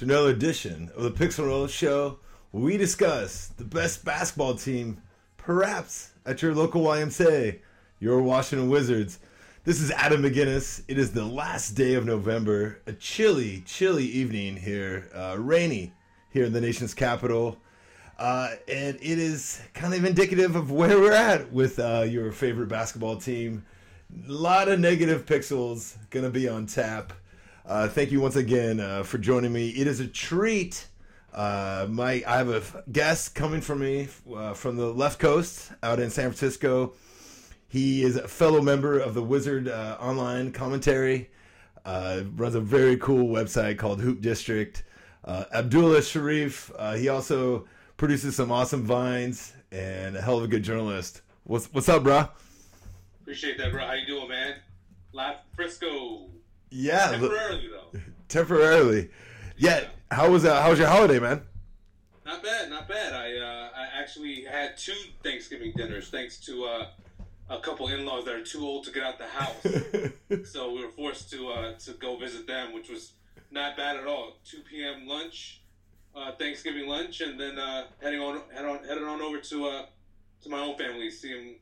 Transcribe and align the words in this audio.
to 0.00 0.06
another 0.06 0.30
edition 0.30 0.90
of 0.96 1.02
the 1.02 1.10
Pixel 1.10 1.44
Roll 1.44 1.66
Show, 1.66 2.20
where 2.52 2.64
we 2.64 2.78
discuss 2.78 3.48
the 3.48 3.64
best 3.64 4.02
basketball 4.02 4.54
team, 4.54 5.02
perhaps 5.36 6.12
at 6.24 6.40
your 6.40 6.54
local 6.54 6.80
YMCA, 6.84 7.58
your 7.98 8.22
Washington 8.22 8.70
Wizards. 8.70 9.18
This 9.64 9.78
is 9.78 9.90
Adam 9.90 10.22
McGinnis. 10.22 10.82
It 10.88 10.96
is 10.96 11.12
the 11.12 11.26
last 11.26 11.72
day 11.72 11.92
of 11.96 12.06
November, 12.06 12.80
a 12.86 12.94
chilly, 12.94 13.62
chilly 13.66 14.06
evening 14.06 14.56
here, 14.56 15.10
uh, 15.14 15.36
rainy 15.38 15.92
here 16.30 16.46
in 16.46 16.54
the 16.54 16.62
nation's 16.62 16.94
capital. 16.94 17.58
Uh, 18.18 18.54
and 18.68 18.96
it 19.02 19.18
is 19.18 19.60
kind 19.74 19.92
of 19.92 20.02
indicative 20.06 20.56
of 20.56 20.70
where 20.70 20.98
we're 20.98 21.12
at 21.12 21.52
with 21.52 21.78
uh, 21.78 22.06
your 22.08 22.32
favorite 22.32 22.68
basketball 22.68 23.16
team. 23.16 23.66
A 24.26 24.32
lot 24.32 24.68
of 24.68 24.80
negative 24.80 25.26
pixels 25.26 25.96
going 26.08 26.24
to 26.24 26.30
be 26.30 26.48
on 26.48 26.64
tap. 26.64 27.12
Uh, 27.70 27.86
thank 27.86 28.10
you 28.10 28.20
once 28.20 28.34
again 28.34 28.80
uh, 28.80 29.00
for 29.04 29.16
joining 29.16 29.52
me. 29.52 29.68
It 29.68 29.86
is 29.86 30.00
a 30.00 30.06
treat. 30.08 30.88
Uh, 31.32 31.86
my 31.88 32.20
I 32.26 32.38
have 32.38 32.48
a 32.48 32.82
guest 32.90 33.36
coming 33.36 33.60
from 33.60 33.78
me 33.78 34.08
uh, 34.34 34.54
from 34.54 34.76
the 34.76 34.86
left 34.86 35.20
coast 35.20 35.70
out 35.80 36.00
in 36.00 36.10
San 36.10 36.24
Francisco. 36.24 36.94
He 37.68 38.02
is 38.02 38.16
a 38.16 38.26
fellow 38.26 38.60
member 38.60 38.98
of 38.98 39.14
the 39.14 39.22
Wizard 39.22 39.68
uh, 39.68 39.96
Online 40.00 40.50
Commentary. 40.50 41.30
Uh, 41.84 42.22
runs 42.34 42.56
a 42.56 42.60
very 42.60 42.96
cool 42.96 43.28
website 43.28 43.78
called 43.78 44.00
Hoop 44.00 44.20
District. 44.20 44.82
Abdullah 45.24 46.02
Sharif. 46.02 46.72
he 46.96 47.08
also 47.08 47.68
produces 47.96 48.34
some 48.34 48.50
awesome 48.50 48.82
vines 48.82 49.52
and 49.70 50.16
a 50.16 50.20
hell 50.20 50.38
of 50.38 50.42
a 50.42 50.48
good 50.48 50.64
journalist. 50.64 51.20
What's 51.44 51.72
what's 51.72 51.88
up, 51.88 52.02
bro? 52.02 52.26
Appreciate 53.20 53.58
that, 53.58 53.70
bro. 53.70 53.86
How 53.86 53.92
you 53.92 54.06
doing, 54.06 54.28
man? 54.28 54.56
Live 55.12 55.36
Frisco. 55.54 56.30
Yeah, 56.70 57.10
temporarily 57.10 57.68
though. 57.68 58.00
Temporarily. 58.28 59.10
Yeah. 59.56 59.84
How 60.10 60.30
was 60.30 60.42
that? 60.44 60.62
how 60.62 60.70
was 60.70 60.78
your 60.78 60.88
holiday, 60.88 61.18
man? 61.18 61.42
Not 62.24 62.42
bad, 62.42 62.70
not 62.70 62.88
bad. 62.88 63.12
I 63.12 63.36
uh, 63.36 63.68
I 63.76 64.00
actually 64.00 64.44
had 64.44 64.76
two 64.76 64.96
Thanksgiving 65.22 65.72
dinners 65.76 66.08
thanks 66.08 66.38
to 66.46 66.64
uh, 66.64 66.86
a 67.48 67.58
couple 67.60 67.88
in-laws 67.88 68.24
that 68.24 68.34
are 68.34 68.44
too 68.44 68.64
old 68.64 68.84
to 68.84 68.92
get 68.92 69.02
out 69.02 69.18
the 69.18 69.26
house. 69.26 70.48
so 70.50 70.72
we 70.72 70.84
were 70.84 70.90
forced 70.90 71.30
to 71.32 71.48
uh, 71.48 71.72
to 71.78 71.92
go 71.92 72.16
visit 72.16 72.46
them, 72.46 72.72
which 72.72 72.88
was 72.88 73.12
not 73.50 73.76
bad 73.76 73.96
at 73.96 74.06
all. 74.06 74.34
2 74.44 74.58
p.m. 74.70 75.08
lunch, 75.08 75.62
uh, 76.14 76.32
Thanksgiving 76.32 76.88
lunch, 76.88 77.20
and 77.20 77.38
then 77.38 77.58
uh, 77.58 77.86
heading 78.00 78.20
on 78.20 78.42
head 78.54 78.64
on 78.64 78.84
headed 78.84 79.02
on 79.02 79.20
over 79.20 79.38
to 79.38 79.66
uh, 79.66 79.86
to 80.42 80.48
my 80.48 80.60
own 80.60 80.76
family, 80.78 81.10
see 81.10 81.34
them 81.34 81.56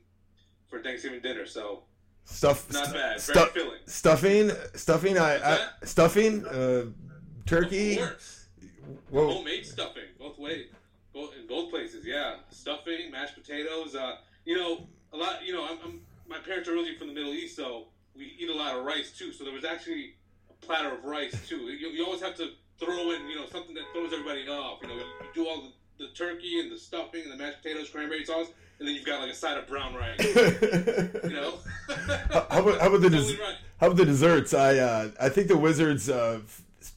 for 0.69 0.81
Thanksgiving 0.81 1.21
dinner. 1.21 1.45
So 1.45 1.83
Stuff. 2.25 2.71
Not 2.71 2.93
bad. 2.93 3.19
stu- 3.19 3.33
Stuffing. 3.85 4.51
Stuffing. 4.75 5.17
I, 5.17 5.55
I 5.55 5.59
stuffing. 5.83 6.45
Uh, 6.45 6.85
turkey. 7.45 7.93
Of 7.99 8.07
course. 8.07 8.45
Whoa. 9.09 9.29
Homemade 9.29 9.65
stuffing, 9.65 10.03
both 10.17 10.37
ways, 10.39 10.67
both 11.13 11.35
in 11.39 11.47
both 11.47 11.69
places. 11.69 12.05
Yeah, 12.05 12.35
stuffing, 12.51 13.11
mashed 13.11 13.35
potatoes. 13.35 13.95
Uh, 13.95 14.17
you 14.45 14.55
know, 14.55 14.87
a 15.13 15.17
lot. 15.17 15.43
You 15.45 15.53
know, 15.53 15.65
I'm, 15.65 15.77
I'm 15.83 16.01
my 16.27 16.37
parents 16.37 16.69
are 16.69 16.73
originally 16.73 16.97
from 16.97 17.07
the 17.07 17.13
Middle 17.13 17.33
East, 17.33 17.55
so 17.55 17.87
we 18.15 18.33
eat 18.39 18.49
a 18.49 18.53
lot 18.55 18.75
of 18.75 18.85
rice 18.85 19.17
too. 19.17 19.31
So 19.31 19.43
there 19.43 19.53
was 19.53 19.65
actually 19.65 20.13
a 20.49 20.65
platter 20.65 20.93
of 20.93 21.03
rice 21.03 21.47
too. 21.47 21.57
You, 21.57 21.89
you 21.89 22.05
always 22.05 22.21
have 22.21 22.35
to 22.37 22.51
throw 22.79 23.11
in, 23.11 23.27
you 23.27 23.35
know, 23.35 23.45
something 23.47 23.73
that 23.75 23.83
throws 23.93 24.13
everybody 24.13 24.47
off. 24.47 24.79
You 24.81 24.89
know, 24.89 24.95
you 24.95 25.03
do 25.33 25.47
all 25.47 25.61
the, 25.63 25.71
the 25.99 26.07
turkey 26.07 26.59
and 26.59 26.71
the 26.71 26.77
stuffing 26.77 27.21
and 27.23 27.31
the 27.31 27.37
mashed 27.37 27.61
potatoes, 27.61 27.89
cranberry 27.89 28.25
sauce, 28.25 28.47
and 28.79 28.87
then 28.87 28.95
you've 28.95 29.05
got 29.05 29.21
like 29.21 29.31
a 29.31 29.35
side 29.35 29.57
of 29.57 29.67
brown 29.67 29.93
rice. 29.93 30.19
You 31.23 31.35
know. 31.35 31.59
how, 31.87 32.47
how 32.49 32.61
about, 32.61 32.81
how 32.81 32.87
about 32.87 33.01
the 33.01 33.09
des- 33.09 33.37
how 33.77 33.87
about 33.87 33.97
the 33.97 34.05
desserts? 34.05 34.53
I 34.53 34.77
uh, 34.77 35.11
I 35.21 35.29
think 35.29 35.47
the 35.47 35.57
Wizards' 35.57 36.09
uh, 36.09 36.39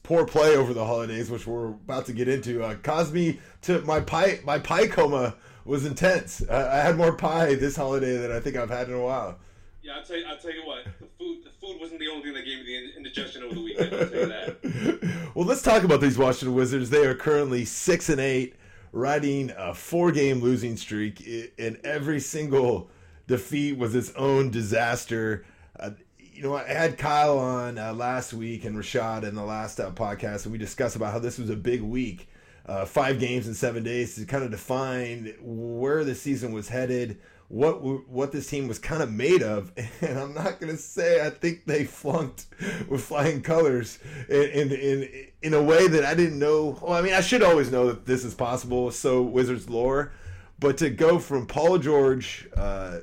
poor 0.01 0.25
play 0.25 0.55
over 0.55 0.73
the 0.73 0.85
holidays, 0.85 1.29
which 1.29 1.45
we're 1.45 1.67
about 1.67 2.05
to 2.07 2.13
get 2.13 2.27
into, 2.27 2.63
uh, 2.63 2.75
caused 2.81 3.13
me 3.13 3.39
to 3.63 3.81
my 3.81 3.99
pie 3.99 4.39
my 4.43 4.57
pie 4.59 4.87
coma 4.87 5.35
was 5.65 5.85
intense. 5.85 6.43
I, 6.49 6.79
I 6.79 6.81
had 6.81 6.97
more 6.97 7.13
pie 7.13 7.55
this 7.55 7.75
holiday 7.75 8.17
than 8.17 8.31
I 8.31 8.39
think 8.39 8.55
I've 8.55 8.69
had 8.69 8.87
in 8.87 8.95
a 8.95 9.01
while. 9.01 9.37
Yeah, 9.81 9.97
I'll 9.97 10.03
tell 10.03 10.17
you. 10.17 10.25
I'll 10.25 10.37
tell 10.37 10.53
you 10.53 10.65
what. 10.65 10.85
The 10.85 11.07
food, 11.19 11.43
the 11.43 11.49
food 11.49 11.79
wasn't 11.79 11.99
the 11.99 12.07
only 12.07 12.23
thing 12.23 12.33
that 12.33 12.45
gave 12.45 12.59
me 12.59 12.65
the 12.65 12.97
indigestion 12.97 13.43
over 13.43 13.55
the 13.55 13.61
weekend. 13.61 13.93
I'll 13.93 14.09
tell 14.09 14.19
you 14.19 14.25
that. 14.27 15.31
well, 15.35 15.45
let's 15.45 15.61
talk 15.61 15.83
about 15.83 15.99
these 15.99 16.17
Washington 16.17 16.55
Wizards. 16.55 16.89
They 16.89 17.05
are 17.05 17.13
currently 17.13 17.65
six 17.65 18.07
and 18.07 18.21
eight, 18.21 18.55
riding 18.93 19.51
a 19.57 19.73
four-game 19.73 20.39
losing 20.39 20.77
streak, 20.77 21.27
and 21.57 21.77
every 21.83 22.21
single 22.21 22.89
defeat 23.27 23.77
was 23.77 23.95
its 23.95 24.11
own 24.11 24.51
disaster. 24.51 25.45
Uh, 25.77 25.89
you 26.19 26.43
know, 26.43 26.55
I 26.55 26.67
had 26.67 26.97
Kyle 26.97 27.39
on 27.39 27.77
uh, 27.77 27.93
last 27.93 28.33
week 28.33 28.63
and 28.65 28.75
Rashad 28.75 29.23
in 29.23 29.35
the 29.35 29.43
last 29.43 29.79
uh, 29.79 29.91
podcast, 29.91 30.45
and 30.45 30.51
we 30.51 30.57
discussed 30.57 30.95
about 30.95 31.11
how 31.11 31.19
this 31.19 31.37
was 31.37 31.49
a 31.49 31.55
big 31.55 31.81
week. 31.81 32.29
Uh, 32.65 32.85
five 32.85 33.19
games 33.19 33.45
in 33.45 33.53
seven 33.53 33.83
days 33.83 34.15
to 34.15 34.25
kind 34.25 34.43
of 34.43 34.51
define 34.51 35.33
where 35.41 36.05
the 36.05 36.15
season 36.15 36.53
was 36.53 36.69
headed, 36.69 37.19
what 37.47 38.07
what 38.09 38.31
this 38.31 38.49
team 38.49 38.67
was 38.67 38.79
kind 38.79 39.03
of 39.03 39.11
made 39.11 39.43
of. 39.43 39.71
And 40.01 40.19
I'm 40.19 40.33
not 40.33 40.59
gonna 40.59 40.77
say 40.77 41.25
I 41.25 41.29
think 41.29 41.65
they 41.65 41.85
flunked 41.85 42.45
with 42.89 43.03
flying 43.03 43.41
colors 43.41 43.99
in 44.29 44.71
in 44.71 45.27
in, 45.41 45.53
a 45.53 45.61
way 45.61 45.87
that 45.87 46.03
I 46.03 46.13
didn't 46.13 46.39
know. 46.39 46.77
Well, 46.81 46.93
I 46.93 47.01
mean, 47.01 47.13
I 47.13 47.21
should 47.21 47.43
always 47.43 47.71
know 47.71 47.87
that 47.87 48.05
this 48.05 48.23
is 48.23 48.33
possible. 48.33 48.91
So 48.91 49.21
Wizards 49.21 49.69
lore, 49.69 50.13
but 50.59 50.77
to 50.79 50.89
go 50.89 51.19
from 51.19 51.45
Paul 51.45 51.77
George 51.77 52.49
uh, 52.55 52.99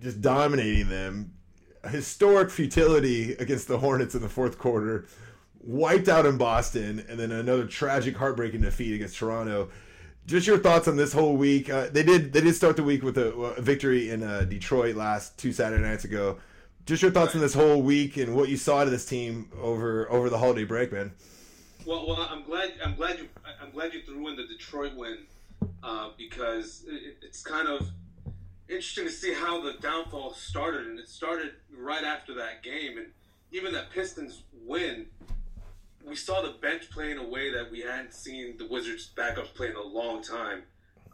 just 0.00 0.20
dominating 0.20 0.88
them, 0.88 1.34
historic 1.90 2.50
futility 2.50 3.34
against 3.34 3.68
the 3.68 3.78
Hornets 3.78 4.14
in 4.14 4.22
the 4.22 4.28
fourth 4.28 4.58
quarter, 4.58 5.06
wiped 5.60 6.08
out 6.08 6.26
in 6.26 6.36
Boston, 6.36 7.04
and 7.08 7.18
then 7.18 7.30
another 7.30 7.66
tragic, 7.66 8.16
heartbreaking 8.16 8.62
defeat 8.62 8.94
against 8.94 9.16
Toronto. 9.16 9.68
Just 10.26 10.46
your 10.46 10.58
thoughts 10.58 10.86
on 10.86 10.96
this 10.96 11.12
whole 11.12 11.36
week? 11.36 11.68
Uh, 11.68 11.88
they 11.90 12.02
did 12.02 12.32
they 12.32 12.40
did 12.40 12.54
start 12.54 12.76
the 12.76 12.84
week 12.84 13.02
with 13.02 13.18
a, 13.18 13.32
a 13.32 13.60
victory 13.60 14.10
in 14.10 14.22
uh, 14.22 14.42
Detroit 14.42 14.94
last 14.94 15.36
two 15.38 15.52
Saturday 15.52 15.82
nights 15.82 16.04
ago. 16.04 16.38
Just 16.86 17.02
your 17.02 17.10
thoughts 17.10 17.34
on 17.34 17.40
this 17.40 17.54
whole 17.54 17.82
week 17.82 18.16
and 18.16 18.34
what 18.34 18.48
you 18.48 18.56
saw 18.56 18.78
out 18.78 18.86
of 18.86 18.92
this 18.92 19.04
team 19.04 19.50
over 19.60 20.10
over 20.10 20.30
the 20.30 20.38
holiday 20.38 20.64
break, 20.64 20.92
man. 20.92 21.12
Well, 21.84 22.06
well, 22.06 22.28
I'm 22.30 22.44
glad. 22.44 22.72
I'm 22.84 22.94
glad 22.94 23.18
you. 23.18 23.28
I'm 23.60 23.70
glad 23.72 23.92
you 23.94 24.02
threw 24.02 24.28
in 24.28 24.36
the 24.36 24.46
Detroit 24.46 24.94
win 24.94 25.18
uh, 25.82 26.10
because 26.16 26.84
it, 26.86 27.16
it's 27.22 27.42
kind 27.42 27.68
of 27.68 27.88
interesting 28.68 29.04
to 29.04 29.10
see 29.10 29.34
how 29.34 29.60
the 29.60 29.74
downfall 29.80 30.34
started, 30.34 30.86
and 30.86 30.98
it 30.98 31.08
started 31.08 31.52
right 31.76 32.04
after 32.04 32.34
that 32.34 32.62
game, 32.62 32.98
and 32.98 33.08
even 33.50 33.72
that 33.72 33.90
Pistons 33.90 34.42
win. 34.64 35.06
We 36.04 36.16
saw 36.16 36.42
the 36.42 36.54
bench 36.60 36.90
play 36.90 37.10
in 37.10 37.18
a 37.18 37.28
way 37.28 37.52
that 37.52 37.70
we 37.70 37.80
hadn't 37.80 38.12
seen 38.12 38.56
the 38.58 38.66
Wizards 38.66 39.10
backups 39.16 39.54
play 39.54 39.68
in 39.68 39.76
a 39.76 39.82
long 39.82 40.22
time. 40.22 40.62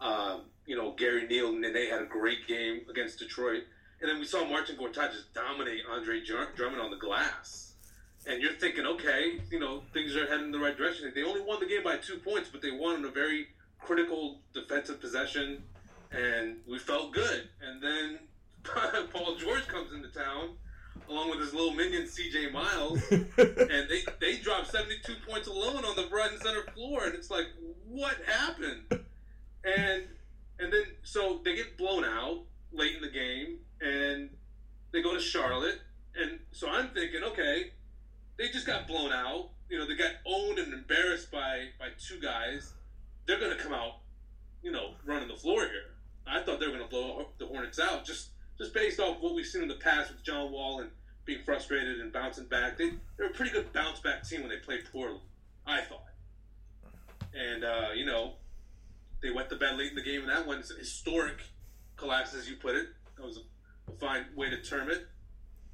Um, 0.00 0.42
you 0.66 0.76
know, 0.76 0.92
Gary 0.92 1.26
Neal 1.26 1.48
and 1.48 1.64
they 1.64 1.86
had 1.86 2.02
a 2.02 2.06
great 2.06 2.46
game 2.46 2.82
against 2.90 3.18
Detroit, 3.18 3.64
and 4.00 4.08
then 4.10 4.18
we 4.18 4.24
saw 4.24 4.44
Marcin 4.44 4.76
Gortat 4.76 5.12
just 5.12 5.34
dominate 5.34 5.82
Andre 5.90 6.20
Dr- 6.24 6.54
Drummond 6.54 6.80
on 6.80 6.90
the 6.90 6.96
glass 6.96 7.68
and 8.28 8.42
you're 8.42 8.52
thinking, 8.52 8.84
okay, 8.84 9.40
you 9.50 9.58
know, 9.58 9.82
things 9.92 10.14
are 10.14 10.26
heading 10.26 10.46
in 10.46 10.52
the 10.52 10.58
right 10.58 10.76
direction. 10.76 11.10
They 11.14 11.22
only 11.22 11.40
won 11.40 11.60
the 11.60 11.66
game 11.66 11.82
by 11.82 11.96
two 11.96 12.18
points, 12.18 12.50
but 12.50 12.60
they 12.60 12.70
won 12.70 12.96
in 12.96 13.04
a 13.04 13.10
very 13.10 13.48
critical 13.80 14.40
defensive 14.52 15.00
possession, 15.00 15.62
and 16.12 16.56
we 16.68 16.78
felt 16.78 17.12
good. 17.12 17.48
And 17.62 17.82
then 17.82 18.18
Paul 19.12 19.36
George 19.36 19.66
comes 19.66 19.92
into 19.92 20.08
town, 20.08 20.56
along 21.08 21.30
with 21.30 21.40
his 21.40 21.54
little 21.54 21.74
minion 21.74 22.06
C.J. 22.06 22.50
Miles, 22.50 23.00
and 23.10 23.88
they 23.88 24.02
they 24.20 24.36
dropped 24.38 24.70
72 24.70 25.14
points 25.28 25.48
alone 25.48 25.84
on 25.84 25.96
the 25.96 26.08
right 26.10 26.30
and 26.30 26.40
center 26.40 26.62
floor, 26.74 27.04
and 27.04 27.14
it's 27.14 27.30
like, 27.30 27.46
what 27.88 28.16
happened? 28.26 28.82
And 29.64 30.04
and 30.58 30.72
then 30.72 30.82
so 31.02 31.40
they 31.44 31.56
get 31.56 31.76
blown 31.76 32.04
out 32.04 32.42
late 32.72 32.96
in 32.96 33.02
the 33.02 33.10
game, 33.10 33.58
and 33.80 34.30
they 34.92 35.02
go 35.02 35.14
to 35.14 35.20
Charlotte, 35.20 35.80
and 36.16 36.38
so 36.52 36.68
I'm 36.68 36.88
thinking, 36.88 37.22
okay 37.22 37.72
they 38.38 38.48
just 38.48 38.66
got 38.66 38.86
blown 38.86 39.12
out. 39.12 39.50
You 39.68 39.78
know, 39.78 39.86
they 39.86 39.96
got 39.96 40.12
owned 40.24 40.58
and 40.58 40.72
embarrassed 40.72 41.30
by 41.30 41.66
by 41.78 41.88
two 41.98 42.20
guys. 42.20 42.72
They're 43.26 43.38
going 43.38 43.54
to 43.54 43.62
come 43.62 43.74
out, 43.74 43.98
you 44.62 44.72
know, 44.72 44.94
running 45.04 45.28
the 45.28 45.36
floor 45.36 45.60
here. 45.60 45.92
I 46.26 46.42
thought 46.42 46.60
they 46.60 46.66
were 46.66 46.72
going 46.72 46.84
to 46.84 46.90
blow 46.90 47.26
the 47.38 47.46
Hornets 47.46 47.78
out 47.78 48.06
just 48.06 48.30
just 48.56 48.72
based 48.72 48.98
off 48.98 49.20
what 49.20 49.34
we've 49.34 49.46
seen 49.46 49.62
in 49.62 49.68
the 49.68 49.74
past 49.74 50.10
with 50.10 50.24
John 50.24 50.50
Wall 50.50 50.80
and 50.80 50.90
being 51.28 51.42
frustrated 51.44 52.00
and 52.00 52.10
bouncing 52.10 52.46
back. 52.46 52.78
They 52.78 52.90
they're 53.16 53.26
a 53.26 53.32
pretty 53.32 53.52
good 53.52 53.70
bounce 53.72 54.00
back 54.00 54.26
team 54.26 54.40
when 54.40 54.48
they 54.50 54.56
play 54.56 54.78
poorly. 54.90 55.20
I 55.66 55.82
thought, 55.82 56.02
and 57.34 57.62
uh, 57.62 57.88
you 57.94 58.06
know, 58.06 58.32
they 59.22 59.30
wet 59.30 59.50
the 59.50 59.56
bed 59.56 59.76
late 59.76 59.90
in 59.90 59.94
the 59.94 60.02
game, 60.02 60.22
and 60.22 60.30
that 60.30 60.46
one's 60.46 60.70
a 60.72 60.74
historic 60.78 61.36
collapse, 61.96 62.34
as 62.34 62.48
you 62.48 62.56
put 62.56 62.74
it. 62.74 62.86
That 63.18 63.26
was 63.26 63.36
a, 63.36 63.92
a 63.92 63.94
fine 63.96 64.24
way 64.34 64.48
to 64.48 64.60
term 64.62 64.90
it. 64.90 65.06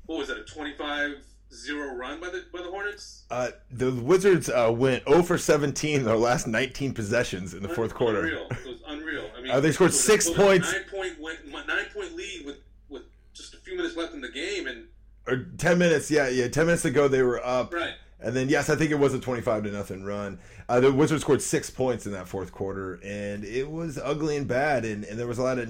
What 0.06 0.18
was 0.18 0.28
it? 0.28 0.38
A 0.38 0.42
twenty-five 0.42 1.24
zero 1.52 1.94
run 1.94 2.20
by 2.20 2.30
the 2.30 2.44
by 2.52 2.60
the 2.60 2.70
Hornets. 2.70 3.22
Uh, 3.30 3.50
the 3.70 3.92
Wizards 3.92 4.50
uh, 4.50 4.72
went 4.76 5.04
0 5.08 5.22
for 5.22 5.38
17 5.38 6.00
in 6.00 6.04
their 6.04 6.16
last 6.16 6.48
19 6.48 6.92
possessions 6.94 7.54
in 7.54 7.62
the 7.62 7.68
fourth 7.68 7.94
quarter. 7.94 8.20
Unreal. 8.22 8.48
It 8.50 8.66
was 8.66 8.82
unreal. 8.88 9.30
I 9.36 9.40
mean, 9.40 9.50
Uh, 9.52 9.60
they 9.60 9.70
scored 9.70 9.92
six 9.94 10.26
it 10.26 10.30
was 10.30 10.38
a 10.38 10.42
points. 10.42 10.72
Nine 10.72 10.84
point 10.90 11.20
win, 11.20 11.36
nine 11.68 11.86
point 11.94 12.16
lead 12.16 12.44
with 12.44 12.56
with 12.88 13.02
just 13.34 13.54
a 13.54 13.58
few 13.58 13.76
minutes 13.76 13.96
left 13.96 14.14
in 14.14 14.20
the 14.20 14.30
game, 14.32 14.66
and 14.66 14.88
or 15.26 15.46
ten 15.58 15.78
minutes. 15.78 16.10
Yeah, 16.10 16.28
yeah, 16.28 16.48
ten 16.48 16.66
minutes 16.66 16.84
ago 16.84 17.08
they 17.08 17.22
were 17.22 17.44
up. 17.44 17.72
Right. 17.74 17.94
And 18.20 18.34
then 18.34 18.48
yes, 18.48 18.70
I 18.70 18.76
think 18.76 18.90
it 18.90 18.98
was 18.98 19.14
a 19.14 19.20
twenty-five 19.20 19.64
to 19.64 19.70
nothing 19.70 20.04
run. 20.04 20.38
Uh, 20.68 20.80
the 20.80 20.92
Wizards 20.92 21.22
scored 21.22 21.42
six 21.42 21.68
points 21.70 22.06
in 22.06 22.12
that 22.12 22.26
fourth 22.28 22.52
quarter, 22.52 22.94
and 23.04 23.44
it 23.44 23.70
was 23.70 23.98
ugly 23.98 24.36
and 24.36 24.48
bad. 24.48 24.84
And, 24.84 25.04
and 25.04 25.18
there 25.18 25.26
was 25.26 25.38
a 25.38 25.42
lot 25.42 25.58
of 25.58 25.68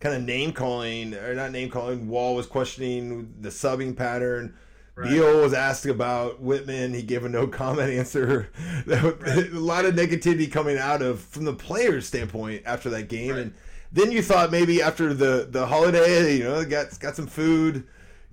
kind 0.00 0.14
of 0.14 0.22
name 0.22 0.52
calling, 0.52 1.14
or 1.14 1.34
not 1.34 1.52
name 1.52 1.70
calling. 1.70 2.08
Wall 2.08 2.34
was 2.34 2.46
questioning 2.46 3.34
the 3.40 3.50
subbing 3.50 3.94
pattern. 3.96 4.54
Right. 4.94 5.10
Beal 5.10 5.42
was 5.42 5.52
asked 5.52 5.86
about 5.86 6.42
Wittman. 6.42 6.94
He 6.94 7.02
gave 7.02 7.24
a 7.24 7.28
no 7.28 7.46
comment 7.46 7.90
answer. 7.98 8.50
Right. 8.86 9.04
a 9.36 9.48
lot 9.52 9.84
of 9.84 9.94
negativity 9.94 10.50
coming 10.50 10.78
out 10.78 11.02
of 11.02 11.20
from 11.20 11.44
the 11.44 11.54
players' 11.54 12.06
standpoint 12.06 12.62
after 12.64 12.90
that 12.90 13.08
game, 13.08 13.32
right. 13.32 13.40
and 13.40 13.54
then 13.92 14.12
you 14.12 14.22
thought 14.22 14.50
maybe 14.50 14.82
after 14.82 15.12
the 15.12 15.46
the 15.50 15.66
holiday, 15.66 16.36
you 16.36 16.44
know, 16.44 16.64
got 16.64 16.98
got 16.98 17.16
some 17.16 17.26
food 17.26 17.86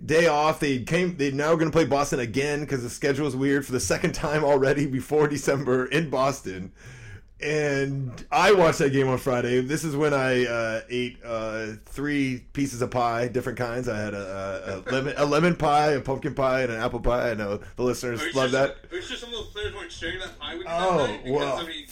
day 0.04 0.28
off. 0.28 0.60
They 0.60 0.80
came. 0.80 1.18
They 1.18 1.32
now 1.32 1.56
going 1.56 1.68
to 1.68 1.72
play 1.72 1.86
Boston 1.86 2.20
again 2.20 2.62
because 2.62 2.84
the 2.84 2.90
schedule 2.90 3.28
is 3.28 3.36
weird 3.36 3.66
for 3.66 3.72
the 3.72 3.80
second 3.80 4.14
time 4.14 4.44
already 4.44 4.86
before 4.86 5.28
December 5.28 5.86
in 5.86 6.10
Boston. 6.10 6.72
And 7.40 8.26
I 8.32 8.52
watched 8.54 8.80
that 8.80 8.92
game 8.92 9.08
on 9.10 9.20
Friday. 9.20 9.62
This 9.62 9.84
is 9.84 9.96
when 9.96 10.12
I 10.12 10.46
uh, 10.48 10.82
ate 10.90 11.20
uh, 11.24 11.74
three 11.86 12.44
pieces 12.54 12.82
of 12.82 12.90
pie, 12.90 13.28
different 13.28 13.60
kinds. 13.60 13.88
I 13.88 13.96
had 13.96 14.16
a, 14.16 14.84
a, 14.88 14.90
a, 14.90 14.92
lemon, 14.92 15.14
a 15.18 15.26
lemon 15.26 15.56
pie, 15.56 15.92
a 15.92 16.02
pumpkin 16.02 16.34
pie, 16.34 16.62
and 16.62 16.72
an 16.72 16.82
apple 16.82 17.00
pie. 17.00 17.30
I 17.30 17.34
know 17.36 17.60
the 17.76 17.84
listeners 17.84 18.22
love 18.34 18.50
sure, 18.50 18.60
that. 18.60 18.78
Are 18.92 18.96
you 18.96 19.02
sure 19.04 19.18
some 19.18 19.30
of 19.30 19.36
those 19.36 19.50
players 19.50 19.76
weren't 19.76 19.92
sharing 19.92 20.18
that 20.18 20.40
pie 20.40 20.56
with 20.56 20.66
you? 20.66 20.72
Oh 20.74 21.20
well. 21.28 21.58
I 21.58 21.68
mean, 21.68 21.86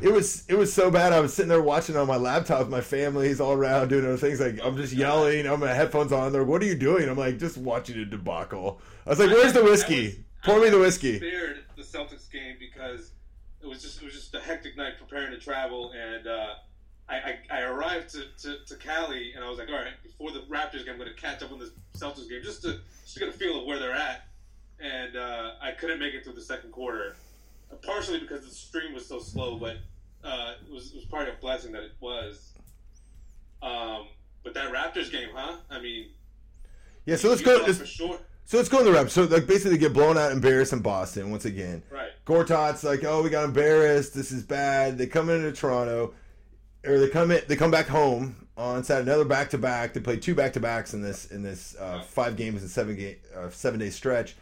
it 0.00 0.12
was 0.12 0.44
it 0.48 0.54
was 0.56 0.72
so 0.72 0.90
bad. 0.90 1.12
I 1.12 1.20
was 1.20 1.34
sitting 1.34 1.48
there 1.48 1.62
watching 1.62 1.96
on 1.96 2.06
my 2.06 2.16
laptop 2.16 2.60
with 2.60 2.68
my 2.68 2.80
family's 2.80 3.40
all 3.40 3.52
around 3.52 3.88
doing 3.88 4.04
other 4.04 4.16
things. 4.16 4.40
Like 4.40 4.60
I'm 4.64 4.76
just 4.76 4.92
yelling. 4.92 5.46
I'm 5.46 5.60
my 5.60 5.72
headphones 5.72 6.12
on. 6.12 6.32
They're 6.32 6.42
like, 6.42 6.50
what 6.50 6.62
are 6.62 6.66
you 6.66 6.76
doing? 6.76 7.08
I'm 7.08 7.16
like 7.16 7.38
just 7.38 7.56
watching 7.56 7.98
a 7.98 8.04
debacle. 8.04 8.80
I 9.06 9.10
was 9.10 9.18
like, 9.18 9.30
where's 9.30 9.52
the 9.52 9.64
whiskey? 9.64 10.06
Was, 10.06 10.16
Pour 10.44 10.60
me 10.60 10.70
the 10.70 10.78
whiskey. 10.78 11.18
Spared 11.18 11.64
the 11.76 11.82
Celtics 11.82 12.30
game 12.30 12.56
because 12.58 13.12
it 13.60 13.66
was 13.66 13.82
just 13.82 14.00
it 14.00 14.04
was 14.04 14.14
just 14.14 14.34
a 14.34 14.40
hectic 14.40 14.76
night 14.76 14.94
preparing 14.98 15.32
to 15.32 15.38
travel, 15.38 15.92
and 15.92 16.26
uh, 16.26 16.54
I, 17.08 17.16
I, 17.16 17.38
I 17.50 17.60
arrived 17.62 18.10
to, 18.10 18.24
to, 18.42 18.64
to 18.66 18.76
Cali, 18.76 19.32
and 19.34 19.44
I 19.44 19.48
was 19.48 19.58
like, 19.58 19.68
all 19.68 19.74
right, 19.74 20.00
before 20.02 20.30
the 20.30 20.40
Raptors 20.42 20.84
game, 20.84 20.92
I'm 20.92 20.98
going 20.98 21.08
to 21.08 21.20
catch 21.20 21.42
up 21.42 21.50
on 21.50 21.58
this 21.58 21.70
Celtics 21.96 22.28
game 22.28 22.42
just 22.42 22.62
to 22.62 22.78
just 23.02 23.14
to 23.14 23.20
get 23.20 23.28
a 23.30 23.32
feel 23.32 23.58
of 23.58 23.66
where 23.66 23.78
they're 23.78 23.94
at. 23.94 24.26
And 24.78 25.16
uh, 25.16 25.52
I 25.60 25.72
couldn't 25.72 25.98
make 25.98 26.14
it 26.14 26.22
through 26.22 26.34
the 26.34 26.40
second 26.40 26.70
quarter 26.70 27.16
partially 27.76 28.20
because 28.20 28.44
the 28.46 28.54
stream 28.54 28.94
was 28.94 29.06
so 29.06 29.18
slow, 29.18 29.56
but 29.56 29.76
uh, 30.24 30.54
it 30.66 30.72
was 30.72 30.92
it 30.92 30.96
was 30.96 31.04
probably 31.04 31.32
a 31.32 31.36
blessing 31.40 31.72
that 31.72 31.82
it 31.82 31.92
was. 32.00 32.52
Um, 33.62 34.06
but 34.42 34.54
that 34.54 34.72
Raptors 34.72 35.10
game, 35.10 35.28
huh? 35.34 35.56
I 35.70 35.80
mean, 35.80 36.10
yeah. 37.06 37.16
So 37.16 37.28
let's 37.28 37.42
go. 37.42 37.62
Let's, 37.66 37.84
sure. 37.86 38.18
So 38.44 38.56
let's 38.56 38.68
go 38.68 38.78
in 38.78 38.84
the 38.84 38.90
Raptors. 38.90 39.10
So 39.10 39.24
like 39.24 39.46
basically 39.46 39.78
get 39.78 39.92
blown 39.92 40.16
out, 40.16 40.32
embarrassed 40.32 40.72
in 40.72 40.80
Boston 40.80 41.30
once 41.30 41.44
again. 41.44 41.82
Right. 41.90 42.10
Gortat's 42.24 42.84
like, 42.84 43.04
oh, 43.04 43.22
we 43.22 43.30
got 43.30 43.44
embarrassed. 43.44 44.14
This 44.14 44.32
is 44.32 44.42
bad. 44.42 44.98
They 44.98 45.06
come 45.06 45.28
into 45.30 45.52
Toronto, 45.52 46.14
or 46.86 46.98
they 46.98 47.08
come 47.08 47.30
in. 47.30 47.42
They 47.46 47.56
come 47.56 47.70
back 47.70 47.88
home 47.88 48.48
on 48.56 48.84
Saturday. 48.84 49.10
Another 49.10 49.24
back 49.24 49.50
to 49.50 49.58
back. 49.58 49.92
They 49.92 50.00
play 50.00 50.16
two 50.16 50.34
back 50.34 50.52
to 50.54 50.60
backs 50.60 50.94
in 50.94 51.02
this 51.02 51.30
in 51.30 51.42
this 51.42 51.76
uh, 51.78 52.02
five 52.02 52.36
games 52.36 52.62
and 52.62 52.70
seven 52.70 52.96
game 52.96 53.16
uh, 53.36 53.50
seven 53.50 53.80
day 53.80 53.90
stretch. 53.90 54.36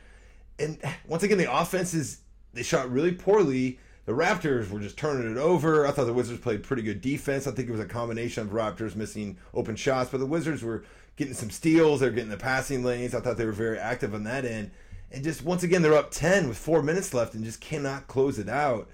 And 0.59 0.79
once 1.07 1.23
again, 1.23 1.39
the 1.39 1.53
offense 1.53 1.93
is 1.93 2.21
they 2.57 2.63
shot 2.63 2.91
really 2.91 3.13
poorly. 3.13 3.79
The 4.07 4.13
Raptors 4.13 4.71
were 4.71 4.79
just 4.79 4.97
turning 4.97 5.31
it 5.31 5.39
over. 5.39 5.87
I 5.87 5.91
thought 5.91 6.07
the 6.07 6.13
Wizards 6.13 6.41
played 6.41 6.63
pretty 6.63 6.83
good 6.83 7.01
defense. 7.01 7.47
I 7.47 7.51
think 7.51 7.69
it 7.69 7.73
was 7.73 7.81
a 7.81 7.87
combination 7.87 8.47
of 8.47 8.53
Raptors 8.53 8.95
missing 8.95 9.37
open 9.53 9.75
shots, 9.75 10.11
but 10.11 10.19
the 10.19 10.27
Wizards 10.27 10.63
were 10.63 10.85
getting 11.17 11.35
some 11.35 11.51
steals. 11.51 12.01
They're 12.01 12.11
getting 12.11 12.31
the 12.31 12.37
passing 12.37 12.85
lanes. 12.85 13.15
I 13.15 13.21
thought 13.21 13.37
they 13.37 13.47
were 13.47 13.53
very 13.53 13.79
active 13.79 14.15
on 14.15 14.25
that 14.25 14.45
end. 14.45 14.71
And 15.11 15.25
just 15.25 15.43
once 15.43 15.63
again, 15.63 15.83
they're 15.83 15.95
up 15.95 16.11
10 16.11 16.49
with 16.49 16.57
four 16.57 16.83
minutes 16.83 17.15
left 17.15 17.35
and 17.35 17.45
just 17.45 17.61
cannot 17.61 18.07
close 18.07 18.39
it 18.39 18.49
out. 18.49 18.89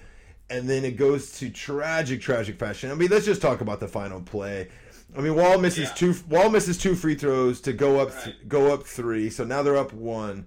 And 0.48 0.68
then 0.68 0.84
it 0.84 0.96
goes 0.96 1.32
to 1.38 1.50
tragic, 1.50 2.20
tragic 2.20 2.58
fashion. 2.58 2.90
I 2.90 2.94
mean, 2.94 3.08
let's 3.10 3.24
just 3.24 3.42
talk 3.42 3.60
about 3.60 3.80
the 3.80 3.88
final 3.88 4.20
play. 4.20 4.68
I 5.16 5.20
mean, 5.20 5.34
Wall 5.34 5.58
misses 5.58 5.88
yeah. 5.88 5.94
two. 5.94 6.14
Wall 6.28 6.48
misses 6.48 6.78
two 6.78 6.94
free 6.94 7.14
throws 7.14 7.60
to 7.62 7.72
go 7.72 8.00
up, 8.00 8.14
right. 8.14 8.24
th- 8.24 8.48
go 8.48 8.72
up 8.72 8.84
three. 8.84 9.30
So 9.30 9.44
now 9.44 9.62
they're 9.62 9.76
up 9.76 9.92
one 9.92 10.46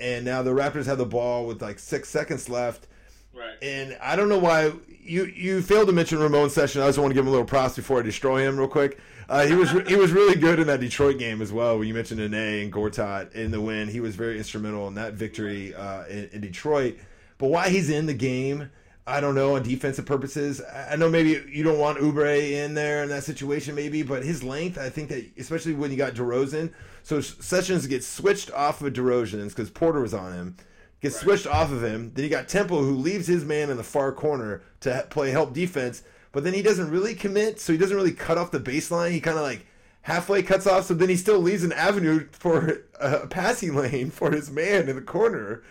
and 0.00 0.24
now 0.24 0.42
the 0.42 0.50
Raptors 0.50 0.86
have 0.86 0.98
the 0.98 1.06
ball 1.06 1.46
with 1.46 1.62
like 1.62 1.78
six 1.78 2.08
seconds 2.08 2.48
left. 2.48 2.86
Right. 3.34 3.56
And 3.62 3.96
I 4.00 4.16
don't 4.16 4.28
know 4.28 4.38
why 4.38 4.72
you 5.02 5.24
you 5.24 5.60
failed 5.62 5.88
to 5.88 5.92
mention 5.92 6.18
Ramon 6.18 6.50
Session. 6.50 6.82
I 6.82 6.86
just 6.86 6.98
want 6.98 7.10
to 7.10 7.14
give 7.14 7.24
him 7.24 7.28
a 7.28 7.32
little 7.32 7.46
props 7.46 7.76
before 7.76 7.98
I 7.98 8.02
destroy 8.02 8.46
him 8.46 8.58
real 8.58 8.68
quick. 8.68 8.98
Uh, 9.28 9.46
he 9.46 9.54
was 9.54 9.70
he 9.88 9.96
was 9.96 10.12
really 10.12 10.36
good 10.36 10.60
in 10.60 10.66
that 10.66 10.80
Detroit 10.80 11.18
game 11.18 11.40
as 11.40 11.52
well. 11.52 11.78
When 11.78 11.88
you 11.88 11.94
mentioned 11.94 12.20
Nene 12.20 12.64
and 12.64 12.72
Gortat 12.72 13.32
in 13.32 13.50
the 13.50 13.60
win, 13.60 13.88
he 13.88 14.00
was 14.00 14.14
very 14.14 14.38
instrumental 14.38 14.86
in 14.88 14.94
that 14.94 15.14
victory 15.14 15.74
uh, 15.74 16.04
in, 16.06 16.28
in 16.32 16.40
Detroit. 16.42 16.98
But 17.38 17.48
why 17.48 17.70
he's 17.70 17.90
in 17.90 18.06
the 18.06 18.14
game? 18.14 18.70
I 19.06 19.20
don't 19.20 19.34
know 19.34 19.56
on 19.56 19.62
defensive 19.62 20.06
purposes. 20.06 20.62
I 20.90 20.96
know 20.96 21.10
maybe 21.10 21.44
you 21.50 21.62
don't 21.62 21.78
want 21.78 21.98
Oubre 21.98 22.52
in 22.52 22.72
there 22.72 23.02
in 23.02 23.10
that 23.10 23.24
situation, 23.24 23.74
maybe, 23.74 24.02
but 24.02 24.24
his 24.24 24.42
length, 24.42 24.78
I 24.78 24.88
think 24.88 25.10
that 25.10 25.30
especially 25.36 25.74
when 25.74 25.90
you 25.90 25.98
got 25.98 26.14
DeRozan, 26.14 26.72
so 27.02 27.20
Sessions 27.20 27.86
gets 27.86 28.06
switched 28.06 28.50
off 28.52 28.80
of 28.80 28.92
DeRozan's 28.94 29.52
because 29.52 29.70
Porter 29.70 30.00
was 30.00 30.14
on 30.14 30.32
him, 30.32 30.56
gets 31.02 31.16
right. 31.16 31.22
switched 31.22 31.46
off 31.46 31.70
of 31.70 31.84
him. 31.84 32.12
Then 32.14 32.24
you 32.24 32.30
got 32.30 32.48
Temple 32.48 32.82
who 32.82 32.94
leaves 32.94 33.26
his 33.26 33.44
man 33.44 33.68
in 33.68 33.76
the 33.76 33.82
far 33.82 34.10
corner 34.10 34.62
to 34.80 35.06
play 35.10 35.30
help 35.30 35.52
defense, 35.52 36.02
but 36.32 36.42
then 36.42 36.54
he 36.54 36.62
doesn't 36.62 36.90
really 36.90 37.14
commit, 37.14 37.60
so 37.60 37.74
he 37.74 37.78
doesn't 37.78 37.96
really 37.96 38.12
cut 38.12 38.38
off 38.38 38.52
the 38.52 38.60
baseline. 38.60 39.10
He 39.10 39.20
kind 39.20 39.36
of 39.36 39.44
like 39.44 39.66
halfway 40.00 40.42
cuts 40.42 40.66
off, 40.66 40.84
so 40.86 40.94
then 40.94 41.10
he 41.10 41.16
still 41.16 41.40
leaves 41.40 41.62
an 41.62 41.72
avenue 41.72 42.26
for 42.32 42.84
a 43.00 43.26
passing 43.26 43.74
lane 43.74 44.10
for 44.10 44.30
his 44.30 44.50
man 44.50 44.88
in 44.88 44.96
the 44.96 45.02
corner. 45.02 45.62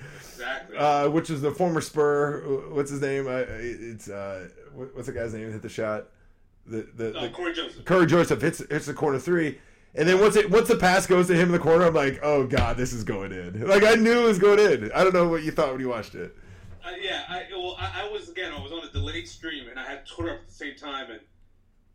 Exactly. 0.44 0.78
Uh, 0.78 1.10
which 1.10 1.30
is 1.30 1.42
the 1.42 1.52
former 1.52 1.82
Spur. 1.82 2.70
What's 2.72 2.92
his 2.92 3.02
name? 3.02 3.28
Uh, 3.28 3.44
it's 3.48 4.10
uh, 4.10 4.50
what's 4.74 5.08
the 5.08 5.14
guy's 5.14 5.34
name? 5.34 5.52
Hit 5.52 5.62
the 5.62 5.70
shot. 5.70 6.08
The 6.66 6.88
the, 6.96 7.18
uh, 7.18 7.22
the 7.22 7.30
Cory 7.30 7.54
Joseph. 7.54 7.86
Cory 7.86 8.06
Joseph 8.06 8.42
hits 8.42 8.60
hits 8.70 8.86
the 8.86 8.94
corner 8.94 9.20
three. 9.20 9.60
And 9.96 10.10
then 10.10 10.20
once 10.20 10.36
it 10.36 10.50
once 10.50 10.68
the 10.68 10.78
pass 10.78 11.06
goes 11.06 11.28
to 11.28 11.36
him 11.36 11.48
in 11.48 11.52
the 11.52 11.60
corner, 11.60 11.86
I'm 11.86 11.94
like, 11.94 12.20
oh 12.24 12.48
god, 12.48 12.78
this 12.78 12.94
is 12.94 13.04
going 13.04 13.32
in. 13.32 13.68
Like 13.68 13.84
I 13.84 13.96
knew 13.96 14.22
it 14.22 14.24
was 14.24 14.40
going 14.40 14.60
in. 14.60 14.92
I 14.92 15.04
don't 15.04 15.14
know 15.14 15.28
what 15.28 15.44
you 15.44 15.52
thought 15.52 15.72
when 15.72 15.80
you 15.80 15.90
watched 15.90 16.16
it. 16.16 16.36
Uh, 16.84 16.92
yeah, 17.00 17.24
I 17.30 17.44
well, 17.52 17.78
I, 17.80 18.04
I, 18.04 18.12
was 18.12 18.28
again, 18.28 18.52
I 18.52 18.62
was 18.62 18.72
on 18.72 18.84
a 18.84 18.92
delayed 18.92 19.28
stream 19.28 19.70
and 19.70 19.80
I 19.80 19.84
had 19.84 20.06
Twitter 20.06 20.32
up 20.32 20.42
at 20.42 20.48
the 20.48 20.54
same 20.54 20.76
time, 20.76 21.12
and 21.12 21.20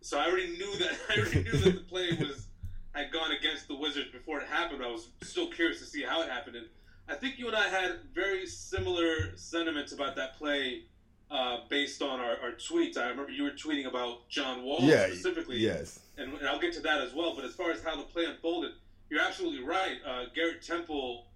so 0.01 0.19
I 0.19 0.27
already 0.27 0.57
knew 0.57 0.79
that 0.79 0.93
I 1.11 1.19
already 1.19 1.43
knew 1.43 1.59
that 1.59 1.75
the 1.75 1.81
play 1.81 2.11
was 2.19 2.47
had 2.95 3.13
gone 3.13 3.33
against 3.33 3.69
the 3.69 3.77
Wizards 3.77 4.11
before 4.13 4.41
it 4.41 4.47
happened. 4.47 4.83
I 4.83 4.91
was 4.91 5.09
still 5.23 5.49
curious 5.49 5.81
to 5.81 5.85
see 5.85 6.03
how 6.03 6.23
it 6.23 6.31
happened, 6.31 6.57
and 6.57 6.67
I 7.09 7.15
think 7.15 7.39
you 7.39 7.47
and 7.47 7.57
I 7.57 7.69
had 7.69 8.01
very 8.15 8.47
similar 8.47 9.37
sentiments 9.37 9.93
about 9.93 10.17
that 10.17 10.37
play 10.37 10.83
uh, 11.31 11.59
based 11.69 12.03
on 12.03 12.21
our, 12.21 12.37
our, 12.43 12.53
tweets. 12.53 12.97
I 12.97 13.09
remember 13.09 13.31
you 13.31 13.43
were 13.43 13.51
tweeting 13.51 13.87
about 13.87 14.29
John 14.29 14.63
Wall 14.63 14.79
yeah, 14.81 15.07
specifically. 15.07 15.59
Yes. 15.59 16.01
And, 16.17 16.33
and, 16.35 16.49
I'll 16.49 16.59
get 16.59 16.73
to 16.75 16.81
that 16.81 17.01
as 17.01 17.15
well. 17.15 17.35
But 17.35 17.45
as 17.45 17.55
far 17.55 17.71
as 17.71 17.83
how 17.83 17.97
the 17.97 18.03
play 18.03 18.25
unfolded, 18.25 18.73
you're 19.11 19.21
absolutely 19.21 19.63
right. 19.63 19.97
Uh, 20.07 20.25
Garrett 20.35 20.63
Temple 20.63 21.27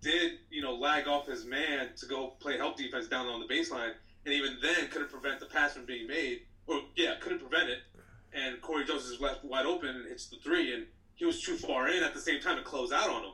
did, 0.00 0.32
you 0.50 0.62
know, 0.62 0.74
lag 0.74 1.08
off 1.08 1.26
his 1.26 1.44
man 1.44 1.90
to 1.96 2.06
go 2.06 2.28
play 2.40 2.56
help 2.56 2.76
defense 2.76 3.06
down 3.06 3.26
on 3.26 3.40
the 3.40 3.46
baseline, 3.46 3.92
and 4.24 4.34
even 4.34 4.56
then 4.62 4.88
couldn't 4.88 5.10
prevent 5.10 5.40
the 5.40 5.46
pass 5.46 5.74
from 5.74 5.84
being 5.84 6.06
made. 6.06 6.40
Or 6.66 6.80
yeah, 6.96 7.14
couldn't 7.20 7.40
prevent 7.40 7.70
it. 7.70 7.78
And 8.32 8.60
Cory 8.60 8.84
Joseph 8.84 9.14
is 9.14 9.20
left 9.20 9.44
wide 9.44 9.66
open 9.66 9.88
and 9.88 10.08
hits 10.08 10.26
the 10.26 10.36
three, 10.36 10.74
and 10.74 10.86
he 11.14 11.24
was 11.24 11.42
too 11.42 11.56
far 11.56 11.88
in 11.88 12.02
at 12.02 12.14
the 12.14 12.20
same 12.20 12.40
time 12.40 12.56
to 12.56 12.62
close 12.62 12.92
out 12.92 13.08
on 13.08 13.22
him. 13.22 13.32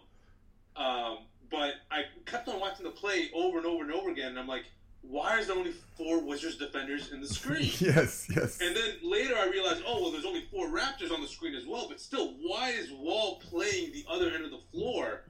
Um, 0.76 1.18
but 1.50 1.74
I 1.90 2.02
kept 2.26 2.48
on 2.48 2.60
watching 2.60 2.84
the 2.84 2.90
play 2.90 3.30
over 3.34 3.58
and 3.58 3.66
over 3.66 3.82
and 3.82 3.92
over 3.92 4.10
again, 4.10 4.28
and 4.28 4.38
I'm 4.38 4.46
like, 4.46 4.64
why 5.02 5.38
is 5.38 5.46
there 5.46 5.56
only 5.56 5.72
four 5.96 6.22
Wizards 6.22 6.56
defenders 6.56 7.10
in 7.12 7.20
the 7.20 7.26
screen? 7.26 7.70
yes, 7.78 8.26
yes. 8.34 8.60
And 8.60 8.76
then 8.76 8.96
later 9.02 9.34
I 9.36 9.46
realized, 9.46 9.82
oh 9.86 10.00
well, 10.02 10.10
there's 10.10 10.26
only 10.26 10.44
four 10.50 10.68
Raptors 10.68 11.10
on 11.12 11.20
the 11.20 11.28
screen 11.28 11.54
as 11.54 11.66
well. 11.66 11.86
But 11.88 12.00
still, 12.00 12.34
why 12.42 12.70
is 12.70 12.90
Wall 12.92 13.40
playing 13.40 13.92
the 13.92 14.04
other 14.08 14.30
end 14.30 14.44
of 14.44 14.50
the 14.50 14.60
floor? 14.72 15.22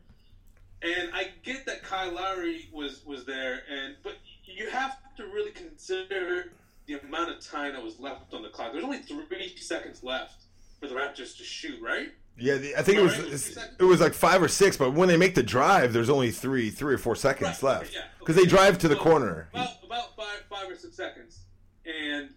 And 0.83 1.11
I 1.15 1.29
get 1.45 1.67
that 1.67 1.83
Kyle 1.83 2.13
Lowry 2.13 2.69
was 2.73 3.05
was 3.05 3.25
there, 3.25 3.63
and 3.71 3.97
but 4.03 4.15
you 4.45 4.71
have 4.71 4.97
to 5.17 5.25
really 5.27 5.53
consider 5.53 6.53
the 6.87 6.99
amount 7.01 7.31
of 7.31 7.41
time 7.41 7.75
that 7.75 7.83
was 7.83 8.01
left 8.01 8.35
on 8.35 8.43
the 8.43 8.49
clock. 8.49 8.73
There's 8.73 8.85
only 8.85 8.99
three 8.99 9.55
seconds 9.57 10.03
left 10.03 10.45
for 10.81 10.89
the 10.89 10.95
Raptors 10.95 11.37
to 11.37 11.45
shoot, 11.45 11.81
right? 11.81 12.09
Yeah, 12.37 12.55
I 12.77 12.83
think 12.83 12.99
it 12.99 13.03
was 13.03 13.59
it 13.79 13.85
was 13.85 14.01
like 14.01 14.15
five 14.15 14.43
or 14.43 14.49
six, 14.49 14.77
but 14.77 14.93
when 14.93 15.09
they 15.09 15.17
make 15.17 15.35
the 15.35 15.43
drive, 15.43 15.93
there's 15.93 16.09
only 16.09 16.31
three 16.31 16.71
three 16.71 16.95
or 16.95 16.99
four 16.99 17.15
seconds 17.15 17.63
right. 17.63 17.75
left 17.75 17.97
because 18.19 18.37
okay. 18.37 18.45
they 18.45 18.51
drive 18.51 18.79
to 18.79 18.89
the 18.89 18.97
so, 18.97 19.03
corner. 19.03 19.49
About, 19.53 19.71
about 19.85 20.17
five 20.17 20.45
five 20.49 20.71
or 20.71 20.75
six 20.75 20.97
seconds, 20.97 21.41
and 21.85 22.31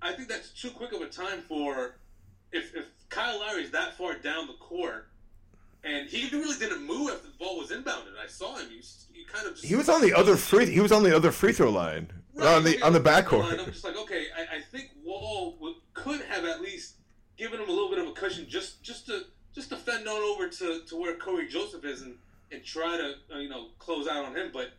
I 0.00 0.12
think 0.12 0.28
that's 0.28 0.50
too 0.50 0.70
quick 0.70 0.92
of 0.92 1.02
a 1.02 1.08
time 1.08 1.42
for 1.42 1.98
if 2.52 2.74
if 2.74 2.86
Kyle 3.10 3.40
Lowry's 3.40 3.70
that 3.72 3.98
far 3.98 4.14
down 4.14 4.46
the 4.46 4.54
court, 4.54 5.08
and 5.84 6.08
he 6.08 6.28
really 6.34 6.58
didn't 6.58 6.86
move 6.86 7.10
after 7.10 7.26
the 7.26 7.34
ball 7.38 7.58
was 7.58 7.70
inbounded. 7.70 8.16
I 8.22 8.28
saw 8.28 8.56
him. 8.56 8.68
He, 8.70 8.82
he 9.12 9.24
kind 9.24 9.46
of 9.46 9.58
he 9.58 9.76
was 9.76 9.90
on 9.90 10.00
the 10.00 10.14
other 10.14 10.36
free 10.36 10.70
he 10.70 10.80
was 10.80 10.92
on 10.92 11.02
the 11.02 11.14
other 11.14 11.32
free 11.32 11.52
throw 11.52 11.70
line 11.70 12.10
right. 12.34 12.56
on 12.56 12.64
the 12.64 12.80
on 12.82 12.92
the 12.92 13.00
backcourt. 13.00 13.58
I'm 13.58 13.66
just 13.66 13.84
like, 13.84 13.96
okay, 13.96 14.26
I, 14.36 14.56
I 14.56 14.60
think 14.60 14.90
Wall 15.04 15.58
could 15.94 16.20
have 16.22 16.44
at 16.44 16.60
least 16.60 16.96
giving 17.38 17.60
him 17.60 17.68
a 17.68 17.72
little 17.72 17.88
bit 17.88 17.98
of 17.98 18.08
a 18.08 18.12
cushion 18.12 18.46
just 18.48 18.82
just 18.82 19.06
to 19.06 19.22
just 19.54 19.70
to 19.70 19.76
fend 19.76 20.06
on 20.06 20.22
over 20.22 20.48
to, 20.48 20.82
to 20.86 20.96
where 20.96 21.16
Cory 21.16 21.48
Joseph 21.48 21.84
is 21.84 22.02
and 22.02 22.16
and 22.50 22.64
try 22.64 22.96
to 22.96 23.14
uh, 23.34 23.38
you 23.38 23.48
know 23.48 23.68
close 23.78 24.06
out 24.08 24.24
on 24.24 24.36
him, 24.36 24.50
but 24.52 24.72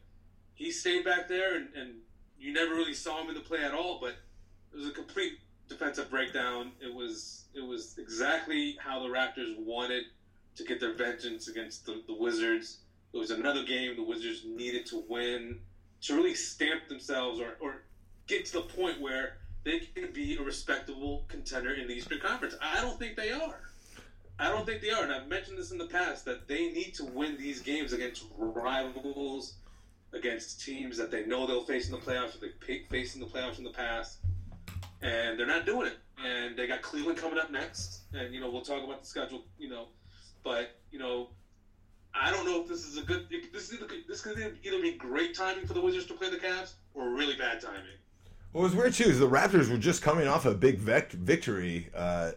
he 0.55 0.71
stayed 0.71 1.05
back 1.05 1.27
there, 1.27 1.55
and, 1.55 1.69
and 1.75 1.93
you 2.37 2.53
never 2.53 2.75
really 2.75 2.93
saw 2.93 3.21
him 3.21 3.29
in 3.29 3.35
the 3.35 3.41
play 3.41 3.63
at 3.63 3.73
all. 3.73 3.99
But 4.01 4.15
it 4.73 4.77
was 4.77 4.87
a 4.87 4.91
complete 4.91 5.33
defensive 5.67 6.09
breakdown. 6.09 6.71
It 6.81 6.93
was 6.93 7.45
it 7.55 7.65
was 7.65 7.97
exactly 7.97 8.77
how 8.79 9.01
the 9.01 9.09
Raptors 9.09 9.57
wanted 9.57 10.03
to 10.55 10.63
get 10.63 10.79
their 10.79 10.93
vengeance 10.93 11.47
against 11.47 11.85
the, 11.85 12.03
the 12.07 12.13
Wizards. 12.13 12.79
It 13.13 13.17
was 13.17 13.31
another 13.31 13.63
game 13.63 13.95
the 13.95 14.03
Wizards 14.03 14.43
needed 14.45 14.85
to 14.87 15.03
win 15.07 15.59
to 16.01 16.15
really 16.15 16.35
stamp 16.35 16.87
themselves 16.87 17.39
or, 17.39 17.57
or 17.59 17.83
get 18.27 18.45
to 18.47 18.53
the 18.53 18.61
point 18.61 19.01
where 19.01 19.37
they 19.63 19.79
can 19.79 20.11
be 20.13 20.37
a 20.37 20.41
respectable 20.41 21.25
contender 21.27 21.73
in 21.73 21.87
the 21.87 21.93
Eastern 21.93 22.19
Conference. 22.19 22.55
I 22.61 22.81
don't 22.81 22.97
think 22.97 23.15
they 23.15 23.31
are. 23.31 23.61
I 24.39 24.49
don't 24.49 24.65
think 24.65 24.81
they 24.81 24.91
are, 24.91 25.03
and 25.03 25.11
I've 25.11 25.27
mentioned 25.27 25.57
this 25.57 25.71
in 25.71 25.77
the 25.77 25.87
past 25.87 26.23
that 26.25 26.47
they 26.47 26.71
need 26.71 26.93
to 26.95 27.05
win 27.05 27.35
these 27.37 27.61
games 27.61 27.91
against 27.91 28.23
rivals, 28.37 29.55
against 30.13 30.63
teams 30.63 30.97
that 30.97 31.11
they 31.11 31.25
know 31.25 31.45
they'll 31.45 31.65
face 31.65 31.87
in 31.87 31.91
the 31.91 31.97
playoffs, 31.97 32.35
or 32.35 32.39
they've 32.39 32.85
faced 32.89 33.15
in 33.15 33.21
the 33.21 33.27
playoffs 33.27 33.57
in 33.57 33.65
the 33.65 33.71
past, 33.71 34.19
and 35.01 35.37
they're 35.37 35.45
not 35.45 35.65
doing 35.65 35.87
it. 35.87 35.97
And 36.23 36.57
they 36.57 36.67
got 36.67 36.81
Cleveland 36.81 37.17
coming 37.17 37.37
up 37.37 37.51
next, 37.51 38.01
and 38.13 38.33
you 38.33 38.39
know 38.39 38.49
we'll 38.49 38.61
talk 38.61 38.83
about 38.83 39.01
the 39.01 39.07
schedule, 39.07 39.43
you 39.57 39.69
know, 39.69 39.87
but 40.43 40.79
you 40.91 40.99
know 40.99 41.29
I 42.13 42.31
don't 42.31 42.45
know 42.45 42.61
if 42.61 42.67
this 42.67 42.85
is 42.85 42.97
a 42.97 43.01
good. 43.01 43.27
This 43.53 43.69
is 43.69 43.73
either, 43.73 43.87
this 44.07 44.21
could 44.21 44.37
either 44.37 44.81
be 44.81 44.93
great 44.93 45.35
timing 45.35 45.65
for 45.65 45.73
the 45.73 45.81
Wizards 45.81 46.05
to 46.07 46.13
play 46.13 46.29
the 46.29 46.37
Cavs 46.37 46.73
or 46.93 47.09
really 47.09 47.35
bad 47.35 47.61
timing. 47.61 47.83
Well, 48.53 48.63
it 48.63 48.67
was 48.67 48.75
weird 48.75 48.93
too. 48.93 49.05
Is 49.05 49.19
the 49.19 49.29
Raptors 49.29 49.69
were 49.69 49.77
just 49.77 50.01
coming 50.01 50.27
off 50.27 50.45
a 50.45 50.53
big 50.53 50.79
vec- 50.79 51.11
victory 51.11 51.89
uh, 51.95 52.31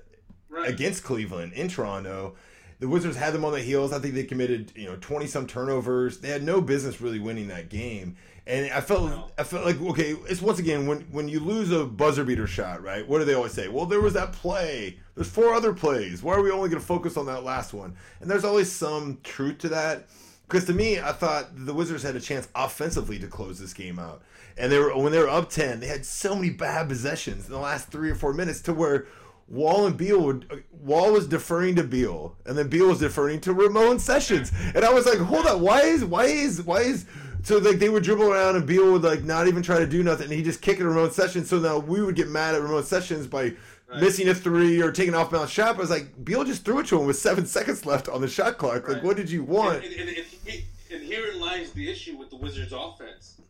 right. 0.50 0.68
against 0.68 1.04
Cleveland 1.04 1.54
in 1.54 1.68
Toronto. 1.68 2.34
The 2.80 2.88
Wizards 2.88 3.16
had 3.16 3.32
them 3.32 3.44
on 3.44 3.52
the 3.52 3.60
heels. 3.60 3.92
I 3.92 4.00
think 4.00 4.14
they 4.14 4.24
committed 4.24 4.72
you 4.74 4.86
know 4.86 4.96
twenty 5.00 5.26
some 5.26 5.46
turnovers. 5.46 6.18
They 6.18 6.28
had 6.28 6.42
no 6.42 6.60
business 6.60 7.00
really 7.00 7.18
winning 7.18 7.48
that 7.48 7.68
game. 7.68 8.16
And 8.44 8.72
I 8.72 8.80
felt 8.80 9.10
no. 9.10 9.30
I 9.38 9.44
felt 9.44 9.64
like 9.64 9.80
okay, 9.80 10.16
it's 10.28 10.42
once 10.42 10.58
again 10.58 10.86
when 10.86 11.02
when 11.12 11.28
you 11.28 11.40
lose 11.40 11.70
a 11.70 11.84
buzzer 11.84 12.24
beater 12.24 12.48
shot, 12.48 12.82
right? 12.82 13.06
What 13.06 13.20
do 13.20 13.24
they 13.24 13.34
always 13.34 13.52
say? 13.52 13.68
Well, 13.68 13.86
there 13.86 14.00
was 14.00 14.14
that 14.14 14.32
play. 14.32 14.98
There's 15.14 15.28
four 15.28 15.54
other 15.54 15.72
plays. 15.72 16.22
Why 16.22 16.34
are 16.34 16.42
we 16.42 16.50
only 16.50 16.68
going 16.68 16.80
to 16.80 16.86
focus 16.86 17.16
on 17.16 17.26
that 17.26 17.44
last 17.44 17.72
one? 17.72 17.94
And 18.20 18.28
there's 18.28 18.44
always 18.44 18.70
some 18.70 19.18
truth 19.22 19.58
to 19.58 19.68
that. 19.68 20.08
Because 20.52 20.66
to 20.66 20.74
me, 20.74 21.00
I 21.00 21.12
thought 21.12 21.48
the 21.54 21.72
Wizards 21.72 22.02
had 22.02 22.14
a 22.14 22.20
chance 22.20 22.46
offensively 22.54 23.18
to 23.20 23.26
close 23.26 23.58
this 23.58 23.72
game 23.72 23.98
out. 23.98 24.20
And 24.58 24.70
they 24.70 24.78
were 24.78 24.94
when 24.94 25.10
they 25.10 25.18
were 25.18 25.30
up 25.30 25.48
ten, 25.48 25.80
they 25.80 25.86
had 25.86 26.04
so 26.04 26.34
many 26.34 26.50
bad 26.50 26.90
possessions 26.90 27.46
in 27.46 27.52
the 27.52 27.58
last 27.58 27.88
three 27.88 28.10
or 28.10 28.14
four 28.14 28.34
minutes 28.34 28.60
to 28.62 28.74
where 28.74 29.06
Wall 29.48 29.86
and 29.86 29.96
Beal 29.96 30.20
would 30.20 30.64
Wall 30.70 31.10
was 31.10 31.26
deferring 31.26 31.76
to 31.76 31.84
Beal, 31.84 32.36
and 32.44 32.58
then 32.58 32.68
Beal 32.68 32.88
was 32.88 32.98
deferring 32.98 33.40
to 33.40 33.54
Ramon 33.54 33.98
Sessions, 33.98 34.52
and 34.74 34.84
I 34.84 34.92
was 34.92 35.06
like, 35.06 35.20
hold 35.20 35.46
on, 35.46 35.62
why 35.62 35.80
is 35.84 36.04
why 36.04 36.26
is 36.26 36.60
why 36.60 36.82
is 36.82 37.06
so 37.42 37.56
like 37.56 37.78
they 37.78 37.88
would 37.88 38.02
dribble 38.02 38.30
around 38.30 38.56
and 38.56 38.66
Beal 38.66 38.92
would 38.92 39.02
like 39.02 39.24
not 39.24 39.48
even 39.48 39.62
try 39.62 39.78
to 39.78 39.86
do 39.86 40.02
nothing, 40.02 40.26
and 40.26 40.34
he 40.34 40.42
just 40.42 40.60
kick 40.60 40.80
at 40.80 40.84
Ramon 40.84 41.12
Sessions. 41.12 41.48
So 41.48 41.60
now 41.60 41.78
we 41.78 42.02
would 42.02 42.14
get 42.14 42.28
mad 42.28 42.54
at 42.54 42.60
Ramon 42.60 42.84
Sessions 42.84 43.26
by 43.26 43.54
right. 43.92 44.00
missing 44.00 44.28
a 44.28 44.34
three 44.34 44.80
or 44.82 44.90
taking 44.90 45.14
off 45.14 45.30
balance 45.30 45.50
shot. 45.50 45.76
But 45.76 45.80
I 45.80 45.82
was 45.82 45.90
like, 45.90 46.24
Beal 46.24 46.44
just 46.44 46.64
threw 46.64 46.80
it 46.80 46.86
to 46.86 47.00
him 47.00 47.06
with 47.06 47.18
seven 47.18 47.46
seconds 47.58 47.86
left 47.86 48.08
on 48.08 48.20
the 48.20 48.28
shot 48.28 48.58
clock. 48.58 48.86
Right. 48.88 48.94
Like, 48.94 49.04
what 49.04 49.16
did 49.16 49.30
you 49.30 49.44
want? 49.44 49.84
And, 49.84 49.94
and, 49.94 50.08
and, 50.08 50.62
and, 50.90 51.02
herein 51.02 51.40
lies 51.40 51.72
the 51.72 51.90
issue 51.90 52.16
with 52.16 52.30
the 52.30 52.36
Wizards' 52.36 52.72
offense. 52.72 53.40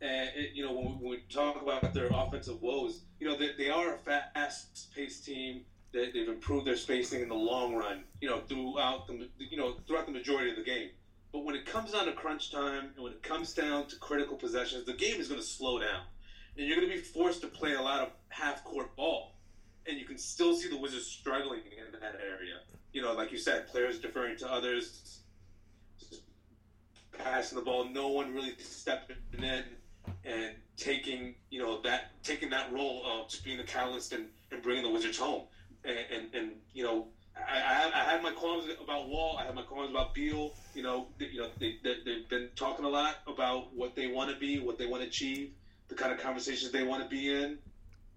And 0.00 0.30
you 0.52 0.64
know, 0.64 0.72
when 0.72 0.84
we, 0.84 0.92
when 0.92 1.10
we, 1.10 1.18
talk 1.32 1.62
about 1.62 1.94
their 1.94 2.08
offensive 2.12 2.60
woes, 2.60 3.02
you 3.20 3.28
know, 3.28 3.36
they, 3.36 3.50
they 3.56 3.70
are 3.70 3.94
a 3.94 3.98
fast-paced 3.98 5.24
team. 5.24 5.62
They, 5.92 6.10
they've 6.10 6.28
improved 6.28 6.66
their 6.66 6.76
spacing 6.76 7.22
in 7.22 7.28
the 7.28 7.34
long 7.34 7.74
run. 7.74 8.02
You 8.20 8.28
know, 8.30 8.40
throughout 8.48 9.06
the 9.06 9.28
you 9.38 9.56
know 9.56 9.76
throughout 9.86 10.06
the 10.06 10.12
majority 10.12 10.50
of 10.50 10.56
the 10.56 10.64
game. 10.64 10.88
But 11.32 11.44
when 11.44 11.54
it 11.54 11.64
comes 11.64 11.92
down 11.92 12.04
to 12.06 12.12
crunch 12.12 12.50
time 12.50 12.90
and 12.94 13.02
when 13.02 13.12
it 13.12 13.22
comes 13.22 13.54
down 13.54 13.86
to 13.86 13.96
critical 13.96 14.36
possessions, 14.36 14.84
the 14.84 14.92
game 14.92 15.18
is 15.18 15.28
going 15.28 15.40
to 15.40 15.46
slow 15.46 15.78
down. 15.78 16.02
And 16.56 16.66
you're 16.66 16.76
going 16.76 16.90
to 16.90 16.94
be 16.94 17.00
forced 17.00 17.40
to 17.40 17.46
play 17.46 17.72
a 17.72 17.80
lot 17.80 18.00
of 18.00 18.10
half 18.28 18.62
court 18.64 18.94
ball. 18.96 19.36
And 19.86 19.98
you 19.98 20.04
can 20.04 20.11
still 20.22 20.54
see 20.54 20.68
the 20.68 20.76
Wizards 20.76 21.06
struggling 21.06 21.60
in 21.60 22.00
that 22.00 22.16
area. 22.20 22.60
You 22.92 23.02
know, 23.02 23.14
like 23.14 23.32
you 23.32 23.38
said, 23.38 23.68
players 23.68 23.98
deferring 23.98 24.36
to 24.38 24.52
others, 24.52 25.20
passing 27.18 27.58
the 27.58 27.64
ball, 27.64 27.88
no 27.88 28.08
one 28.08 28.34
really 28.34 28.54
stepping 28.58 29.16
in 29.32 29.64
and 30.24 30.54
taking, 30.76 31.34
you 31.50 31.60
know, 31.60 31.80
that 31.82 32.22
taking 32.22 32.50
that 32.50 32.72
role 32.72 33.02
of 33.06 33.30
just 33.30 33.44
being 33.44 33.58
the 33.58 33.64
catalyst 33.64 34.12
and, 34.12 34.26
and 34.50 34.62
bringing 34.62 34.82
the 34.82 34.90
Wizards 34.90 35.18
home. 35.18 35.42
And, 35.84 35.98
and, 36.14 36.34
and 36.34 36.52
you 36.72 36.84
know, 36.84 37.08
I, 37.36 37.90
I, 37.94 38.00
I 38.00 38.04
had 38.04 38.22
my 38.22 38.32
qualms 38.32 38.66
about 38.82 39.08
Wall. 39.08 39.38
I 39.38 39.44
had 39.44 39.54
my 39.54 39.62
qualms 39.62 39.90
about 39.90 40.14
Beal. 40.14 40.52
You 40.74 40.82
know, 40.82 41.06
they, 41.18 41.26
you 41.26 41.40
know, 41.40 41.48
they, 41.58 41.76
they, 41.82 41.94
they've 42.04 42.28
been 42.28 42.50
talking 42.56 42.84
a 42.84 42.88
lot 42.88 43.16
about 43.26 43.74
what 43.74 43.96
they 43.96 44.06
want 44.08 44.30
to 44.30 44.36
be, 44.36 44.60
what 44.60 44.78
they 44.78 44.86
want 44.86 45.02
to 45.02 45.08
achieve, 45.08 45.52
the 45.88 45.94
kind 45.94 46.12
of 46.12 46.20
conversations 46.20 46.70
they 46.72 46.84
want 46.84 47.02
to 47.02 47.08
be 47.08 47.32
in, 47.32 47.58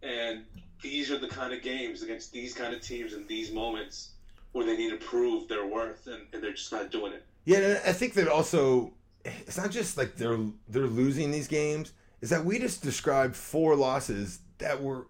and 0.03 0.45
these 0.81 1.11
are 1.11 1.17
the 1.17 1.27
kind 1.27 1.53
of 1.53 1.61
games 1.61 2.01
against 2.01 2.31
these 2.31 2.53
kind 2.53 2.73
of 2.73 2.81
teams 2.81 3.13
in 3.13 3.25
these 3.27 3.51
moments 3.51 4.11
where 4.51 4.65
they 4.65 4.77
need 4.77 4.91
to 4.91 4.97
prove 4.97 5.47
their 5.47 5.65
worth, 5.65 6.07
and, 6.07 6.21
and 6.31 6.41
they're 6.41 6.53
just 6.53 6.71
not 6.71 6.91
doing 6.91 7.13
it. 7.13 7.23
Yeah, 7.43 7.79
I 7.85 7.91
think 7.91 8.13
that 8.13 8.27
also 8.27 8.93
it's 9.23 9.57
not 9.57 9.71
just 9.71 9.97
like 9.97 10.15
they're 10.15 10.39
they're 10.69 10.87
losing 10.87 11.31
these 11.31 11.47
games. 11.47 11.93
Is 12.21 12.29
that 12.29 12.43
we 12.43 12.57
just 12.59 12.81
described 12.81 13.35
four 13.35 13.75
losses 13.75 14.39
that 14.57 14.81
were 14.81 15.07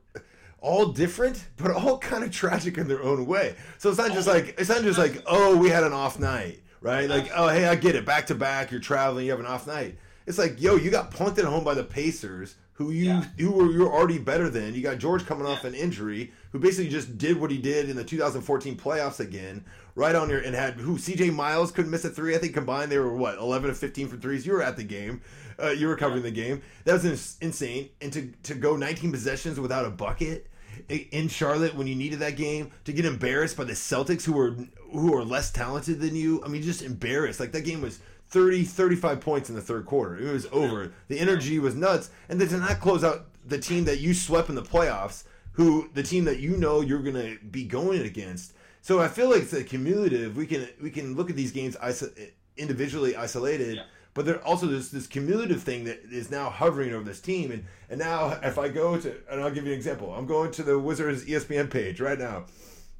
all 0.60 0.88
different, 0.88 1.46
but 1.58 1.72
all 1.72 1.98
kind 2.00 2.24
of 2.24 2.32
tragic 2.32 2.78
in 2.78 2.88
their 2.88 3.04
own 3.04 3.26
way. 3.26 3.56
So 3.78 3.90
it's 3.90 3.98
not 3.98 4.12
just 4.12 4.28
like 4.28 4.56
it's 4.58 4.70
not 4.70 4.82
just 4.82 4.98
like 4.98 5.24
oh 5.28 5.56
we 5.56 5.70
had 5.70 5.84
an 5.84 5.94
off 5.94 6.20
night, 6.20 6.62
right? 6.82 7.10
Like 7.10 7.32
oh 7.36 7.48
hey 7.50 7.68
I 7.68 7.76
get 7.76 7.96
it, 7.96 8.06
back 8.06 8.28
to 8.28 8.36
back, 8.36 8.72
you're 8.72 8.80
traveling, 8.80 9.26
you 9.26 9.32
have 9.32 9.40
an 9.40 9.46
off 9.46 9.68
night. 9.68 9.98
It's 10.26 10.38
like 10.38 10.62
yo 10.62 10.76
you 10.76 10.92
got 10.92 11.12
punked 11.12 11.38
at 11.38 11.46
home 11.46 11.64
by 11.64 11.76
the 11.76 11.84
Pacers, 11.84 12.56
who 12.75 12.91
you 12.91 13.05
yeah. 13.05 13.24
who 13.39 13.51
were 13.51 13.72
you're 13.72 13.91
already 13.91 14.20
better 14.20 14.50
than. 14.50 14.74
You 14.74 14.82
got 14.82 14.98
George 14.98 15.25
coming 15.25 15.46
off 15.46 15.63
an 15.63 15.74
injury, 15.74 16.32
who 16.51 16.60
basically 16.60 16.89
just 16.89 17.17
did 17.17 17.39
what 17.39 17.50
he 17.50 17.58
did 17.58 17.89
in 17.89 17.96
the 17.96 18.03
2014 18.03 18.75
playoffs 18.77 19.20
again, 19.20 19.63
right 19.96 20.13
on 20.13 20.29
your 20.29 20.39
and 20.39 20.53
had 20.53 20.75
who 20.75 20.98
CJ 20.98 21.34
Miles 21.34 21.72
couldn't 21.72 21.91
miss 21.91 22.05
a 22.05 22.10
three. 22.10 22.36
I 22.36 22.38
think 22.38 22.53
combined 22.53 22.91
they 22.91 23.00
were 23.00 23.15
what 23.15 23.38
11 23.38 23.70
to 23.70 23.75
15 23.75 24.10
for 24.10 24.17
threes. 24.17 24.46
You 24.46 24.53
were 24.53 24.63
at 24.63 24.75
the 24.75 24.84
game. 24.84 25.22
Uh, 25.58 25.70
you 25.70 25.88
were 25.88 25.96
covering 25.96 26.24
the 26.24 26.32
game. 26.32 26.62
That 26.84 27.01
was 27.01 27.38
insane. 27.39 27.89
And 28.01 28.12
to 28.12 28.32
to 28.44 28.55
go 28.55 28.75
19 28.75 29.12
possessions 29.12 29.60
without 29.60 29.86
a 29.86 29.89
bucket 29.89 30.48
in 30.89 31.27
Charlotte 31.29 31.75
when 31.75 31.88
you 31.88 31.96
needed 31.96 32.20
that 32.20 32.36
game 32.36 32.72
to 32.84 32.94
get 32.94 33.05
embarrassed 33.05 33.55
by 33.55 33.63
the 33.63 33.74
Celtics 33.74 34.24
who 34.24 34.34
were 34.34 34.55
who 34.91 35.15
are 35.15 35.24
less 35.24 35.51
talented 35.51 36.00
than 36.00 36.15
you. 36.15 36.44
I 36.44 36.50
mean, 36.50 36.62
just 36.62 36.82
embarrassed. 36.82 37.39
Like 37.39 37.53
that 37.53 37.63
game 37.63 37.82
was 37.82 38.00
30 38.29 38.63
35 38.63 39.22
points 39.22 39.50
in 39.50 39.55
the 39.55 39.62
third 39.62 39.86
quarter. 39.86 40.17
It 40.17 40.32
was 40.32 40.48
over. 40.51 40.94
The 41.08 41.20
energy 41.20 41.60
was 41.60 41.75
nuts. 41.75 42.10
And 42.29 42.39
then 42.39 42.48
to 42.50 42.58
not 42.58 42.79
close 42.79 43.03
out 43.03 43.27
the 43.46 43.60
team 43.60 43.86
that 43.86 44.00
you 44.00 44.13
swept 44.13 44.50
in 44.50 44.55
the 44.55 44.63
playoffs, 44.63 45.24
who 45.53 45.89
the 45.94 46.03
team 46.03 46.25
that 46.25 46.39
you 46.39 46.58
know 46.58 46.82
you're 46.82 47.03
going 47.03 47.15
to 47.15 47.38
be 47.46 47.63
going 47.63 48.01
against. 48.01 48.53
So 48.82 49.00
I 49.00 49.08
feel 49.08 49.29
like 49.29 49.44
it's 49.44 49.53
a 49.53 49.63
cumulative. 49.63 50.36
We 50.36 50.48
can 50.48 50.67
we 50.82 50.89
can 50.89 51.15
look 51.15 51.29
at 51.29 51.36
these 51.36 51.51
games 51.51 51.75
iso- 51.77 52.32
individually 52.58 53.15
isolated. 53.15 53.77
Yeah 53.77 53.84
but 54.15 54.25
there 54.25 54.44
also 54.46 54.65
there's 54.65 54.89
this 54.89 55.05
cumulative 55.05 55.62
thing 55.62 55.84
that 55.84 56.00
is 56.10 56.32
now 56.32 56.50
hovering 56.50 56.94
over 56.94 57.03
this 57.03 57.20
team. 57.20 57.51
And 57.51 57.65
and 57.89 58.00
now 58.00 58.39
if 58.41 58.58
I 58.58 58.70
go 58.70 58.98
to 58.98 59.15
and 59.29 59.41
I'll 59.41 59.51
give 59.51 59.65
you 59.65 59.74
an 59.74 59.77
example. 59.77 60.12
I'm 60.15 60.25
going 60.25 60.51
to 60.53 60.63
the 60.63 60.79
Wizards 60.79 61.25
ESPN 61.25 61.70
page 61.70 62.00
right 62.00 62.17
now. 62.17 62.46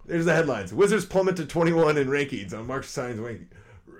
There's 0.05 0.25
the 0.25 0.36
headlines: 0.36 0.72
Wizards 0.72 1.05
plummet 1.05 1.38
to 1.38 1.46
21 1.46 1.98
in 1.98 2.08
rankings 2.10 2.53
on 2.53 2.67
Marc 2.67 2.84
Stein's 2.84 3.20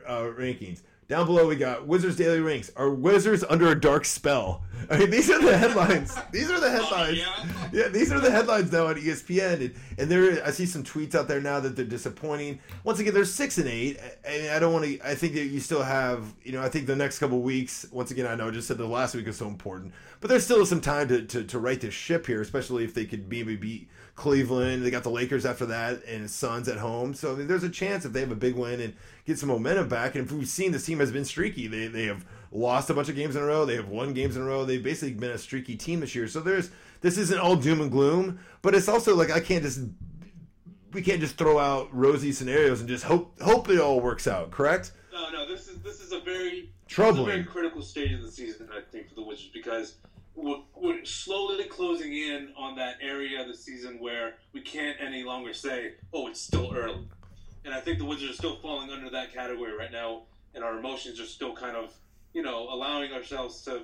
uh, 0.06 0.22
rankings. 0.22 0.82
Down 1.08 1.28
below, 1.28 1.48
we 1.48 1.56
got 1.56 1.86
Wizards 1.86 2.16
Daily 2.16 2.40
Ranks. 2.40 2.72
Are 2.76 2.90
Wizards 2.90 3.44
under 3.48 3.68
a 3.68 3.80
dark 3.80 4.06
spell? 4.06 4.64
I 4.90 4.98
mean, 4.98 5.12
these 5.12 5.30
are 5.30 5.40
the 5.40 5.56
headlines. 5.56 6.18
These 6.32 6.50
are 6.50 6.60
the 6.60 6.70
headlines. 6.70 7.20
Oh, 7.26 7.46
yeah. 7.72 7.82
yeah, 7.84 7.88
these 7.88 8.12
are 8.12 8.20
the 8.20 8.30
headlines 8.30 8.72
now 8.72 8.88
on 8.88 8.96
ESPN. 8.96 9.54
And, 9.54 9.76
and 9.98 10.12
there, 10.12 10.46
I 10.46 10.52
see 10.52 10.66
some 10.68 10.84
tweets 10.84 11.16
out 11.16 11.28
there 11.28 11.42
now 11.42 11.60
that 11.60 11.76
they're 11.76 11.86
disappointing. 11.86 12.60
Once 12.84 13.00
again, 13.00 13.14
they're 13.14 13.26
six 13.26 13.58
and 13.58 13.68
eight. 13.68 14.00
And 14.24 14.50
I 14.50 14.60
don't 14.60 14.74
want 14.74 14.86
to. 14.86 15.00
I 15.04 15.16
think 15.16 15.34
that 15.34 15.46
you 15.46 15.60
still 15.60 15.82
have. 15.82 16.34
You 16.44 16.52
know, 16.52 16.62
I 16.62 16.70
think 16.70 16.86
the 16.86 16.96
next 16.96 17.20
couple 17.20 17.42
weeks. 17.42 17.88
Once 17.92 18.12
again, 18.12 18.28
I 18.28 18.36
know 18.36 18.48
I 18.48 18.52
just 18.52 18.68
said 18.68 18.78
the 18.78 18.86
last 18.86 19.16
week 19.16 19.28
is 19.28 19.38
so 19.38 19.48
important, 19.48 19.94
but 20.20 20.30
there's 20.30 20.44
still 20.44 20.64
some 20.66 20.82
time 20.82 21.08
to 21.08 21.24
to, 21.24 21.44
to 21.46 21.60
right 21.60 21.80
this 21.80 21.94
ship 21.94 22.28
here, 22.28 22.42
especially 22.42 22.84
if 22.84 22.94
they 22.94 23.06
could 23.06 23.28
maybe 23.30 23.56
beat 23.56 23.90
Cleveland. 24.16 24.86
They 24.86 24.92
got 24.92 25.04
the 25.04 25.10
Lakers 25.10 25.46
after 25.46 25.66
that, 25.68 26.04
and 26.06 26.30
Suns 26.30 26.68
at 26.68 26.78
home. 26.78 27.14
So 27.14 27.34
I 27.34 27.36
mean, 27.36 27.48
there's 27.48 27.64
a 27.64 27.70
chance 27.70 28.06
if 28.06 28.14
they 28.14 28.22
have 28.22 28.32
a 28.32 28.36
big 28.36 28.56
win 28.56 28.80
and 28.80 28.94
get 29.26 29.38
some 29.38 29.50
momentum 29.50 29.90
back. 29.90 30.16
And 30.16 30.26
if 30.26 30.32
we've 30.32 30.48
seen 30.48 30.72
this 30.72 30.86
team 30.86 31.00
has 31.00 31.12
been 31.12 31.26
streaky, 31.26 31.68
they 31.68 31.88
they 31.88 32.06
have 32.06 32.26
lost 32.52 32.90
a 32.90 32.94
bunch 32.94 33.10
of 33.10 33.16
games 33.16 33.36
in 33.36 33.44
a 33.44 33.46
row. 33.46 33.66
They 33.66 33.76
have 33.76 33.90
won 33.90 34.14
games 34.14 34.36
in 34.36 34.42
a 34.42 34.46
row. 34.46 34.66
They've 34.66 34.82
basically 34.82 35.16
been 35.16 35.32
a 35.32 35.38
streaky 35.38 35.76
team 35.76 36.00
this 36.00 36.16
year. 36.16 36.28
So 36.28 36.40
there's 36.40 36.72
this 37.02 37.18
isn't 37.18 37.40
all 37.40 37.56
doom 37.56 37.82
and 37.82 37.92
gloom, 37.92 38.40
but 38.62 38.74
it's 38.74 38.88
also 38.88 39.16
like 39.16 39.32
I 39.32 39.40
can't 39.40 39.64
just 39.64 39.82
we 40.94 41.02
can't 41.02 41.20
just 41.20 41.38
throw 41.38 41.60
out 41.60 41.94
rosy 41.94 42.32
scenarios 42.32 42.80
and 42.80 42.88
just 42.88 43.04
hope 43.04 43.40
hope 43.42 43.70
it 43.70 43.80
all 43.80 44.00
works 44.00 44.28
out. 44.28 44.52
Correct? 44.52 44.94
No, 45.12 45.30
no. 45.30 45.48
This 45.48 45.68
is 45.68 45.80
this 45.80 46.00
is 46.00 46.14
a 46.14 46.22
very 46.22 46.72
troubling, 46.88 47.26
very 47.26 47.44
critical 47.44 47.82
stage 47.82 48.14
of 48.14 48.22
the 48.22 48.32
season. 48.32 48.70
I 48.76 48.80
think 48.92 49.10
for 49.10 49.16
the 49.16 49.24
Wizards 49.24 49.50
because 49.54 49.96
we're, 50.36 51.06
slowly 51.06 51.64
closing 51.66 52.14
in 52.14 52.54
on 52.58 52.76
that 52.76 52.98
area 53.02 53.42
of 53.42 53.48
the 53.48 53.56
season 53.56 54.00
where 54.00 54.36
we 54.54 54.62
can't 54.62 54.98
any 55.00 55.24
longer 55.24 55.54
say, 55.54 55.94
"Oh, 56.14 56.28
it's 56.28 56.42
still 56.42 56.74
early." 56.76 57.08
And 57.64 57.74
I 57.74 57.80
think 57.82 58.00
the 58.00 58.06
Wizards 58.06 58.32
are 58.32 58.36
still 58.36 58.56
falling 58.58 58.90
under 58.92 59.10
that 59.12 59.34
category 59.34 59.74
right 59.74 59.92
now. 59.92 60.24
and 60.54 60.64
our 60.64 60.80
emotions 60.80 61.20
are 61.20 61.26
still 61.26 61.54
kind 61.54 61.76
of, 61.76 61.94
you 62.32 62.42
know, 62.42 62.70
allowing 62.70 63.12
ourselves 63.12 63.62
to 63.64 63.84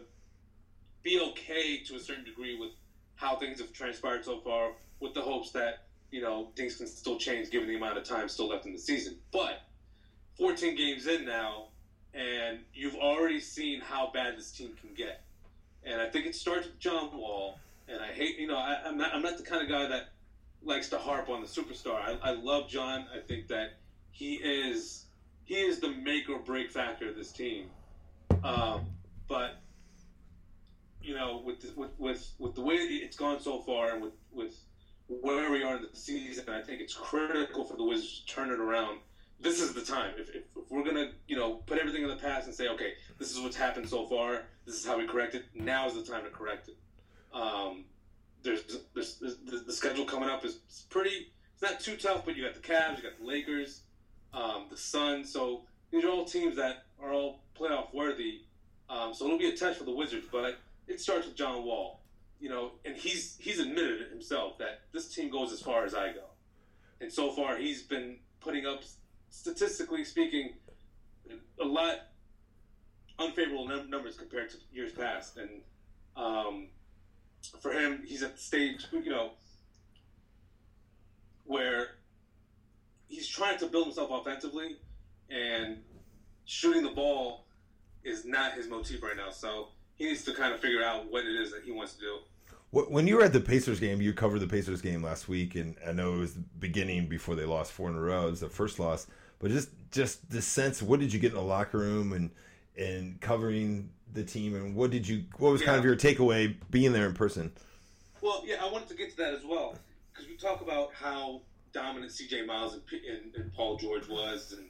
be 1.03 1.19
okay 1.19 1.83
to 1.83 1.95
a 1.95 1.99
certain 1.99 2.23
degree 2.23 2.57
with 2.57 2.71
how 3.15 3.35
things 3.35 3.59
have 3.59 3.73
transpired 3.73 4.23
so 4.23 4.39
far, 4.39 4.71
with 5.01 5.13
the 5.13 5.21
hopes 5.21 5.51
that 5.51 5.87
you 6.11 6.21
know 6.21 6.51
things 6.55 6.77
can 6.77 6.87
still 6.87 7.17
change 7.17 7.51
given 7.51 7.67
the 7.67 7.75
amount 7.75 7.97
of 7.97 8.03
time 8.03 8.29
still 8.29 8.47
left 8.47 8.65
in 8.65 8.71
the 8.71 8.79
season. 8.79 9.17
But 9.31 9.61
14 10.37 10.75
games 10.75 11.07
in 11.07 11.25
now, 11.25 11.67
and 12.13 12.59
you've 12.73 12.95
already 12.95 13.39
seen 13.39 13.81
how 13.81 14.11
bad 14.13 14.37
this 14.37 14.51
team 14.51 14.71
can 14.79 14.93
get. 14.93 15.23
And 15.83 16.01
I 16.01 16.09
think 16.09 16.25
it 16.25 16.35
starts 16.35 16.67
with 16.67 16.79
John 16.79 17.15
Wall. 17.15 17.59
And 17.87 18.01
I 18.01 18.07
hate, 18.07 18.37
you 18.37 18.47
know, 18.47 18.57
I, 18.57 18.87
am 18.87 18.97
not, 18.97 19.13
I'm 19.13 19.21
not 19.21 19.37
the 19.37 19.43
kind 19.43 19.61
of 19.61 19.69
guy 19.69 19.87
that 19.87 20.09
likes 20.63 20.89
to 20.89 20.97
harp 20.97 21.29
on 21.29 21.41
the 21.41 21.47
superstar. 21.47 21.95
I, 21.95 22.17
I 22.21 22.31
love 22.31 22.69
John. 22.69 23.05
I 23.13 23.19
think 23.19 23.47
that 23.47 23.77
he 24.11 24.35
is 24.35 25.05
he 25.45 25.55
is 25.55 25.79
the 25.79 25.89
make 25.89 26.29
or 26.29 26.39
break 26.39 26.71
factor 26.71 27.09
of 27.09 27.15
this 27.15 27.31
team. 27.31 27.69
Um, 28.43 28.85
but 29.27 29.57
you 31.01 31.15
know, 31.15 31.41
with, 31.43 31.61
the, 31.61 31.79
with 31.79 31.91
with 31.97 32.31
with 32.37 32.55
the 32.55 32.61
way 32.61 32.75
it's 32.75 33.17
gone 33.17 33.39
so 33.41 33.61
far, 33.61 33.93
and 33.93 34.01
with 34.01 34.13
with 34.31 34.55
where 35.07 35.51
we 35.51 35.63
are 35.63 35.77
in 35.77 35.81
the 35.81 35.89
season, 35.93 36.45
I 36.49 36.61
think 36.61 36.79
it's 36.79 36.93
critical 36.93 37.65
for 37.65 37.75
the 37.75 37.83
Wizards 37.83 38.23
to 38.25 38.33
turn 38.33 38.49
it 38.49 38.59
around. 38.59 38.99
This 39.41 39.59
is 39.59 39.73
the 39.73 39.81
time. 39.81 40.13
If, 40.17 40.29
if, 40.29 40.43
if 40.55 40.69
we're 40.69 40.83
gonna, 40.83 41.11
you 41.27 41.35
know, 41.35 41.55
put 41.65 41.79
everything 41.79 42.03
in 42.03 42.09
the 42.09 42.15
past 42.15 42.45
and 42.45 42.55
say, 42.55 42.67
okay, 42.69 42.93
this 43.17 43.31
is 43.31 43.39
what's 43.39 43.55
happened 43.55 43.89
so 43.89 44.05
far. 44.05 44.43
This 44.65 44.75
is 44.75 44.85
how 44.85 44.97
we 44.97 45.07
correct 45.07 45.35
it. 45.35 45.45
Now 45.55 45.87
is 45.87 45.95
the 45.95 46.03
time 46.03 46.23
to 46.23 46.29
correct 46.29 46.69
it. 46.69 46.77
Um, 47.33 47.85
there's, 48.43 48.63
there's, 48.93 49.17
there's 49.19 49.63
the, 49.65 49.73
schedule 49.73 50.05
coming 50.05 50.29
up 50.29 50.45
is 50.45 50.59
pretty. 50.89 51.31
It's 51.53 51.61
not 51.61 51.79
too 51.79 51.95
tough, 51.95 52.25
but 52.25 52.35
you 52.35 52.43
got 52.43 52.53
the 52.53 52.61
Cavs, 52.61 52.97
you 52.97 53.03
got 53.03 53.19
the 53.19 53.25
Lakers, 53.25 53.81
um, 54.33 54.67
the 54.69 54.77
Suns. 54.77 55.31
So 55.31 55.61
these 55.91 56.03
are 56.03 56.09
all 56.09 56.25
teams 56.25 56.55
that 56.55 56.85
are 57.01 57.11
all 57.11 57.41
playoff 57.59 57.93
worthy. 57.93 58.41
Um, 58.89 59.13
so 59.13 59.25
it'll 59.25 59.37
be 59.37 59.49
a 59.49 59.55
test 59.55 59.79
for 59.79 59.85
the 59.85 59.95
Wizards, 59.95 60.27
but 60.31 60.59
it 60.87 60.99
starts 60.99 61.25
with 61.27 61.35
John 61.35 61.63
Wall. 61.63 62.01
You 62.39 62.49
know, 62.49 62.71
and 62.85 62.95
he's 62.95 63.37
he's 63.39 63.59
admitted 63.59 64.01
it 64.01 64.09
himself 64.09 64.57
that 64.57 64.81
this 64.91 65.13
team 65.13 65.29
goes 65.29 65.53
as 65.53 65.61
far 65.61 65.85
as 65.85 65.93
I 65.93 66.11
go, 66.11 66.25
and 66.99 67.13
so 67.13 67.31
far 67.31 67.57
he's 67.57 67.83
been 67.83 68.17
putting 68.39 68.65
up, 68.65 68.81
statistically 69.31 70.03
speaking, 70.03 70.53
a 71.59 71.65
lot 71.65 71.95
unfavorable 73.17 73.67
num- 73.67 73.89
numbers 73.89 74.17
compared 74.17 74.49
to 74.51 74.57
years 74.71 74.91
past, 74.91 75.37
and 75.37 75.49
um, 76.15 76.67
for 77.59 77.71
him, 77.71 78.03
he's 78.05 78.21
at 78.21 78.35
the 78.35 78.41
stage, 78.41 78.85
you 78.91 79.09
know, 79.09 79.31
where 81.45 81.87
he's 83.07 83.27
trying 83.27 83.57
to 83.57 83.67
build 83.67 83.85
himself 83.85 84.11
offensively, 84.11 84.77
and 85.29 85.77
shooting 86.45 86.83
the 86.83 86.91
ball 86.91 87.45
is 88.03 88.25
not 88.25 88.53
his 88.53 88.67
motif 88.67 89.01
right 89.01 89.17
now. 89.17 89.31
So 89.31 89.69
he 89.95 90.05
needs 90.05 90.23
to 90.25 90.33
kind 90.33 90.53
of 90.53 90.59
figure 90.59 90.83
out 90.83 91.11
what 91.11 91.25
it 91.25 91.35
is 91.35 91.51
that 91.51 91.63
he 91.63 91.71
wants 91.71 91.93
to 91.95 91.99
do. 92.01 92.17
When 92.71 93.05
you 93.05 93.17
were 93.17 93.23
at 93.23 93.33
the 93.33 93.41
Pacers 93.41 93.81
game, 93.81 94.01
you 94.01 94.13
covered 94.13 94.39
the 94.39 94.47
Pacers 94.47 94.81
game 94.81 95.03
last 95.03 95.27
week, 95.27 95.55
and 95.55 95.75
I 95.85 95.91
know 95.91 96.15
it 96.15 96.19
was 96.19 96.33
the 96.35 96.43
beginning 96.57 97.07
before 97.07 97.35
they 97.35 97.43
lost 97.43 97.73
four 97.73 97.89
in 97.89 97.95
a 97.95 97.99
row. 97.99 98.27
It 98.27 98.31
was 98.31 98.39
the 98.39 98.49
first 98.49 98.79
loss, 98.79 99.07
but 99.41 99.51
just 99.51 99.69
just 99.91 100.29
the 100.29 100.41
sense. 100.41 100.81
What 100.81 100.99
did 100.99 101.11
you 101.11 101.19
get 101.19 101.31
in 101.31 101.37
the 101.37 101.43
locker 101.43 101.79
room 101.79 102.13
and 102.13 102.31
and 102.77 103.19
covering 103.19 103.89
the 104.13 104.23
team, 104.23 104.55
and 104.55 104.75
what 104.75 104.91
did 104.91 105.07
you? 105.07 105.25
What 105.37 105.51
was 105.51 105.61
yeah. 105.61 105.67
kind 105.67 105.79
of 105.79 105.85
your 105.85 105.95
takeaway 105.95 106.55
being 106.69 106.93
there 106.93 107.07
in 107.07 107.13
person? 107.13 107.51
Well, 108.21 108.43
yeah, 108.45 108.57
I 108.61 108.71
wanted 108.71 108.89
to 108.89 108.95
get 108.95 109.11
to 109.11 109.17
that 109.17 109.33
as 109.33 109.43
well 109.43 109.75
because 110.11 110.29
we 110.29 110.37
talk 110.37 110.61
about 110.61 110.91
how 110.93 111.41
dominant 111.73 112.11
C.J. 112.11 112.45
Miles 112.45 112.73
and, 112.73 112.83
and, 112.91 113.35
and, 113.35 113.53
Paul 113.53 113.77
George 113.77 114.07
was, 114.07 114.53
and 114.55 114.67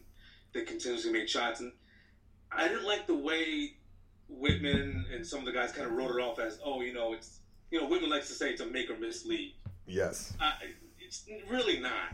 they 0.53 0.61
continuously 0.61 1.11
made 1.11 1.29
shots, 1.29 1.59
and 1.59 1.71
I 2.51 2.67
didn't 2.67 2.85
like 2.85 3.07
the 3.07 3.15
way 3.15 3.73
Wittman 4.31 5.13
and 5.13 5.25
some 5.25 5.39
of 5.39 5.45
the 5.45 5.51
guys 5.51 5.71
kind 5.71 5.87
of 5.87 5.93
wrote 5.93 6.11
it 6.11 6.21
off 6.21 6.39
as, 6.39 6.59
oh, 6.63 6.81
you 6.81 6.93
know, 6.93 7.13
it's 7.13 7.39
you 7.71 7.81
know, 7.81 7.87
Wittman 7.87 8.09
likes 8.09 8.27
to 8.27 8.33
say 8.33 8.51
it's 8.51 8.61
a 8.61 8.65
make 8.65 8.89
or 8.89 8.97
miss 8.97 9.25
league. 9.25 9.53
Yes, 9.85 10.33
uh, 10.39 10.51
it's 10.99 11.25
really 11.49 11.79
not. 11.79 12.13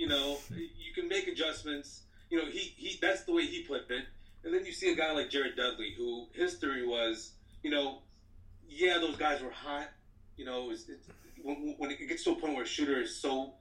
You 0.00 0.08
know, 0.08 0.38
you 0.50 0.92
can 0.94 1.08
make 1.08 1.28
adjustments. 1.28 2.02
You 2.30 2.38
know, 2.38 2.46
he, 2.46 2.72
he 2.76 2.98
that's 3.00 3.24
the 3.24 3.32
way 3.32 3.46
he 3.46 3.62
put 3.62 3.90
it 3.90 4.04
and 4.44 4.54
then 4.54 4.64
you 4.64 4.72
see 4.72 4.90
a 4.90 4.96
guy 4.96 5.12
like 5.12 5.30
Jared 5.30 5.56
Dudley, 5.56 5.94
who 5.96 6.26
his 6.32 6.54
theory 6.54 6.86
was, 6.86 7.32
you 7.62 7.70
know, 7.70 7.98
yeah, 8.68 8.98
those 8.98 9.16
guys 9.16 9.42
were 9.42 9.50
hot. 9.50 9.88
You 10.36 10.46
know, 10.46 10.70
it's, 10.70 10.88
it's, 10.88 11.06
when, 11.42 11.74
when, 11.76 11.90
it 11.90 12.08
gets 12.08 12.24
to 12.24 12.30
a 12.30 12.34
point 12.34 12.54
where 12.54 12.62
a 12.62 12.66
shooter 12.66 13.00
is 13.00 13.14
so 13.14 13.52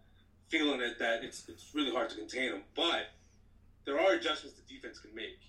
feeling 0.48 0.82
it 0.82 0.98
that 1.00 1.24
it's 1.24 1.48
it's 1.48 1.72
really 1.74 1.92
hard 1.92 2.10
to 2.10 2.16
contain 2.16 2.52
them. 2.52 2.62
But 2.76 3.10
there 3.86 4.00
are 4.00 4.14
adjustments 4.14 4.58
the 4.58 4.74
defense 4.74 5.00
can 5.00 5.14
make, 5.14 5.40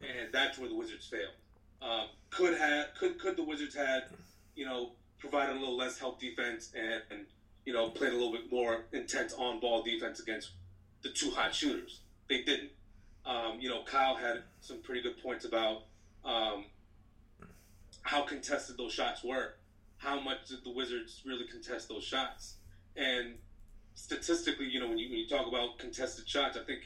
and 0.00 0.32
that's 0.32 0.58
where 0.58 0.68
the 0.68 0.74
Wizards 0.74 1.06
failed. 1.06 1.34
Um, 1.80 2.08
could 2.30 2.58
have 2.58 2.88
could 2.98 3.20
could 3.20 3.36
the 3.36 3.44
Wizards 3.44 3.74
had, 3.74 4.04
you 4.56 4.64
know, 4.64 4.92
provided 5.18 5.56
a 5.56 5.58
little 5.58 5.76
less 5.76 5.98
help 5.98 6.20
defense 6.20 6.72
and, 6.74 7.02
and 7.10 7.26
you 7.64 7.72
know 7.72 7.90
played 7.90 8.12
a 8.12 8.16
little 8.16 8.32
bit 8.32 8.50
more 8.50 8.84
intense 8.92 9.34
on 9.34 9.60
ball 9.60 9.82
defense 9.82 10.20
against 10.20 10.50
the 11.02 11.10
two 11.10 11.30
hot 11.30 11.54
shooters. 11.54 12.00
They 12.28 12.42
didn't. 12.42 12.70
Um, 13.24 13.58
you 13.60 13.68
know, 13.68 13.82
Kyle 13.84 14.16
had 14.16 14.42
some 14.60 14.82
pretty 14.82 15.02
good 15.02 15.22
points 15.22 15.44
about 15.44 15.84
um, 16.24 16.64
how 18.02 18.22
contested 18.22 18.76
those 18.76 18.92
shots 18.92 19.22
were. 19.22 19.54
How 19.98 20.18
much 20.18 20.48
did 20.48 20.64
the 20.64 20.70
Wizards 20.70 21.22
really 21.24 21.46
contest 21.46 21.88
those 21.88 22.02
shots? 22.02 22.56
And 22.96 23.34
statistically, 23.94 24.66
you 24.66 24.80
know, 24.80 24.88
when 24.88 24.98
you, 24.98 25.08
when 25.08 25.18
you 25.18 25.28
talk 25.28 25.46
about 25.46 25.78
contested 25.78 26.28
shots, 26.28 26.56
I 26.56 26.64
think 26.64 26.80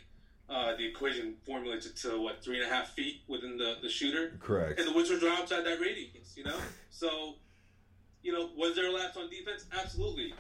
uh, 0.51 0.77
the 0.77 0.87
equation 0.87 1.35
formulates 1.47 1.87
it 1.87 1.97
to 1.97 2.21
what 2.21 2.45
three 2.45 2.62
and 2.62 2.71
a 2.71 2.75
half 2.75 2.91
feet 2.91 3.23
within 3.29 3.57
the, 3.57 3.77
the 3.83 3.89
shooter. 3.89 4.37
Correct. 4.39 4.79
And 4.79 4.89
the 4.89 4.93
Wizards 4.93 5.25
are 5.25 5.31
outside 5.31 5.65
that 5.65 5.81
radius. 5.81 6.35
You 6.37 6.45
know, 6.45 6.59
so 6.91 7.37
you 8.23 8.33
know, 8.33 8.51
was 8.57 8.75
there 8.75 8.89
a 8.89 8.93
lapse 8.93 9.17
on 9.17 9.31
defense? 9.31 9.67
Absolutely. 9.73 10.35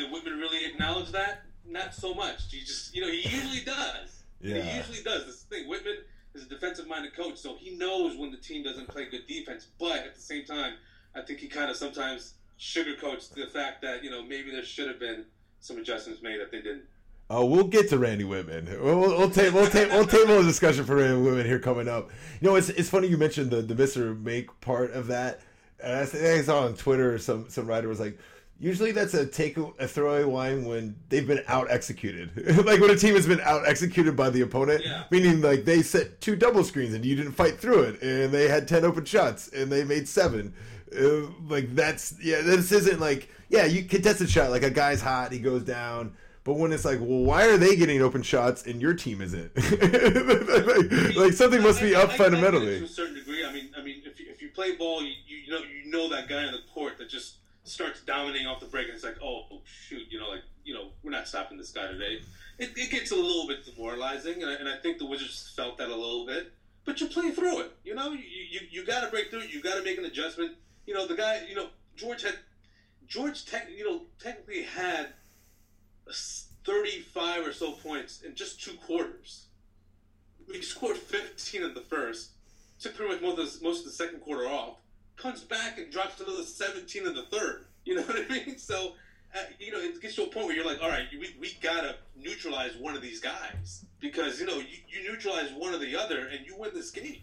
Did 0.00 0.10
Wittman 0.10 0.38
really 0.38 0.64
acknowledge 0.64 1.12
that? 1.12 1.42
Not 1.68 1.94
so 1.94 2.14
much. 2.14 2.50
He 2.50 2.60
just, 2.60 2.94
you 2.94 3.02
know, 3.02 3.08
he 3.08 3.20
usually 3.28 3.62
does. 3.62 4.22
Yeah. 4.40 4.62
He 4.62 4.78
usually 4.78 5.02
does. 5.02 5.26
This 5.26 5.42
thing, 5.42 5.68
Wittman 5.68 5.96
is 6.34 6.44
a 6.44 6.48
defensive 6.48 6.88
minded 6.88 7.14
coach, 7.14 7.36
so 7.36 7.56
he 7.58 7.76
knows 7.76 8.16
when 8.16 8.30
the 8.30 8.38
team 8.38 8.62
doesn't 8.62 8.88
play 8.88 9.10
good 9.10 9.26
defense. 9.26 9.66
But 9.78 9.98
at 9.98 10.14
the 10.14 10.20
same 10.20 10.46
time, 10.46 10.74
I 11.14 11.20
think 11.20 11.40
he 11.40 11.48
kind 11.48 11.70
of 11.70 11.76
sometimes 11.76 12.34
sugarcoats 12.58 13.34
the 13.34 13.46
fact 13.46 13.82
that 13.82 14.02
you 14.02 14.10
know 14.10 14.22
maybe 14.22 14.50
there 14.50 14.64
should 14.64 14.88
have 14.88 14.98
been 14.98 15.26
some 15.60 15.76
adjustments 15.76 16.22
made 16.22 16.40
that 16.40 16.50
they 16.50 16.62
didn't. 16.62 16.84
Oh, 17.28 17.44
we'll 17.44 17.68
get 17.68 17.90
to 17.90 17.98
Randy 17.98 18.24
Wittman. 18.24 18.80
We'll, 18.82 18.98
we'll, 18.98 19.10
we'll 19.10 19.28
we'll 19.28 20.06
table 20.06 20.40
a 20.40 20.42
discussion 20.42 20.84
for 20.84 20.96
Randy 20.96 21.22
Wittman 21.22 21.44
here 21.44 21.58
coming 21.58 21.88
up. 21.88 22.10
You 22.40 22.48
know, 22.48 22.56
it's 22.56 22.70
it's 22.70 22.88
funny 22.88 23.08
you 23.08 23.18
mentioned 23.18 23.50
the 23.50 23.60
the 23.60 23.74
Mister 23.74 24.14
Make 24.14 24.60
part 24.62 24.92
of 24.92 25.08
that. 25.08 25.40
And 25.82 25.96
I, 25.96 26.00
I 26.02 26.42
saw 26.42 26.64
on 26.64 26.74
Twitter 26.74 27.18
some 27.18 27.50
some 27.50 27.66
writer 27.66 27.88
was 27.88 28.00
like, 28.00 28.18
Usually 28.60 28.92
that's 28.92 29.14
a 29.14 29.24
take 29.24 29.56
a 29.56 29.88
throwaway 29.88 30.24
line 30.24 30.64
when 30.66 30.94
they've 31.08 31.26
been 31.26 31.42
out 31.48 31.70
executed. 31.70 32.30
like 32.66 32.78
when 32.78 32.90
a 32.90 32.96
team 32.96 33.14
has 33.14 33.26
been 33.26 33.40
out 33.40 33.66
executed 33.66 34.14
by 34.14 34.28
the 34.28 34.42
opponent, 34.42 34.84
yeah. 34.84 35.04
meaning 35.10 35.40
like 35.40 35.64
they 35.64 35.80
set 35.82 36.20
two 36.20 36.36
double 36.36 36.62
screens 36.62 36.92
and 36.92 37.02
you 37.02 37.16
didn't 37.16 37.32
fight 37.32 37.58
through 37.58 37.84
it, 37.84 38.02
and 38.02 38.30
they 38.30 38.48
had 38.48 38.68
ten 38.68 38.84
open 38.84 39.06
shots 39.06 39.48
and 39.48 39.72
they 39.72 39.82
made 39.82 40.06
seven. 40.06 40.52
Uh, 40.94 41.30
like 41.48 41.74
that's 41.74 42.14
yeah, 42.22 42.42
this 42.42 42.70
isn't 42.70 43.00
like 43.00 43.30
yeah, 43.48 43.64
you 43.64 43.82
contested 43.82 44.28
shot 44.28 44.50
like 44.50 44.62
a 44.62 44.70
guy's 44.70 45.00
hot, 45.00 45.32
he 45.32 45.38
goes 45.38 45.64
down. 45.64 46.14
But 46.44 46.54
when 46.54 46.72
it's 46.72 46.84
like, 46.84 47.00
well, 47.00 47.22
why 47.22 47.46
are 47.46 47.56
they 47.56 47.76
getting 47.76 48.00
open 48.00 48.22
shots 48.22 48.66
and 48.66 48.80
your 48.80 48.94
team 48.94 49.20
isn't? 49.20 49.54
like, 49.56 51.16
like, 51.16 51.32
something 51.34 51.62
must 51.62 51.82
be 51.82 51.94
up 51.94 52.10
I, 52.10 52.16
fundamentally. 52.16 52.78
to 52.78 52.84
a 52.86 52.88
certain 52.88 53.14
degree, 53.14 53.44
I 53.44 53.52
mean, 53.52 53.68
I 53.76 53.82
mean, 53.82 54.02
if 54.06 54.18
you, 54.18 54.26
if 54.30 54.40
you 54.40 54.48
play 54.48 54.74
ball, 54.74 55.02
you, 55.02 55.12
you 55.26 55.50
know 55.50 55.58
you 55.58 55.90
know 55.90 56.08
that 56.08 56.28
guy 56.28 56.44
on 56.44 56.52
the 56.52 56.60
court 56.72 56.96
that 56.98 57.10
just 57.10 57.39
starts 57.70 58.00
dominating 58.00 58.46
off 58.46 58.60
the 58.60 58.66
break, 58.66 58.86
and 58.86 58.94
it's 58.94 59.04
like, 59.04 59.22
oh 59.22 59.60
shoot, 59.64 60.06
you 60.10 60.18
know, 60.18 60.28
like 60.28 60.42
you 60.64 60.74
know, 60.74 60.88
we're 61.02 61.10
not 61.10 61.28
stopping 61.28 61.56
this 61.56 61.70
guy 61.70 61.86
today. 61.86 62.20
It, 62.58 62.76
it 62.76 62.90
gets 62.90 63.10
a 63.10 63.16
little 63.16 63.46
bit 63.46 63.64
demoralizing, 63.64 64.42
and 64.42 64.50
I, 64.50 64.54
and 64.54 64.68
I, 64.68 64.76
think 64.76 64.98
the 64.98 65.06
Wizards 65.06 65.52
felt 65.56 65.78
that 65.78 65.88
a 65.88 65.94
little 65.94 66.26
bit. 66.26 66.52
But 66.84 67.00
you 67.00 67.06
play 67.06 67.30
through 67.30 67.60
it, 67.60 67.72
you 67.84 67.94
know. 67.94 68.12
You 68.12 68.18
you, 68.18 68.60
you 68.70 68.86
got 68.86 69.00
to 69.00 69.10
break 69.10 69.30
through. 69.30 69.42
You 69.42 69.62
got 69.62 69.76
to 69.76 69.82
make 69.82 69.98
an 69.98 70.04
adjustment. 70.04 70.52
You 70.86 70.94
know, 70.94 71.06
the 71.06 71.14
guy, 71.14 71.42
you 71.48 71.54
know, 71.54 71.68
George 71.96 72.22
had 72.22 72.34
George, 73.06 73.44
tech, 73.44 73.68
you 73.74 73.84
know, 73.84 74.02
technically 74.18 74.62
had 74.62 75.08
thirty-five 76.64 77.46
or 77.46 77.52
so 77.52 77.72
points 77.72 78.22
in 78.22 78.34
just 78.34 78.62
two 78.62 78.74
quarters. 78.74 79.46
He 80.52 80.62
scored 80.62 80.96
fifteen 80.96 81.62
in 81.62 81.74
the 81.74 81.80
first, 81.80 82.30
took 82.80 82.96
pretty 82.96 83.12
much 83.12 83.22
most 83.22 83.38
of 83.38 83.60
the, 83.60 83.64
most 83.64 83.80
of 83.80 83.84
the 83.86 83.92
second 83.92 84.20
quarter 84.20 84.48
off 84.48 84.76
comes 85.20 85.42
back 85.42 85.78
and 85.78 85.90
drops 85.90 86.20
another 86.20 86.42
17 86.42 87.06
in 87.06 87.14
the 87.14 87.22
third. 87.22 87.64
You 87.84 87.96
know 87.96 88.02
what 88.06 88.16
I 88.18 88.28
mean? 88.28 88.58
So, 88.58 88.92
uh, 89.34 89.38
you 89.58 89.72
know, 89.72 89.78
it 89.78 90.00
gets 90.00 90.16
to 90.16 90.24
a 90.24 90.26
point 90.26 90.46
where 90.46 90.56
you're 90.56 90.66
like, 90.66 90.82
all 90.82 90.88
right, 90.88 91.06
we, 91.12 91.34
we 91.38 91.56
got 91.60 91.82
to 91.82 91.96
neutralize 92.16 92.76
one 92.76 92.96
of 92.96 93.02
these 93.02 93.20
guys 93.20 93.84
because, 94.00 94.40
you 94.40 94.46
know, 94.46 94.56
you, 94.56 94.78
you 94.88 95.10
neutralize 95.10 95.52
one 95.52 95.74
or 95.74 95.78
the 95.78 95.96
other 95.96 96.26
and 96.26 96.46
you 96.46 96.56
win 96.56 96.70
this 96.74 96.90
game. 96.90 97.22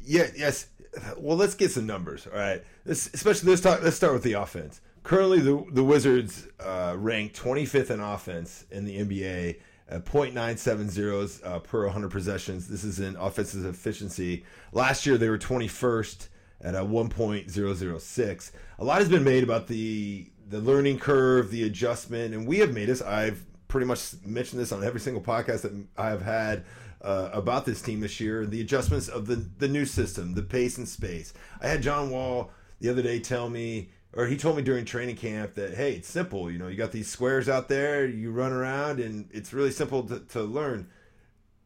Yeah, 0.00 0.28
yes. 0.36 0.68
Well, 1.16 1.36
let's 1.36 1.54
get 1.54 1.72
some 1.72 1.86
numbers. 1.86 2.26
All 2.26 2.38
right. 2.38 2.62
Especially 2.86 3.50
let's 3.50 3.60
talk. 3.60 3.82
Let's 3.82 3.96
start 3.96 4.12
with 4.12 4.22
the 4.22 4.34
offense. 4.34 4.80
Currently, 5.02 5.40
the 5.40 5.64
the 5.72 5.82
Wizards 5.82 6.46
uh, 6.60 6.94
rank 6.96 7.34
25th 7.34 7.90
in 7.90 8.00
offense 8.00 8.64
in 8.70 8.84
the 8.84 9.00
NBA 9.00 9.56
at 9.88 10.04
0.970 10.04 11.44
uh, 11.44 11.58
per 11.60 11.84
100 11.84 12.10
possessions. 12.10 12.68
This 12.68 12.84
is 12.84 13.00
in 13.00 13.16
offensive 13.16 13.64
efficiency. 13.66 14.44
Last 14.72 15.06
year 15.06 15.18
they 15.18 15.28
were 15.28 15.38
21st 15.38 16.28
at 16.60 16.74
a 16.74 16.80
1.006. 16.80 18.50
A 18.78 18.84
lot 18.84 18.98
has 18.98 19.08
been 19.08 19.24
made 19.24 19.42
about 19.42 19.66
the 19.66 20.30
the 20.48 20.60
learning 20.60 20.96
curve, 21.00 21.50
the 21.50 21.64
adjustment, 21.64 22.32
and 22.32 22.46
we 22.46 22.58
have 22.58 22.72
made 22.72 22.88
this. 22.88 23.02
I've 23.02 23.44
pretty 23.66 23.86
much 23.86 24.14
mentioned 24.24 24.60
this 24.60 24.70
on 24.70 24.84
every 24.84 25.00
single 25.00 25.22
podcast 25.22 25.62
that 25.62 25.72
I 25.96 26.08
have 26.10 26.22
had 26.22 26.64
uh, 27.02 27.30
about 27.32 27.66
this 27.66 27.82
team 27.82 27.98
this 27.98 28.20
year. 28.20 28.46
The 28.46 28.60
adjustments 28.60 29.08
of 29.08 29.26
the 29.26 29.36
the 29.36 29.68
new 29.68 29.84
system, 29.84 30.34
the 30.34 30.42
pace 30.42 30.78
and 30.78 30.88
space. 30.88 31.34
I 31.60 31.68
had 31.68 31.82
John 31.82 32.10
Wall 32.10 32.50
the 32.80 32.90
other 32.90 33.02
day 33.02 33.18
tell 33.18 33.48
me 33.48 33.90
or 34.16 34.26
he 34.26 34.36
told 34.36 34.56
me 34.56 34.62
during 34.62 34.84
training 34.84 35.16
camp 35.16 35.54
that 35.54 35.74
hey 35.74 35.94
it's 35.94 36.08
simple 36.08 36.50
you 36.50 36.58
know 36.58 36.68
you 36.68 36.76
got 36.76 36.92
these 36.92 37.08
squares 37.08 37.48
out 37.48 37.68
there 37.68 38.06
you 38.06 38.30
run 38.30 38.52
around 38.52 38.98
and 38.98 39.28
it's 39.32 39.52
really 39.52 39.70
simple 39.70 40.02
to, 40.02 40.20
to 40.20 40.42
learn 40.42 40.88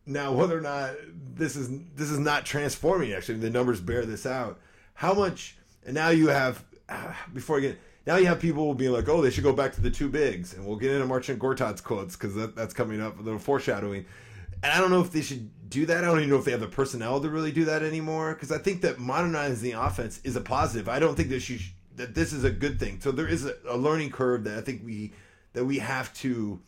now 0.04 0.32
whether 0.32 0.58
or 0.58 0.60
not 0.60 0.92
this 1.34 1.56
is 1.56 1.70
this 1.94 2.10
is 2.10 2.18
not 2.18 2.44
transforming 2.44 3.12
actually 3.12 3.38
the 3.38 3.50
numbers 3.50 3.80
bear 3.80 4.04
this 4.04 4.26
out 4.26 4.58
how 5.00 5.14
much 5.14 5.56
and 5.84 5.94
now 5.94 6.10
you 6.10 6.28
have 6.28 6.62
before 7.34 7.58
I 7.58 7.60
get 7.60 7.78
now 8.06 8.16
you 8.16 8.26
have 8.26 8.40
people 8.40 8.74
being 8.74 8.92
like 8.92 9.08
oh 9.08 9.22
they 9.22 9.30
should 9.30 9.44
go 9.44 9.52
back 9.52 9.72
to 9.74 9.80
the 9.80 9.90
two 9.90 10.08
bigs 10.08 10.52
and 10.54 10.66
we'll 10.66 10.76
get 10.76 10.90
into 10.92 11.06
Marcin 11.06 11.38
Gortat's 11.38 11.80
quotes 11.80 12.16
because 12.16 12.34
that, 12.34 12.54
that's 12.54 12.74
coming 12.74 13.00
up 13.00 13.18
a 13.18 13.22
little 13.22 13.38
foreshadowing 13.38 14.04
and 14.62 14.72
I 14.72 14.78
don't 14.78 14.90
know 14.90 15.00
if 15.00 15.10
they 15.10 15.22
should 15.22 15.70
do 15.70 15.86
that. 15.86 16.04
I 16.04 16.06
don't 16.06 16.18
even 16.18 16.30
know 16.30 16.36
if 16.36 16.44
they 16.44 16.50
have 16.50 16.60
the 16.60 16.66
personnel 16.66 17.20
to 17.20 17.30
really 17.30 17.52
do 17.52 17.64
that 17.66 17.82
anymore. 17.82 18.34
Because 18.34 18.52
I 18.52 18.58
think 18.58 18.82
that 18.82 18.98
modernizing 18.98 19.70
the 19.70 19.80
offense 19.80 20.20
is 20.22 20.36
a 20.36 20.40
positive. 20.40 20.88
I 20.88 20.98
don't 20.98 21.14
think 21.14 21.30
that 21.30 21.48
you 21.48 21.58
that 21.96 22.14
this 22.14 22.32
is 22.32 22.44
a 22.44 22.50
good 22.50 22.78
thing. 22.78 23.00
So 23.00 23.10
there 23.10 23.28
is 23.28 23.46
a, 23.46 23.54
a, 23.68 23.76
learning 23.76 24.10
curve 24.10 24.44
that 24.44 24.56
I 24.56 24.60
think 24.60 24.82
we 24.84 25.12
that 25.54 25.64
we 25.64 25.78
have 25.78 26.12
to 26.14 26.60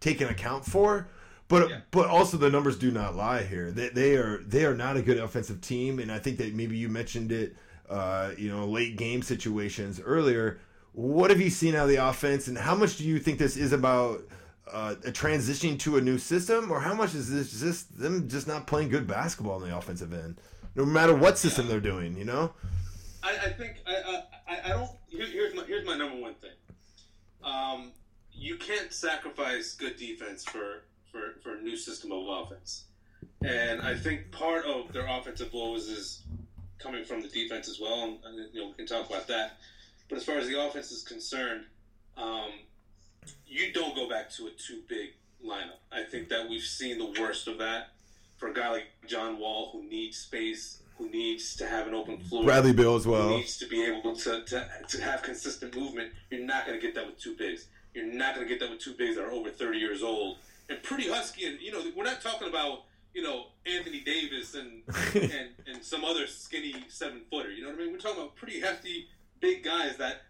take 0.00 0.20
an 0.20 0.28
account 0.28 0.64
for. 0.64 1.08
But 1.48 1.68
yeah. 1.68 1.80
but 1.90 2.08
also 2.08 2.38
the 2.38 2.48
numbers 2.48 2.78
do 2.78 2.90
not 2.90 3.14
lie 3.14 3.42
here. 3.42 3.70
They, 3.70 3.90
they 3.90 4.16
are 4.16 4.38
they 4.38 4.64
are 4.64 4.74
not 4.74 4.96
a 4.96 5.02
good 5.02 5.18
offensive 5.18 5.60
team, 5.60 5.98
and 5.98 6.10
I 6.10 6.18
think 6.18 6.38
that 6.38 6.54
maybe 6.54 6.78
you 6.78 6.88
mentioned 6.88 7.30
it, 7.30 7.54
uh, 7.88 8.32
you 8.36 8.50
know, 8.50 8.66
late 8.66 8.96
game 8.96 9.22
situations 9.22 10.00
earlier. 10.00 10.58
What 10.92 11.30
have 11.30 11.40
you 11.40 11.50
seen 11.50 11.74
out 11.74 11.84
of 11.84 11.88
the 11.88 11.96
offense, 11.96 12.48
and 12.48 12.56
how 12.56 12.74
much 12.74 12.96
do 12.96 13.04
you 13.04 13.18
think 13.18 13.38
this 13.38 13.56
is 13.56 13.72
about 13.72 14.20
uh, 14.72 14.94
a 15.04 15.10
transitioning 15.10 15.78
to 15.80 15.96
a 15.96 16.00
new 16.00 16.18
system, 16.18 16.70
or 16.70 16.80
how 16.80 16.94
much 16.94 17.14
is 17.14 17.30
this 17.30 17.60
just 17.60 17.98
them 17.98 18.28
just 18.28 18.46
not 18.46 18.66
playing 18.66 18.88
good 18.88 19.06
basketball 19.06 19.56
on 19.62 19.68
the 19.68 19.76
offensive 19.76 20.12
end, 20.12 20.40
no 20.74 20.84
matter 20.84 21.14
what 21.14 21.36
system 21.36 21.66
they're 21.68 21.80
doing? 21.80 22.16
You 22.16 22.24
know. 22.24 22.52
I, 23.22 23.46
I 23.46 23.48
think 23.50 23.76
I, 23.86 24.22
I, 24.46 24.60
I 24.66 24.68
don't. 24.68 24.90
Here, 25.08 25.26
here's 25.26 25.54
my 25.54 25.64
here's 25.64 25.86
my 25.86 25.96
number 25.96 26.20
one 26.20 26.34
thing. 26.34 26.50
Um, 27.42 27.92
you 28.32 28.56
can't 28.56 28.92
sacrifice 28.92 29.74
good 29.74 29.96
defense 29.96 30.44
for 30.44 30.84
for 31.10 31.40
for 31.42 31.56
a 31.56 31.60
new 31.60 31.76
system 31.76 32.12
of 32.12 32.26
offense, 32.28 32.84
and 33.42 33.82
I 33.82 33.96
think 33.96 34.30
part 34.30 34.64
of 34.64 34.92
their 34.92 35.06
offensive 35.06 35.52
woes 35.52 35.88
is 35.88 36.22
coming 36.78 37.04
from 37.04 37.22
the 37.22 37.28
defense 37.28 37.68
as 37.68 37.80
well. 37.80 38.18
And, 38.24 38.48
you 38.52 38.60
know, 38.60 38.68
we 38.68 38.74
can 38.74 38.86
talk 38.86 39.08
about 39.08 39.26
that. 39.28 39.58
But 40.08 40.18
as 40.18 40.24
far 40.24 40.36
as 40.36 40.46
the 40.46 40.60
offense 40.60 40.90
is 40.90 41.02
concerned, 41.02 41.64
um, 42.16 42.50
you 43.46 43.72
don't 43.72 43.94
go 43.94 44.08
back 44.08 44.30
to 44.32 44.46
a 44.46 44.50
too 44.50 44.82
big 44.88 45.10
lineup. 45.44 45.78
I 45.92 46.04
think 46.04 46.28
that 46.28 46.48
we've 46.48 46.62
seen 46.62 46.98
the 46.98 47.20
worst 47.20 47.48
of 47.48 47.58
that 47.58 47.88
for 48.36 48.48
a 48.48 48.54
guy 48.54 48.70
like 48.70 48.86
John 49.06 49.38
Wall 49.38 49.70
who 49.72 49.82
needs 49.88 50.18
space 50.18 50.80
who 50.98 51.10
needs 51.10 51.56
to 51.56 51.66
have 51.66 51.86
an 51.88 51.94
open 51.94 52.18
floor. 52.18 52.44
Bradley 52.44 52.72
Beal 52.72 52.94
as 52.94 53.06
well. 53.06 53.28
Who 53.28 53.36
needs 53.38 53.58
to 53.58 53.66
be 53.66 53.84
able 53.84 54.14
to, 54.14 54.44
to, 54.44 54.68
to 54.88 55.02
have 55.02 55.22
consistent 55.22 55.74
movement. 55.76 56.12
You're 56.30 56.44
not 56.44 56.66
going 56.66 56.78
to 56.78 56.84
get 56.84 56.94
that 56.94 57.06
with 57.06 57.18
two 57.18 57.36
bigs. 57.36 57.66
You're 57.94 58.12
not 58.12 58.34
going 58.34 58.46
to 58.46 58.52
get 58.52 58.60
that 58.60 58.70
with 58.70 58.80
two 58.80 58.94
bigs 58.94 59.16
that 59.16 59.24
are 59.24 59.32
over 59.32 59.50
30 59.50 59.78
years 59.78 60.02
old 60.02 60.38
and 60.68 60.82
pretty 60.82 61.08
husky. 61.08 61.46
And, 61.46 61.60
you 61.60 61.72
know, 61.72 61.82
we're 61.96 62.04
not 62.04 62.22
talking 62.22 62.48
about, 62.48 62.84
you 63.14 63.22
know, 63.22 63.46
Anthony 63.64 64.00
Davis 64.00 64.54
and, 64.54 64.82
and, 65.14 65.50
and 65.66 65.82
some 65.82 66.04
other 66.04 66.26
skinny 66.26 66.74
seven 66.88 67.22
footer. 67.30 67.50
You 67.50 67.62
know 67.62 67.70
what 67.70 67.78
I 67.78 67.84
mean? 67.84 67.92
We're 67.92 67.98
talking 67.98 68.18
about 68.18 68.34
pretty 68.34 68.60
hefty, 68.60 69.08
big 69.40 69.62
guys 69.62 69.96
that 69.98 70.22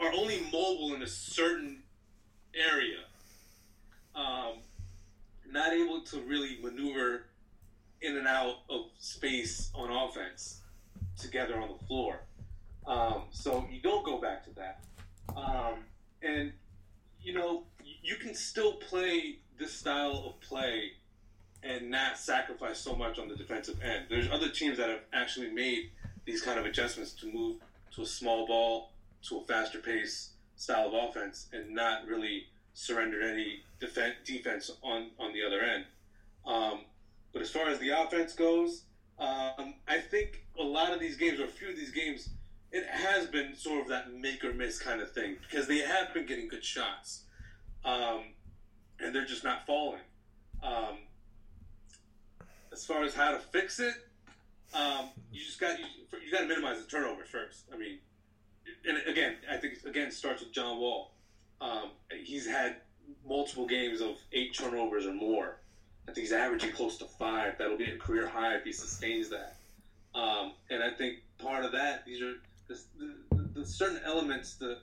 are 0.00 0.12
only 0.12 0.40
mobile 0.52 0.94
in 0.94 1.02
a 1.02 1.06
certain 1.06 1.82
area. 2.54 2.98
Um, 4.14 4.58
not 5.50 5.72
able 5.72 6.02
to 6.02 6.20
really 6.20 6.58
maneuver 6.62 7.26
in 8.02 8.16
and 8.16 8.26
out 8.26 8.56
of 8.68 8.86
space 8.98 9.70
on 9.74 9.90
offense 9.90 10.60
together 11.18 11.60
on 11.60 11.68
the 11.68 11.86
floor. 11.86 12.20
Um, 12.86 13.24
so 13.30 13.66
you 13.70 13.80
don't 13.80 14.04
go 14.04 14.20
back 14.20 14.44
to 14.44 14.50
that. 14.56 14.84
Um, 15.36 15.84
and, 16.22 16.52
you 17.20 17.32
know, 17.32 17.64
you 18.02 18.16
can 18.16 18.34
still 18.34 18.74
play 18.74 19.38
this 19.58 19.72
style 19.72 20.24
of 20.26 20.40
play 20.40 20.92
and 21.62 21.90
not 21.90 22.18
sacrifice 22.18 22.78
so 22.78 22.94
much 22.94 23.18
on 23.18 23.28
the 23.28 23.36
defensive 23.36 23.80
end. 23.82 24.06
There's 24.08 24.30
other 24.30 24.48
teams 24.48 24.78
that 24.78 24.88
have 24.88 25.00
actually 25.12 25.50
made 25.50 25.90
these 26.24 26.42
kind 26.42 26.58
of 26.58 26.66
adjustments 26.66 27.12
to 27.12 27.32
move 27.32 27.56
to 27.94 28.02
a 28.02 28.06
small 28.06 28.46
ball, 28.46 28.92
to 29.28 29.38
a 29.38 29.44
faster 29.44 29.78
pace 29.78 30.30
style 30.56 30.88
of 30.88 30.94
offense, 30.94 31.46
and 31.52 31.74
not 31.74 32.06
really 32.06 32.44
surrendered 32.74 33.22
any 33.22 33.62
def- 33.80 34.24
defense 34.24 34.70
on, 34.82 35.10
on 35.18 35.32
the 35.32 35.44
other 35.44 35.60
end. 35.60 35.84
Um, 36.46 36.80
but 37.32 37.42
as 37.42 37.50
far 37.50 37.68
as 37.68 37.78
the 37.78 37.90
offense 37.90 38.34
goes, 38.34 38.82
um, 39.18 39.74
I 39.88 39.98
think 39.98 40.44
a 40.58 40.62
lot 40.62 40.92
of 40.92 41.00
these 41.00 41.16
games, 41.16 41.40
or 41.40 41.44
a 41.44 41.48
few 41.48 41.70
of 41.70 41.76
these 41.76 41.90
games, 41.90 42.30
it 42.70 42.86
has 42.86 43.26
been 43.26 43.56
sort 43.56 43.80
of 43.80 43.88
that 43.88 44.12
make 44.12 44.44
or 44.44 44.52
miss 44.52 44.78
kind 44.78 45.00
of 45.00 45.10
thing 45.12 45.36
because 45.48 45.66
they 45.66 45.78
have 45.78 46.12
been 46.14 46.26
getting 46.26 46.48
good 46.48 46.64
shots, 46.64 47.22
um, 47.84 48.24
and 49.00 49.14
they're 49.14 49.24
just 49.24 49.44
not 49.44 49.66
falling. 49.66 50.00
Um, 50.62 50.98
as 52.78 52.86
far 52.86 53.02
as 53.02 53.12
how 53.12 53.32
to 53.32 53.38
fix 53.38 53.80
it, 53.80 53.94
um, 54.72 55.10
you 55.32 55.44
just 55.44 55.58
got 55.58 55.80
you, 55.80 55.84
you 56.24 56.30
got 56.30 56.42
to 56.42 56.46
minimize 56.46 56.80
the 56.80 56.88
turnovers 56.88 57.28
first. 57.28 57.64
I 57.74 57.76
mean, 57.76 57.98
and 58.86 58.98
again, 59.08 59.34
I 59.50 59.56
think 59.56 59.78
again 59.84 60.12
starts 60.12 60.42
with 60.42 60.52
John 60.52 60.78
Wall. 60.78 61.10
Um, 61.60 61.90
he's 62.24 62.46
had 62.46 62.76
multiple 63.26 63.66
games 63.66 64.00
of 64.00 64.16
eight 64.32 64.54
turnovers 64.54 65.06
or 65.06 65.12
more. 65.12 65.56
I 66.08 66.12
think 66.12 66.18
he's 66.18 66.32
averaging 66.32 66.70
close 66.70 66.98
to 66.98 67.06
five. 67.06 67.58
That'll 67.58 67.76
be 67.76 67.90
a 67.90 67.96
career 67.96 68.28
high 68.28 68.54
if 68.54 68.62
he 68.62 68.72
sustains 68.72 69.28
that. 69.30 69.56
Um, 70.14 70.52
and 70.70 70.80
I 70.80 70.90
think 70.90 71.18
part 71.38 71.64
of 71.64 71.72
that, 71.72 72.06
these 72.06 72.22
are 72.22 72.34
the, 72.68 72.78
the, 72.96 73.60
the, 73.60 73.66
certain 73.66 74.00
elements, 74.04 74.54
the 74.54 74.78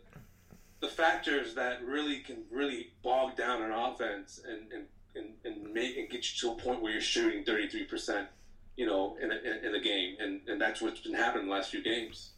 the 0.82 0.88
factors 0.90 1.56
that 1.56 1.82
really 1.86 2.20
can 2.20 2.44
really 2.52 2.92
bog 3.04 3.38
down 3.38 3.62
an 3.62 3.72
offense 3.72 4.42
and 4.46 4.70
and, 4.74 4.86
and, 5.16 5.30
and 5.44 5.74
make 5.74 5.98
and 5.98 6.10
get 6.10 6.32
you 6.32 6.50
to 6.50 6.56
a 6.56 6.62
point 6.62 6.82
where 6.82 6.92
you're 6.92 7.02
shooting 7.02 7.44
33 7.44 7.84
percent, 7.86 8.28
you 8.78 8.86
know, 8.86 9.18
in 9.22 9.32
a, 9.32 9.68
in, 9.68 9.76
a 9.76 9.80
game, 9.80 10.16
and 10.20 10.42
and 10.48 10.60
that's 10.60 10.82
what's 10.82 11.00
been 11.00 11.14
happening 11.14 11.48
the 11.48 11.52
last 11.52 11.72
few 11.72 11.84
games. 11.84 12.32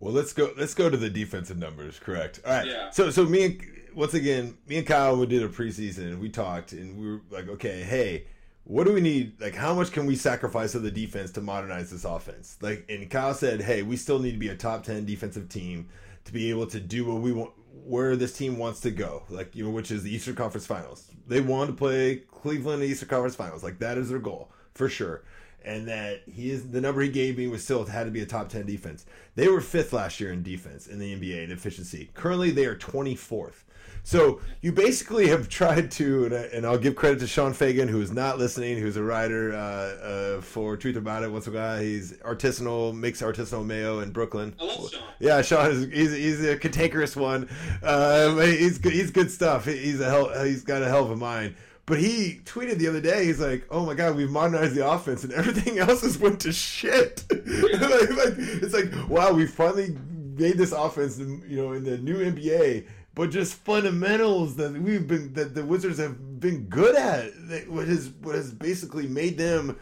Well, 0.00 0.14
let's 0.14 0.32
go. 0.32 0.52
Let's 0.56 0.74
go 0.74 0.88
to 0.88 0.96
the 0.96 1.10
defensive 1.10 1.58
numbers. 1.58 1.98
Correct. 1.98 2.40
All 2.44 2.52
right. 2.52 2.66
Yeah. 2.66 2.90
So, 2.90 3.10
so 3.10 3.24
me 3.24 3.44
and 3.44 3.62
once 3.94 4.14
again, 4.14 4.56
me 4.66 4.78
and 4.78 4.86
Kyle 4.86 5.16
we 5.16 5.26
did 5.26 5.42
a 5.42 5.48
preseason. 5.48 6.12
And 6.12 6.20
we 6.20 6.28
talked 6.28 6.72
and 6.72 6.98
we 6.98 7.10
were 7.10 7.20
like, 7.30 7.48
okay, 7.48 7.82
hey, 7.82 8.24
what 8.64 8.84
do 8.84 8.92
we 8.92 9.00
need? 9.00 9.40
Like, 9.40 9.54
how 9.54 9.74
much 9.74 9.92
can 9.92 10.06
we 10.06 10.16
sacrifice 10.16 10.74
of 10.74 10.82
the 10.82 10.90
defense 10.90 11.32
to 11.32 11.40
modernize 11.40 11.90
this 11.90 12.04
offense? 12.04 12.56
Like, 12.60 12.86
and 12.88 13.08
Kyle 13.10 13.34
said, 13.34 13.60
hey, 13.60 13.82
we 13.82 13.96
still 13.96 14.18
need 14.18 14.32
to 14.32 14.38
be 14.38 14.48
a 14.48 14.56
top 14.56 14.84
ten 14.84 15.04
defensive 15.04 15.48
team 15.48 15.88
to 16.24 16.32
be 16.32 16.50
able 16.50 16.66
to 16.66 16.80
do 16.80 17.04
what 17.04 17.22
we 17.22 17.32
want, 17.32 17.52
where 17.84 18.16
this 18.16 18.36
team 18.36 18.58
wants 18.58 18.80
to 18.80 18.90
go. 18.90 19.22
Like, 19.28 19.54
you 19.54 19.64
know, 19.64 19.70
which 19.70 19.90
is 19.90 20.02
the 20.02 20.14
Eastern 20.14 20.34
Conference 20.34 20.66
Finals. 20.66 21.10
They 21.26 21.40
want 21.40 21.70
to 21.70 21.76
play 21.76 22.22
Cleveland 22.30 22.82
in 22.82 22.88
the 22.88 22.92
Eastern 22.92 23.08
Conference 23.08 23.36
Finals. 23.36 23.62
Like, 23.62 23.78
that 23.78 23.98
is 23.98 24.10
their 24.10 24.18
goal 24.18 24.50
for 24.74 24.88
sure 24.88 25.22
and 25.64 25.88
that 25.88 26.22
he 26.26 26.50
is 26.50 26.70
the 26.70 26.80
number 26.80 27.02
he 27.02 27.08
gave 27.08 27.36
me 27.36 27.46
was 27.46 27.62
still 27.62 27.84
had 27.84 28.04
to 28.04 28.10
be 28.10 28.20
a 28.20 28.26
top 28.26 28.48
10 28.48 28.66
defense. 28.66 29.04
They 29.34 29.48
were 29.48 29.60
fifth 29.60 29.92
last 29.92 30.20
year 30.20 30.32
in 30.32 30.42
defense 30.42 30.86
in 30.86 30.98
the 30.98 31.14
NBA 31.14 31.44
in 31.44 31.50
efficiency. 31.50 32.10
Currently, 32.14 32.50
they 32.50 32.64
are 32.64 32.76
24th. 32.76 33.64
So 34.02 34.40
you 34.60 34.72
basically 34.72 35.28
have 35.28 35.48
tried 35.48 35.90
to, 35.92 36.24
and, 36.26 36.34
I, 36.34 36.38
and 36.38 36.66
I'll 36.66 36.78
give 36.78 36.96
credit 36.96 37.20
to 37.20 37.26
Sean 37.26 37.52
Fagan, 37.52 37.88
who 37.88 38.00
is 38.00 38.12
not 38.12 38.38
listening, 38.38 38.78
who's 38.78 38.96
a 38.96 39.02
writer 39.02 39.52
uh, 39.52 39.56
uh, 39.56 40.40
for 40.40 40.76
Truth 40.76 40.96
About 40.96 41.22
It. 41.22 41.30
What's 41.30 41.46
the 41.46 41.52
guy? 41.52 41.82
He's 41.82 42.12
artisanal, 42.18 42.94
makes 42.94 43.22
artisanal 43.22 43.64
mayo 43.64 44.00
in 44.00 44.10
Brooklyn. 44.10 44.54
I 44.60 44.64
love 44.64 44.90
Sean. 44.90 45.02
Yeah, 45.18 45.42
Sean 45.42 45.70
is 45.70 45.84
he's, 45.92 46.12
he's 46.12 46.44
a 46.44 46.56
cantankerous 46.56 47.16
one. 47.16 47.48
Uh, 47.82 48.36
he's 48.36 48.78
he's 48.82 49.10
good 49.10 49.30
stuff. 49.30 49.66
He's 49.66 50.00
a 50.00 50.08
hell, 50.08 50.44
he's 50.44 50.62
got 50.62 50.82
a 50.82 50.88
hell 50.88 51.04
of 51.04 51.10
a 51.10 51.16
mind. 51.16 51.54
But 51.90 51.98
he 51.98 52.40
tweeted 52.44 52.78
the 52.78 52.86
other 52.86 53.00
day, 53.00 53.24
he's 53.24 53.40
like, 53.40 53.66
"Oh 53.68 53.84
my 53.84 53.94
god, 53.94 54.14
we've 54.14 54.30
modernized 54.30 54.76
the 54.76 54.88
offense, 54.88 55.24
and 55.24 55.32
everything 55.32 55.78
else 55.80 56.02
has 56.02 56.18
went 56.18 56.40
to 56.42 56.52
shit." 56.52 57.24
like, 57.30 58.10
like, 58.10 58.34
it's 58.38 58.72
like, 58.72 59.08
wow, 59.08 59.32
we 59.32 59.46
finally 59.46 59.96
made 60.36 60.56
this 60.56 60.70
offense, 60.72 61.18
you 61.18 61.56
know, 61.56 61.72
in 61.72 61.82
the 61.82 61.98
new 61.98 62.18
NBA, 62.18 62.86
but 63.14 63.30
just 63.30 63.54
fundamentals 63.54 64.56
that 64.56 64.72
we've 64.72 65.06
been 65.06 65.32
that 65.34 65.54
the 65.54 65.64
Wizards 65.64 65.98
have 65.98 66.40
been 66.40 66.64
good 66.64 66.96
at. 66.96 67.32
What 67.68 67.88
has 67.88 68.10
what 68.22 68.34
has 68.34 68.52
basically 68.52 69.06
made 69.06 69.36
them, 69.38 69.76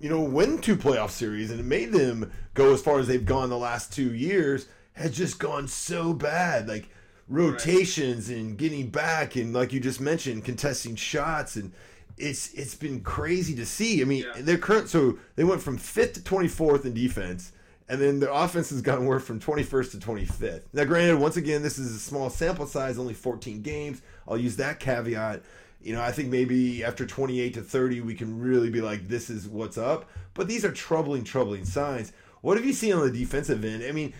you 0.00 0.08
know, 0.10 0.20
win 0.20 0.58
two 0.58 0.76
playoff 0.76 1.10
series 1.10 1.50
and 1.50 1.66
made 1.68 1.92
them 1.92 2.30
go 2.54 2.72
as 2.74 2.82
far 2.82 2.98
as 2.98 3.06
they've 3.06 3.24
gone 3.24 3.48
the 3.50 3.58
last 3.58 3.92
two 3.92 4.14
years 4.14 4.66
has 4.92 5.16
just 5.16 5.38
gone 5.38 5.66
so 5.68 6.12
bad. 6.12 6.68
Like 6.68 6.88
rotations 7.28 8.28
and 8.30 8.56
getting 8.58 8.88
back 8.90 9.36
and 9.36 9.52
like 9.54 9.72
you 9.72 9.80
just 9.80 10.00
mentioned, 10.00 10.44
contesting 10.44 10.96
shots 10.96 11.56
and 11.56 11.72
it's 12.16 12.52
it's 12.54 12.74
been 12.74 13.00
crazy 13.00 13.54
to 13.54 13.64
see. 13.66 14.00
I 14.02 14.04
mean, 14.04 14.24
Yeah. 14.34 14.42
they're 14.42 14.58
current 14.58 14.88
so 14.88 15.18
they 15.36 15.44
went 15.44 15.62
from 15.62 15.78
fifth 15.78 16.14
to 16.14 16.24
twenty 16.24 16.48
fourth 16.48 16.84
in 16.84 16.94
defense. 16.94 17.52
And 17.88 18.00
then 18.00 18.20
the 18.20 18.32
offense 18.32 18.68
has 18.70 18.82
gotten 18.82 19.06
worse 19.06 19.24
from 19.24 19.40
21st 19.40 19.92
to 19.92 19.96
25th. 19.98 20.62
Now, 20.74 20.84
granted, 20.84 21.18
once 21.18 21.36
again, 21.38 21.62
this 21.62 21.78
is 21.78 21.94
a 21.94 21.98
small 21.98 22.28
sample 22.28 22.66
size, 22.66 22.98
only 22.98 23.14
14 23.14 23.62
games. 23.62 24.02
I'll 24.26 24.36
use 24.36 24.56
that 24.56 24.78
caveat. 24.78 25.42
You 25.80 25.94
know, 25.94 26.02
I 26.02 26.12
think 26.12 26.28
maybe 26.28 26.84
after 26.84 27.06
28 27.06 27.54
to 27.54 27.62
30, 27.62 28.02
we 28.02 28.14
can 28.14 28.38
really 28.40 28.68
be 28.68 28.82
like, 28.82 29.08
this 29.08 29.30
is 29.30 29.48
what's 29.48 29.78
up. 29.78 30.10
But 30.34 30.48
these 30.48 30.64
are 30.64 30.72
troubling, 30.72 31.24
troubling 31.24 31.64
signs. 31.64 32.12
What 32.42 32.58
have 32.58 32.66
you 32.66 32.74
seen 32.74 32.92
on 32.92 33.10
the 33.10 33.18
defensive 33.18 33.64
end? 33.64 33.82
I 33.82 33.92
mean, 33.92 34.12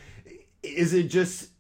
is 0.63 0.95
it 0.95 1.05
just 1.05 1.51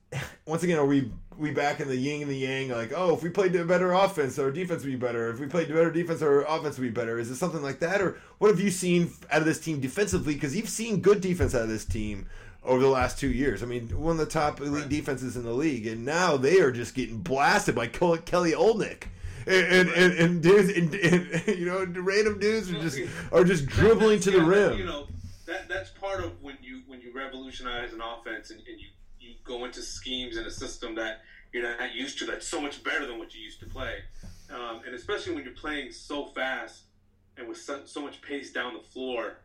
once 0.47 0.62
again 0.62 0.79
are 0.79 0.87
we 0.87 1.11
we 1.37 1.51
back 1.53 1.81
in 1.81 1.88
the 1.88 1.97
yin 1.97 2.23
and 2.23 2.31
the 2.31 2.37
yang 2.37 2.71
like 2.71 2.92
oh 2.97 3.14
if 3.14 3.23
we 3.23 3.29
played 3.29 3.55
a 3.55 3.64
better 3.64 3.92
offense 3.92 4.38
our 4.38 4.51
defense 4.51 4.83
would 4.83 4.90
be 4.90 4.97
better. 4.97 5.31
If 5.31 5.38
we 5.38 5.47
played 5.47 5.68
better 5.68 5.90
defense 5.90 6.23
our 6.23 6.42
offense 6.42 6.79
would 6.79 6.85
be 6.85 6.90
better. 6.90 7.18
Is 7.18 7.31
it 7.31 7.37
something 7.37 7.62
like 7.62 7.79
that? 7.81 8.01
Or 8.01 8.18
what 8.38 8.49
have 8.51 8.61
you 8.61 8.71
seen 8.71 9.12
out 9.31 9.40
of 9.40 9.47
this 9.47 9.61
team 9.61 9.81
defensively? 9.81 10.35
Because 10.35 10.57
you've 10.57 10.68
seen 10.68 11.01
good 11.01 11.21
defense 11.21 11.55
out 11.55 11.62
of 11.62 11.68
this 11.68 11.85
team 11.85 12.27
over 12.64 12.81
the 12.83 12.88
last 12.88 13.18
two 13.18 13.31
years. 13.31 13.62
I 13.62 13.66
mean 13.66 13.88
one 14.01 14.12
of 14.12 14.18
the 14.18 14.27
top 14.27 14.61
elite 14.61 14.83
Right. 14.83 14.88
defenses 14.88 15.37
in 15.37 15.44
the 15.44 15.53
league 15.53 15.87
and 15.87 16.05
now 16.05 16.37
they 16.37 16.61
are 16.61 16.73
just 16.73 16.94
getting 16.94 17.18
blasted 17.18 17.75
by 17.75 17.87
Kelly 17.87 18.53
Olynyk 18.53 19.05
and 19.47 19.66
and, 19.66 19.88
and, 19.90 20.12
and 20.14 20.42
dudes 20.42 20.71
and, 20.77 20.94
and, 20.94 21.47
you 21.59 21.66
know 21.66 21.85
random 22.01 22.38
dudes 22.38 22.71
are 22.71 22.81
just 22.81 22.99
are 23.33 23.44
just 23.44 23.66
dribbling 23.66 24.21
to 24.21 24.31
the 24.31 24.38
yeah, 24.38 24.47
rim. 24.47 24.79
You 24.79 24.85
know, 24.87 25.07
that 25.47 25.68
that's 25.68 25.90
part 25.90 26.23
of 26.23 26.42
when 26.42 26.57
you 26.62 26.83
when 26.87 27.01
you 27.01 27.12
revolutionize 27.14 27.92
an 27.92 28.01
offense 28.01 28.51
and, 28.51 28.61
and 28.68 28.81
you 28.81 28.88
go 29.48 29.64
into 29.64 29.82
schemes 29.82 30.37
in 30.37 30.44
a 30.44 30.50
system 30.50 30.94
that 30.96 31.22
you're 31.52 31.62
not 31.62 31.94
used 31.94 32.18
to. 32.18 32.26
That's 32.26 32.46
so 32.46 32.61
much 32.61 32.84
better 32.84 33.06
than 33.06 33.18
what 33.18 33.34
you 33.34 33.40
used 33.40 33.61
to 33.61 33.66
play, 33.66 33.96
um, 34.54 34.82
and 34.87 34.94
especially 34.94 35.34
when 35.34 35.44
you're 35.44 35.54
playing 35.54 35.90
so 35.90 36.26
fast 36.26 36.82
and 37.37 37.48
with 37.48 37.58
so, 37.58 37.82
so 37.87 38.02
much 38.02 38.20
pace 38.20 38.52
down 38.52 38.74
the 38.74 38.82
floor, 38.92 39.38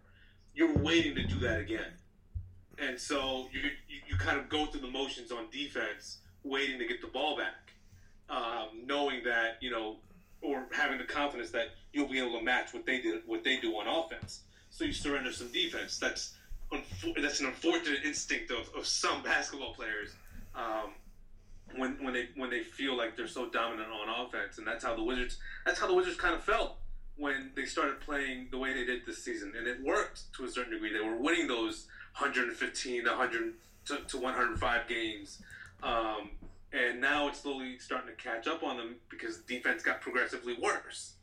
you're 0.54 0.76
waiting 0.78 1.16
to 1.16 1.24
do 1.24 1.40
that 1.40 1.60
again. 1.60 1.94
And 2.78 3.00
so 3.00 3.48
you, 3.52 3.62
you 3.88 4.00
you 4.10 4.16
kind 4.18 4.38
of 4.38 4.50
go 4.50 4.66
through 4.66 4.82
the 4.82 4.92
motions 4.92 5.32
on 5.32 5.46
defense, 5.52 6.20
waiting 6.44 6.80
to 6.80 6.88
get 6.88 7.02
the 7.02 7.08
ball 7.08 7.38
back, 7.38 7.72
um, 8.30 8.86
knowing 8.86 9.24
that 9.24 9.58
you 9.62 9.72
know, 9.72 9.98
or 10.42 10.66
having 10.72 10.98
the 10.98 11.06
confidence 11.06 11.52
that 11.52 11.68
you'll 11.94 12.10
be 12.10 12.20
able 12.20 12.38
to 12.38 12.44
match 12.44 12.74
what 12.74 12.86
they 12.86 13.00
did, 13.00 13.22
what 13.26 13.44
they 13.44 13.58
do 13.58 13.74
on 13.76 13.88
offense. 13.88 14.42
So 14.72 14.84
you 14.84 14.92
surrender 14.92 15.32
some 15.32 15.52
defense. 15.52 16.00
That's 16.00 16.34
that's 17.22 17.40
an 17.40 17.48
unfortunate 17.48 18.00
instinct 18.06 18.52
of, 18.52 18.70
of 18.76 18.86
some 18.86 19.24
basketball 19.24 19.74
players 19.74 20.10
um, 20.56 20.92
when 21.76 21.92
when 22.04 22.14
they 22.14 22.30
when 22.36 22.50
they 22.50 22.62
feel 22.62 22.96
like 22.98 23.16
they're 23.18 23.28
so 23.28 23.50
dominant 23.50 23.90
on 23.90 24.26
offense, 24.26 24.58
and 24.58 24.68
that's 24.68 24.84
how 24.84 24.96
the 24.96 25.04
Wizards 25.04 25.38
that's 25.66 25.80
how 25.80 25.88
the 25.88 25.94
Wizards 25.94 26.18
kind 26.18 26.36
of 26.36 26.44
felt 26.44 26.78
when 27.16 27.52
they 27.56 27.66
started 27.66 28.00
playing 28.02 28.48
the 28.52 28.58
way 28.58 28.74
they 28.74 28.86
did 28.86 29.06
this 29.06 29.24
season, 29.24 29.54
and 29.58 29.68
it 29.68 29.84
worked 29.84 30.34
to 30.36 30.46
a 30.46 30.50
certain 30.50 30.74
degree. 30.74 30.92
They 30.92 31.06
were 31.06 31.18
winning 31.18 31.48
those 31.48 31.88
115 32.18 33.04
to 33.04 33.10
100 33.10 33.54
to, 33.86 33.98
to 33.98 34.18
105 34.18 34.88
games. 34.88 35.42
Um, 35.82 36.32
and 36.72 37.00
now 37.00 37.28
it's 37.28 37.42
slowly 37.42 37.78
starting 37.78 38.16
to 38.16 38.16
catch 38.16 38.48
up 38.48 38.64
on 38.64 38.78
them 38.78 38.96
because 39.10 39.40
defense 39.40 39.84
got 39.84 40.02
progressively 40.02 40.56
worse, 40.60 41.14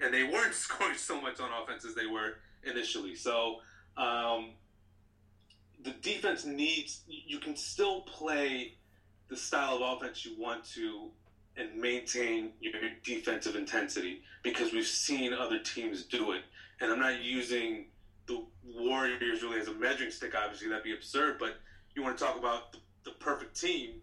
and 0.00 0.12
they 0.12 0.24
weren't 0.24 0.54
scoring 0.66 0.96
so 0.96 1.20
much 1.20 1.40
on 1.40 1.50
offense 1.62 1.84
as 1.84 1.94
they 1.94 2.06
were 2.06 2.34
initially. 2.64 3.14
So 3.14 3.58
um, 3.96 4.50
the 5.86 5.92
defense 6.02 6.44
needs. 6.44 7.02
You 7.08 7.38
can 7.38 7.56
still 7.56 8.02
play 8.02 8.74
the 9.28 9.36
style 9.36 9.76
of 9.76 9.96
offense 9.96 10.24
you 10.24 10.38
want 10.38 10.64
to 10.74 11.10
and 11.56 11.74
maintain 11.80 12.50
your 12.60 12.74
defensive 13.02 13.56
intensity 13.56 14.20
because 14.42 14.72
we've 14.72 14.86
seen 14.86 15.32
other 15.32 15.58
teams 15.58 16.04
do 16.04 16.32
it. 16.32 16.42
And 16.80 16.92
I'm 16.92 17.00
not 17.00 17.22
using 17.22 17.86
the 18.26 18.44
Warriors 18.62 19.42
really 19.42 19.60
as 19.60 19.68
a 19.68 19.74
measuring 19.74 20.10
stick. 20.10 20.34
Obviously, 20.36 20.68
that'd 20.68 20.84
be 20.84 20.92
absurd. 20.92 21.38
But 21.38 21.56
you 21.94 22.02
want 22.02 22.18
to 22.18 22.24
talk 22.24 22.38
about 22.38 22.72
the, 22.72 22.78
the 23.04 23.12
perfect 23.12 23.58
team 23.58 24.02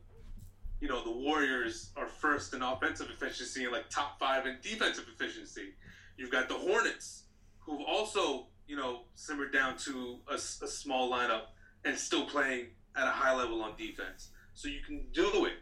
you 0.83 0.89
know, 0.89 1.01
the 1.01 1.11
Warriors 1.11 1.91
are 1.95 2.07
first 2.07 2.53
in 2.53 2.61
offensive 2.61 3.07
efficiency 3.09 3.63
and 3.63 3.71
like 3.71 3.89
top 3.89 4.19
five 4.19 4.45
in 4.45 4.57
defensive 4.61 5.05
efficiency. 5.15 5.69
You've 6.17 6.29
got 6.29 6.49
the 6.49 6.55
Hornets, 6.55 7.23
who've 7.59 7.79
also, 7.87 8.47
you 8.67 8.75
know, 8.75 9.03
simmered 9.15 9.53
down 9.53 9.77
to 9.77 10.19
a 10.29 10.37
small 10.37 11.09
lineup 11.09 11.43
and 11.85 11.97
still 11.97 12.25
playing 12.25 12.67
at 12.95 13.07
a 13.07 13.11
high 13.11 13.35
level 13.35 13.61
on 13.61 13.75
defense. 13.77 14.29
So 14.53 14.67
you 14.67 14.81
can 14.85 15.05
do 15.13 15.45
it. 15.45 15.53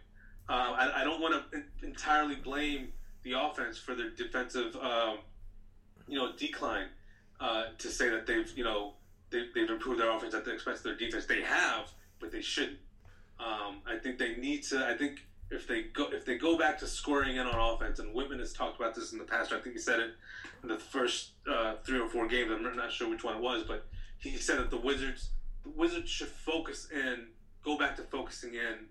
Uh, 0.50 0.74
I, 0.76 1.02
I 1.02 1.04
don't 1.04 1.22
want 1.22 1.52
to 1.52 1.64
entirely 1.86 2.36
blame 2.36 2.90
the 3.24 3.34
offense 3.40 3.78
for 3.78 3.96
their 3.96 4.10
defensive, 4.10 4.76
um, 4.76 5.20
you 6.08 6.18
know, 6.18 6.32
decline. 6.38 6.88
Uh, 7.40 7.66
to 7.80 7.88
say 7.88 8.08
that 8.08 8.28
they've, 8.28 8.56
you 8.56 8.64
know, 8.64 8.94
they, 9.32 9.46
they've 9.56 9.70
improved 9.70 10.00
their 10.00 10.12
offense 10.12 10.36
at 10.36 10.46
the 10.46 10.54
expense 10.54 10.78
of 10.80 10.84
their 10.84 10.96
defense, 10.96 11.26
they 11.26 11.42
have, 11.42 11.92
but 12.20 12.32
they 12.32 12.42
shouldn't. 12.42 12.78
Um, 13.40 13.78
I 13.88 13.98
think 13.98 14.20
they 14.20 14.36
need 14.36 14.62
to. 14.66 14.86
I 14.86 14.96
think 14.96 15.26
if 15.50 15.68
they 15.68 15.84
go 15.84 16.08
if 16.12 16.24
they 16.24 16.38
go 16.38 16.58
back 16.58 16.78
to 16.80 16.88
scoring 16.88 17.38
in 17.38 17.48
on 17.48 17.76
offense, 17.76 17.98
and 17.98 18.16
Wittman 18.16 18.40
has 18.40 18.54
talked 18.54 18.80
about 18.80 18.94
this 18.94 19.12
in 19.12 19.18
the 19.18 19.24
past. 19.24 19.52
I 19.52 19.60
think 19.60 19.76
he 19.76 19.82
said 19.82 20.00
it 20.00 20.12
in 20.62 20.70
the 20.70 20.78
first 20.78 21.32
uh, 21.52 21.76
three 21.84 22.00
or 22.00 22.08
four 22.08 22.28
games. 22.28 22.52
I'm 22.52 22.64
not 22.76 22.92
sure 22.92 23.10
which 23.10 23.24
one 23.24 23.38
it 23.38 23.42
was, 23.42 23.64
but 23.68 23.88
he 24.20 24.38
said 24.38 24.60
that 24.60 24.70
the 24.70 24.78
Wizards 24.78 25.32
the 25.64 25.70
Wizards 25.70 26.10
should 26.10 26.28
focus 26.28 26.88
in, 26.92 27.28
go 27.64 27.78
back 27.78 27.96
to 27.98 28.04
focusing 28.04 28.54
in 28.56 28.88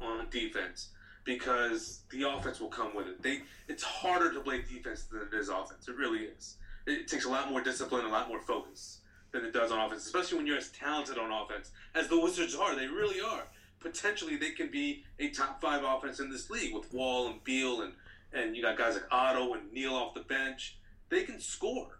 on 0.00 0.28
defense 0.30 0.90
because 1.24 2.00
the 2.10 2.28
offense 2.28 2.60
will 2.60 2.68
come 2.68 2.94
with 2.94 3.06
it. 3.06 3.22
They 3.22 3.42
it's 3.68 3.82
harder 3.82 4.32
to 4.32 4.40
play 4.40 4.62
defense 4.62 5.04
than 5.04 5.22
it 5.22 5.34
is 5.34 5.48
offense. 5.48 5.88
It 5.88 5.96
really 5.96 6.20
is. 6.20 6.56
It 6.86 7.06
takes 7.08 7.26
a 7.26 7.30
lot 7.30 7.50
more 7.50 7.60
discipline, 7.60 8.06
a 8.06 8.08
lot 8.08 8.28
more 8.28 8.40
focus 8.40 9.00
than 9.30 9.44
it 9.44 9.52
does 9.52 9.70
on 9.70 9.78
offense, 9.78 10.06
especially 10.06 10.38
when 10.38 10.46
you're 10.46 10.56
as 10.56 10.70
talented 10.70 11.18
on 11.18 11.30
offense 11.30 11.70
as 11.94 12.08
the 12.08 12.18
Wizards 12.18 12.54
are. 12.54 12.74
They 12.74 12.86
really 12.86 13.20
are. 13.20 13.42
Potentially, 13.80 14.36
they 14.36 14.50
can 14.50 14.70
be 14.70 15.04
a 15.18 15.28
top 15.28 15.60
five 15.60 15.82
offense 15.84 16.18
in 16.18 16.30
this 16.30 16.50
league 16.50 16.74
with 16.74 16.92
Wall 16.92 17.28
and 17.28 17.44
Beal 17.44 17.82
and 17.82 17.92
and 18.32 18.54
you 18.56 18.62
got 18.62 18.76
guys 18.76 18.94
like 18.94 19.06
Otto 19.10 19.54
and 19.54 19.72
Neal 19.72 19.94
off 19.94 20.14
the 20.14 20.20
bench. 20.20 20.78
They 21.08 21.24
can 21.24 21.40
score. 21.40 21.97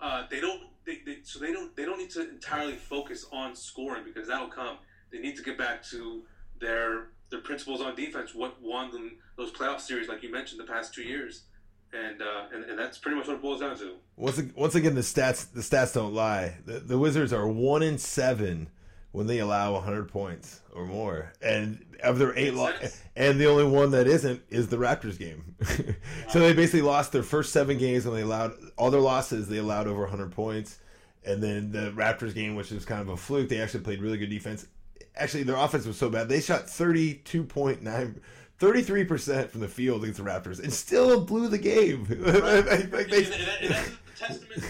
Uh, 0.00 0.24
they 0.30 0.40
don't. 0.40 0.62
They, 0.86 0.98
they, 1.04 1.18
so 1.22 1.38
they 1.38 1.52
don't. 1.52 1.74
They 1.76 1.84
don't 1.84 1.98
need 1.98 2.10
to 2.10 2.28
entirely 2.28 2.74
focus 2.76 3.26
on 3.32 3.54
scoring 3.54 4.04
because 4.04 4.28
that'll 4.28 4.48
come. 4.48 4.78
They 5.12 5.18
need 5.18 5.36
to 5.36 5.42
get 5.42 5.58
back 5.58 5.84
to 5.90 6.22
their 6.60 7.08
their 7.30 7.40
principles 7.40 7.80
on 7.80 7.94
defense. 7.94 8.34
What 8.34 8.60
won 8.62 8.90
them 8.90 9.18
those 9.36 9.52
playoff 9.52 9.80
series, 9.80 10.08
like 10.08 10.22
you 10.22 10.32
mentioned, 10.32 10.60
the 10.60 10.64
past 10.64 10.94
two 10.94 11.02
years, 11.02 11.44
and 11.92 12.22
uh, 12.22 12.46
and, 12.54 12.64
and 12.64 12.78
that's 12.78 12.98
pretty 12.98 13.16
much 13.18 13.26
what 13.26 13.36
it 13.36 13.42
boils 13.42 13.60
down 13.60 13.76
to. 13.78 13.96
Once 14.16 14.40
once 14.54 14.74
again, 14.74 14.94
the 14.94 15.00
stats 15.02 15.52
the 15.52 15.60
stats 15.60 15.94
don't 15.94 16.14
lie. 16.14 16.56
The, 16.64 16.80
the 16.80 16.98
Wizards 16.98 17.32
are 17.32 17.46
one 17.46 17.82
in 17.82 17.98
seven 17.98 18.68
when 19.12 19.26
they 19.26 19.38
allow 19.40 19.72
100 19.74 20.08
points 20.08 20.60
or 20.74 20.86
more, 20.86 21.32
and 21.42 21.84
of 22.02 22.18
their 22.18 22.36
eight, 22.38 22.54
lo- 22.54 22.72
and 23.16 23.40
the 23.40 23.46
only 23.46 23.64
one 23.64 23.90
that 23.90 24.06
isn't 24.06 24.40
is 24.50 24.68
the 24.68 24.76
Raptors 24.76 25.18
game. 25.18 25.56
so 26.30 26.38
they 26.40 26.52
basically 26.52 26.82
lost 26.82 27.12
their 27.12 27.22
first 27.24 27.52
seven 27.52 27.76
games 27.76 28.04
when 28.06 28.14
they 28.14 28.22
allowed 28.22 28.52
all 28.78 28.90
their 28.90 29.00
losses. 29.00 29.48
They 29.48 29.58
allowed 29.58 29.86
over 29.88 30.02
100 30.02 30.30
points, 30.32 30.78
and 31.24 31.42
then 31.42 31.72
the 31.72 31.90
Raptors 31.92 32.34
game, 32.34 32.54
which 32.54 32.70
was 32.70 32.84
kind 32.84 33.00
of 33.00 33.08
a 33.08 33.16
fluke, 33.16 33.48
they 33.48 33.60
actually 33.60 33.80
played 33.80 34.00
really 34.00 34.16
good 34.18 34.30
defense. 34.30 34.66
Actually, 35.16 35.42
their 35.42 35.56
offense 35.56 35.86
was 35.86 35.96
so 35.98 36.08
bad 36.08 36.28
they 36.28 36.40
shot 36.40 36.66
32.9. 36.66 38.20
33% 38.60 39.48
from 39.50 39.60
the 39.60 39.68
field 39.68 40.02
against 40.02 40.22
the 40.22 40.28
Raptors 40.30 40.62
and 40.62 40.72
still 40.72 41.20
blew 41.24 41.48
the 41.48 41.58
game. 41.58 42.06
Like, 42.10 42.70
and, 42.70 42.92
they- 43.10 43.24
and 43.24 43.32
that- 43.32 43.58
and 43.62 43.70
that's 43.70 43.88
a 43.88 44.18
testament 44.18 44.62
to 44.62 44.66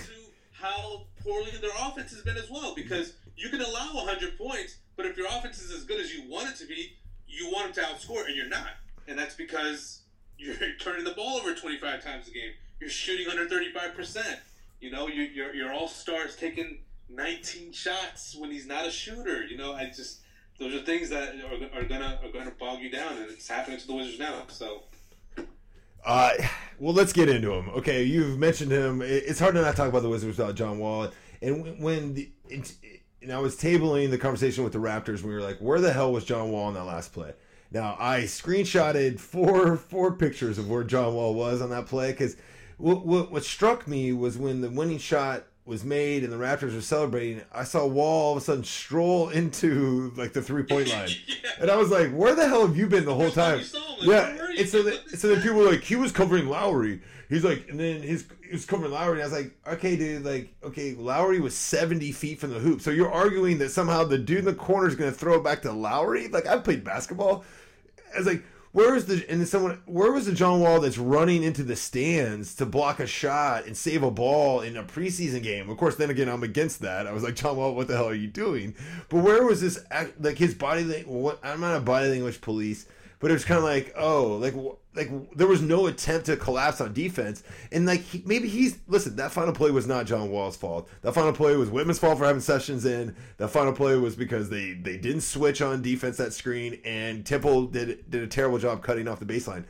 how 0.52 1.02
poorly 1.22 1.50
their 1.60 1.70
offense 1.80 2.12
has 2.12 2.22
been 2.22 2.36
as 2.36 2.48
well. 2.50 2.74
Because 2.74 3.14
you 3.40 3.48
can 3.48 3.60
allow 3.60 3.94
100 3.94 4.36
points, 4.36 4.76
but 4.96 5.06
if 5.06 5.16
your 5.16 5.26
offense 5.26 5.60
is 5.62 5.72
as 5.72 5.84
good 5.84 5.98
as 6.00 6.12
you 6.14 6.28
want 6.28 6.50
it 6.50 6.56
to 6.56 6.66
be, 6.66 6.92
you 7.26 7.50
want 7.50 7.74
them 7.74 7.84
to 7.84 7.90
outscore, 7.90 8.26
and 8.26 8.36
you're 8.36 8.48
not. 8.48 8.68
And 9.08 9.18
that's 9.18 9.34
because 9.34 10.02
you're 10.38 10.54
turning 10.80 11.04
the 11.04 11.12
ball 11.12 11.38
over 11.38 11.54
25 11.54 12.04
times 12.04 12.28
a 12.28 12.32
game. 12.32 12.52
You're 12.80 12.90
shooting 12.90 13.28
under 13.28 13.46
35%. 13.46 14.36
You 14.80 14.90
know, 14.90 15.08
you, 15.08 15.22
your 15.22 15.72
all 15.72 15.88
stars 15.88 16.36
taking 16.36 16.78
19 17.08 17.72
shots 17.72 18.36
when 18.38 18.50
he's 18.50 18.66
not 18.66 18.86
a 18.86 18.90
shooter. 18.90 19.44
You 19.44 19.56
know, 19.56 19.72
I 19.72 19.86
just 19.86 20.20
those 20.58 20.74
are 20.74 20.84
things 20.84 21.08
that 21.10 21.34
are, 21.36 21.78
are 21.80 21.84
gonna 21.84 22.18
are 22.22 22.30
gonna 22.30 22.52
bog 22.52 22.80
you 22.80 22.90
down, 22.90 23.16
and 23.18 23.30
it's 23.30 23.48
happening 23.48 23.78
to 23.78 23.86
the 23.86 23.94
Wizards 23.94 24.18
now. 24.18 24.42
So 24.48 24.84
Uh, 26.04 26.30
well, 26.78 26.94
let's 26.94 27.12
get 27.12 27.28
into 27.28 27.52
him. 27.52 27.68
Okay, 27.70 28.02
you've 28.04 28.38
mentioned 28.38 28.72
him. 28.72 29.02
It's 29.02 29.38
hard 29.38 29.54
to 29.54 29.60
not 29.62 29.76
talk 29.76 29.88
about 29.88 30.02
the 30.02 30.08
Wizards 30.08 30.38
without 30.38 30.54
John 30.54 30.78
Wall. 30.78 31.10
And 31.42 31.78
when- 31.82 32.14
the, 32.14 32.30
and 33.22 33.32
I 33.32 33.38
was 33.38 33.56
tabling 33.56 34.10
the 34.10 34.18
conversation 34.18 34.64
with 34.64 34.72
the 34.72 34.78
Raptors, 34.78 35.22
we 35.22 35.32
were 35.34 35.42
like, 35.42 35.58
"Where 35.58 35.80
the 35.80 35.92
hell 35.92 36.12
was 36.12 36.24
John 36.24 36.50
Wall 36.50 36.68
in 36.68 36.74
that 36.74 36.84
last 36.84 37.12
play?" 37.12 37.32
Now 37.70 37.96
I 37.98 38.22
screenshotted 38.22 39.20
four 39.20 39.76
four 39.76 40.12
pictures 40.12 40.58
of 40.58 40.68
where 40.68 40.84
John 40.84 41.14
Wall 41.14 41.34
was 41.34 41.60
on 41.60 41.70
that 41.70 41.86
play 41.86 42.10
because 42.12 42.36
what, 42.78 43.06
what 43.06 43.30
what 43.30 43.44
struck 43.44 43.86
me 43.86 44.12
was 44.12 44.38
when 44.38 44.60
the 44.60 44.70
winning 44.70 44.98
shot 44.98 45.44
was 45.66 45.84
made 45.84 46.24
and 46.24 46.32
the 46.32 46.36
Raptors 46.36 46.74
were 46.74 46.80
celebrating, 46.80 47.42
I 47.52 47.64
saw 47.64 47.86
Wall 47.86 48.26
all 48.26 48.32
of 48.32 48.38
a 48.38 48.44
sudden 48.44 48.64
stroll 48.64 49.28
into 49.28 50.12
like 50.16 50.32
the 50.32 50.42
three 50.42 50.64
point 50.64 50.88
line, 50.92 51.10
yeah. 51.26 51.50
and 51.60 51.70
I 51.70 51.76
was 51.76 51.90
like, 51.90 52.10
"Where 52.10 52.34
the 52.34 52.48
hell 52.48 52.66
have 52.66 52.76
you 52.76 52.86
been 52.86 53.04
the 53.04 53.14
whole 53.14 53.30
time?" 53.30 53.62
yeah, 54.00 54.36
and 54.58 54.68
so, 54.68 54.82
the, 54.82 54.98
so 55.16 55.28
then 55.28 55.42
people 55.42 55.58
were 55.58 55.70
like, 55.70 55.82
"He 55.82 55.96
was 55.96 56.12
covering 56.12 56.48
Lowry." 56.48 57.00
He's 57.28 57.44
like, 57.44 57.68
and 57.68 57.78
then 57.78 58.02
his 58.02 58.24
he 58.50 58.56
was 58.56 58.66
covering 58.66 58.90
Lowry, 58.90 59.12
and 59.12 59.22
I 59.22 59.24
was 59.24 59.32
like, 59.32 59.56
"Okay, 59.74 59.96
dude, 59.96 60.24
like, 60.24 60.52
okay, 60.64 60.94
Lowry 60.94 61.38
was 61.38 61.56
seventy 61.56 62.10
feet 62.10 62.40
from 62.40 62.50
the 62.50 62.58
hoop, 62.58 62.80
so 62.80 62.90
you're 62.90 63.12
arguing 63.12 63.58
that 63.58 63.70
somehow 63.70 64.02
the 64.02 64.18
dude 64.18 64.40
in 64.40 64.44
the 64.44 64.54
corner 64.54 64.88
is 64.88 64.96
going 64.96 65.12
to 65.12 65.16
throw 65.16 65.36
it 65.36 65.44
back 65.44 65.62
to 65.62 65.72
Lowry?" 65.72 66.26
Like, 66.26 66.48
I 66.48 66.58
played 66.58 66.82
basketball. 66.82 67.44
I 68.12 68.18
was 68.18 68.26
like, 68.26 68.42
where 68.72 68.94
is 68.94 69.06
the 69.06 69.24
and 69.28 69.46
someone 69.48 69.82
where 69.86 70.12
was 70.12 70.26
the 70.26 70.32
John 70.32 70.60
Wall 70.60 70.80
that's 70.80 70.98
running 70.98 71.42
into 71.42 71.62
the 71.62 71.76
stands 71.76 72.54
to 72.56 72.66
block 72.66 73.00
a 73.00 73.06
shot 73.06 73.66
and 73.66 73.76
save 73.76 74.02
a 74.02 74.10
ball 74.10 74.60
in 74.60 74.76
a 74.76 74.84
preseason 74.84 75.42
game? 75.42 75.68
Of 75.68 75.76
course, 75.76 75.96
then 75.96 76.10
again, 76.10 76.28
I'm 76.28 76.42
against 76.42 76.80
that. 76.80 77.06
I 77.06 77.12
was 77.12 77.22
like, 77.22 77.36
John 77.36 77.56
Wall, 77.56 77.74
what 77.74 77.88
the 77.88 77.96
hell 77.96 78.08
are 78.08 78.14
you 78.14 78.28
doing? 78.28 78.74
But 79.08 79.24
where 79.24 79.44
was 79.44 79.60
this? 79.60 79.78
Like 80.20 80.38
his 80.38 80.54
body 80.54 80.84
language. 80.84 81.36
I'm 81.42 81.60
not 81.60 81.76
a 81.76 81.80
body 81.80 82.10
language 82.10 82.40
police, 82.40 82.86
but 83.20 83.30
it 83.30 83.34
was 83.34 83.44
kind 83.44 83.58
of 83.58 83.64
like, 83.64 83.94
oh, 83.96 84.36
like 84.36 84.54
like 84.94 85.36
there 85.36 85.46
was 85.46 85.62
no 85.62 85.86
attempt 85.86 86.26
to 86.26 86.36
collapse 86.36 86.80
on 86.80 86.92
defense, 86.92 87.44
and 87.70 87.86
like 87.86 88.00
he, 88.00 88.22
maybe 88.26 88.48
he's 88.48 88.78
listen. 88.88 89.14
That 89.16 89.30
final 89.30 89.52
play 89.52 89.70
was 89.70 89.86
not 89.86 90.06
John 90.06 90.30
Wall's 90.30 90.56
fault. 90.56 90.88
That 91.02 91.12
final 91.12 91.32
play 91.32 91.54
was 91.56 91.68
Wittman's 91.68 91.98
fault 91.98 92.18
for 92.18 92.24
having 92.24 92.40
sessions 92.40 92.84
in. 92.84 93.14
That 93.36 93.48
final 93.48 93.72
play 93.72 93.96
was 93.96 94.16
because 94.16 94.48
they 94.48 94.72
they 94.72 94.96
didn't 94.96 95.20
switch 95.20 95.62
on 95.62 95.82
defense 95.82 96.16
that 96.16 96.32
screen, 96.32 96.80
and 96.84 97.24
Temple 97.24 97.66
did 97.66 98.10
did 98.10 98.22
a 98.22 98.26
terrible 98.26 98.58
job 98.58 98.82
cutting 98.82 99.06
off 99.06 99.20
the 99.20 99.26
baseline. 99.26 99.64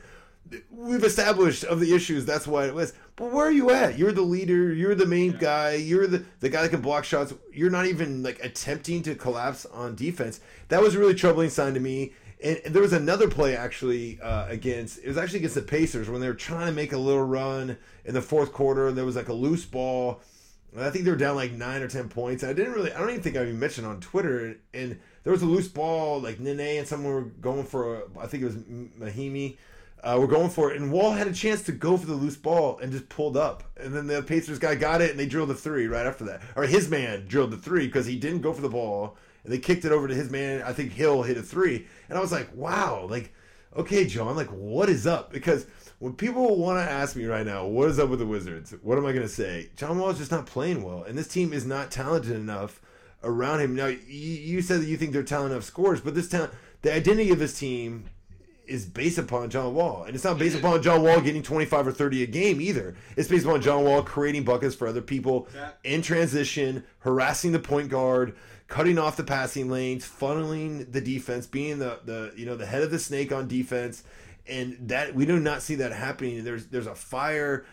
We've 0.69 1.03
established 1.03 1.63
of 1.65 1.79
the 1.79 1.93
issues. 1.93 2.25
That's 2.25 2.47
why 2.47 2.65
it 2.65 2.73
was. 2.73 2.93
But 3.15 3.31
where 3.31 3.45
are 3.45 3.51
you 3.51 3.69
at? 3.69 3.97
You're 3.97 4.11
the 4.11 4.21
leader. 4.21 4.73
You're 4.73 4.95
the 4.95 5.05
main 5.05 5.33
guy. 5.33 5.75
You're 5.75 6.07
the 6.07 6.25
the 6.39 6.49
guy 6.49 6.63
that 6.63 6.69
can 6.69 6.81
block 6.81 7.03
shots. 7.03 7.33
You're 7.53 7.69
not 7.69 7.85
even 7.85 8.23
like 8.23 8.43
attempting 8.43 9.03
to 9.03 9.15
collapse 9.15 9.65
on 9.67 9.95
defense. 9.95 10.39
That 10.69 10.81
was 10.81 10.95
a 10.95 10.99
really 10.99 11.15
troubling 11.15 11.49
sign 11.49 11.73
to 11.75 11.79
me. 11.79 12.13
And, 12.43 12.59
there 12.65 12.81
was 12.81 12.93
another 12.93 13.29
play 13.29 13.55
actually 13.55 14.19
uh, 14.21 14.47
against 14.47 14.99
it 14.99 15.07
was 15.07 15.17
actually 15.17 15.39
against 15.39 15.55
the 15.55 15.61
Pacers 15.61 16.09
when 16.09 16.21
they 16.21 16.27
were 16.27 16.33
trying 16.33 16.67
to 16.67 16.73
make 16.73 16.93
a 16.93 16.97
little 16.97 17.23
run 17.23 17.77
in 18.05 18.13
the 18.13 18.21
fourth 18.21 18.51
quarter 18.51 18.87
and 18.87 18.97
there 18.97 19.05
was 19.05 19.15
like 19.15 19.29
a 19.29 19.33
loose 19.33 19.65
ball. 19.65 20.21
And 20.73 20.83
I 20.83 20.89
think 20.89 21.05
they 21.05 21.11
were 21.11 21.17
down 21.17 21.35
like 21.35 21.51
nine 21.51 21.81
or 21.81 21.87
ten 21.87 22.09
points. 22.09 22.43
I 22.43 22.53
didn't 22.53 22.73
really 22.73 22.91
I 22.93 22.99
don't 22.99 23.09
even 23.09 23.21
think 23.21 23.37
I 23.37 23.43
even 23.43 23.59
mentioned 23.59 23.87
on 23.87 23.99
Twitter 23.99 24.55
and 24.73 24.99
there 25.23 25.33
was 25.33 25.41
a 25.41 25.45
loose 25.45 25.67
ball 25.67 26.19
like 26.19 26.39
Nene 26.39 26.79
and 26.79 26.87
someone 26.87 27.13
were 27.13 27.21
going 27.21 27.65
for 27.65 27.95
a, 27.95 28.03
I 28.19 28.27
think 28.27 28.43
it 28.43 28.47
was 28.47 28.55
Mahinmi. 28.55 29.57
Uh, 30.03 30.17
we're 30.19 30.25
going 30.25 30.49
for 30.49 30.71
it, 30.71 30.81
and 30.81 30.91
Wall 30.91 31.11
had 31.11 31.27
a 31.27 31.33
chance 31.33 31.61
to 31.61 31.71
go 31.71 31.95
for 31.95 32.07
the 32.07 32.15
loose 32.15 32.35
ball 32.35 32.79
and 32.79 32.91
just 32.91 33.07
pulled 33.07 33.37
up, 33.37 33.63
and 33.77 33.93
then 33.93 34.07
the 34.07 34.23
Pacers 34.23 34.57
guy 34.57 34.73
got 34.73 34.99
it, 34.99 35.11
and 35.11 35.19
they 35.19 35.27
drilled 35.27 35.49
the 35.49 35.53
three 35.53 35.85
right 35.85 36.07
after 36.07 36.23
that, 36.23 36.41
or 36.55 36.63
his 36.63 36.89
man 36.89 37.27
drilled 37.27 37.51
the 37.51 37.57
three 37.57 37.85
because 37.85 38.07
he 38.07 38.17
didn't 38.17 38.41
go 38.41 38.51
for 38.51 38.63
the 38.63 38.69
ball, 38.69 39.15
and 39.43 39.51
they 39.51 39.57
kicked 39.57 39.85
it 39.85 39.91
over 39.91 40.07
to 40.07 40.15
his 40.15 40.29
man. 40.29 40.61
I 40.63 40.73
think 40.73 40.91
Hill 40.91 41.23
hit 41.23 41.37
a 41.37 41.41
three, 41.41 41.87
and 42.09 42.17
I 42.17 42.21
was 42.21 42.31
like, 42.31 42.49
wow, 42.55 43.07
like, 43.09 43.33
okay, 43.75 44.05
John, 44.05 44.35
like, 44.35 44.49
what 44.49 44.89
is 44.89 45.07
up? 45.07 45.31
Because 45.31 45.65
when 45.99 46.13
people 46.13 46.57
want 46.57 46.77
to 46.77 46.91
ask 46.91 47.15
me 47.15 47.25
right 47.25 47.45
now, 47.45 47.65
what 47.65 47.89
is 47.89 47.99
up 47.99 48.09
with 48.09 48.19
the 48.19 48.25
Wizards? 48.25 48.73
What 48.81 48.97
am 48.97 49.05
I 49.05 49.11
going 49.11 49.23
to 49.23 49.29
say? 49.29 49.69
John 49.75 49.99
Wall 49.99 50.09
is 50.09 50.17
just 50.17 50.31
not 50.31 50.45
playing 50.45 50.83
well, 50.83 51.03
and 51.03 51.17
this 51.17 51.27
team 51.27 51.53
is 51.53 51.65
not 51.65 51.91
talented 51.91 52.35
enough 52.35 52.81
around 53.23 53.61
him. 53.61 53.75
Now, 53.75 53.87
you, 53.87 53.99
you 54.07 54.61
said 54.61 54.81
that 54.81 54.87
you 54.87 54.97
think 54.97 55.13
they're 55.13 55.23
talented 55.23 55.53
enough 55.53 55.65
scores, 55.65 56.01
but 56.01 56.15
this 56.15 56.27
talent, 56.27 56.53
the 56.81 56.93
identity 56.93 57.29
of 57.31 57.39
this 57.39 57.57
team 57.57 58.09
is 58.71 58.85
based 58.85 59.17
upon 59.17 59.49
John 59.49 59.73
Wall. 59.73 60.03
And 60.03 60.15
it's 60.15 60.23
not 60.23 60.37
based 60.37 60.57
upon 60.57 60.81
John 60.81 61.03
Wall 61.03 61.19
getting 61.19 61.43
25 61.43 61.87
or 61.87 61.91
30 61.91 62.23
a 62.23 62.25
game 62.25 62.61
either. 62.61 62.95
It's 63.17 63.27
based 63.27 63.45
upon 63.45 63.61
John 63.61 63.83
Wall 63.83 64.01
creating 64.01 64.43
buckets 64.43 64.75
for 64.75 64.87
other 64.87 65.01
people 65.01 65.47
in 65.83 66.01
transition, 66.01 66.83
harassing 66.99 67.51
the 67.51 67.59
point 67.59 67.89
guard, 67.89 68.35
cutting 68.71 68.97
off 68.97 69.17
the 69.17 69.23
passing 69.23 69.69
lanes, 69.69 70.07
funneling 70.07 70.89
the 70.93 71.01
defense, 71.01 71.45
being 71.45 71.77
the 71.77 71.99
the 72.05 72.31
you 72.37 72.45
know 72.45 72.55
the 72.55 72.65
head 72.65 72.81
of 72.81 72.89
the 72.89 72.97
snake 72.97 73.31
on 73.31 73.47
defense, 73.47 74.03
and 74.47 74.77
that 74.79 75.13
we 75.13 75.25
do 75.25 75.39
not 75.39 75.61
see 75.61 75.75
that 75.75 75.91
happening. 75.91 76.43
There's 76.43 76.67
there's 76.67 76.87
a 76.87 76.95
fire 76.95 77.65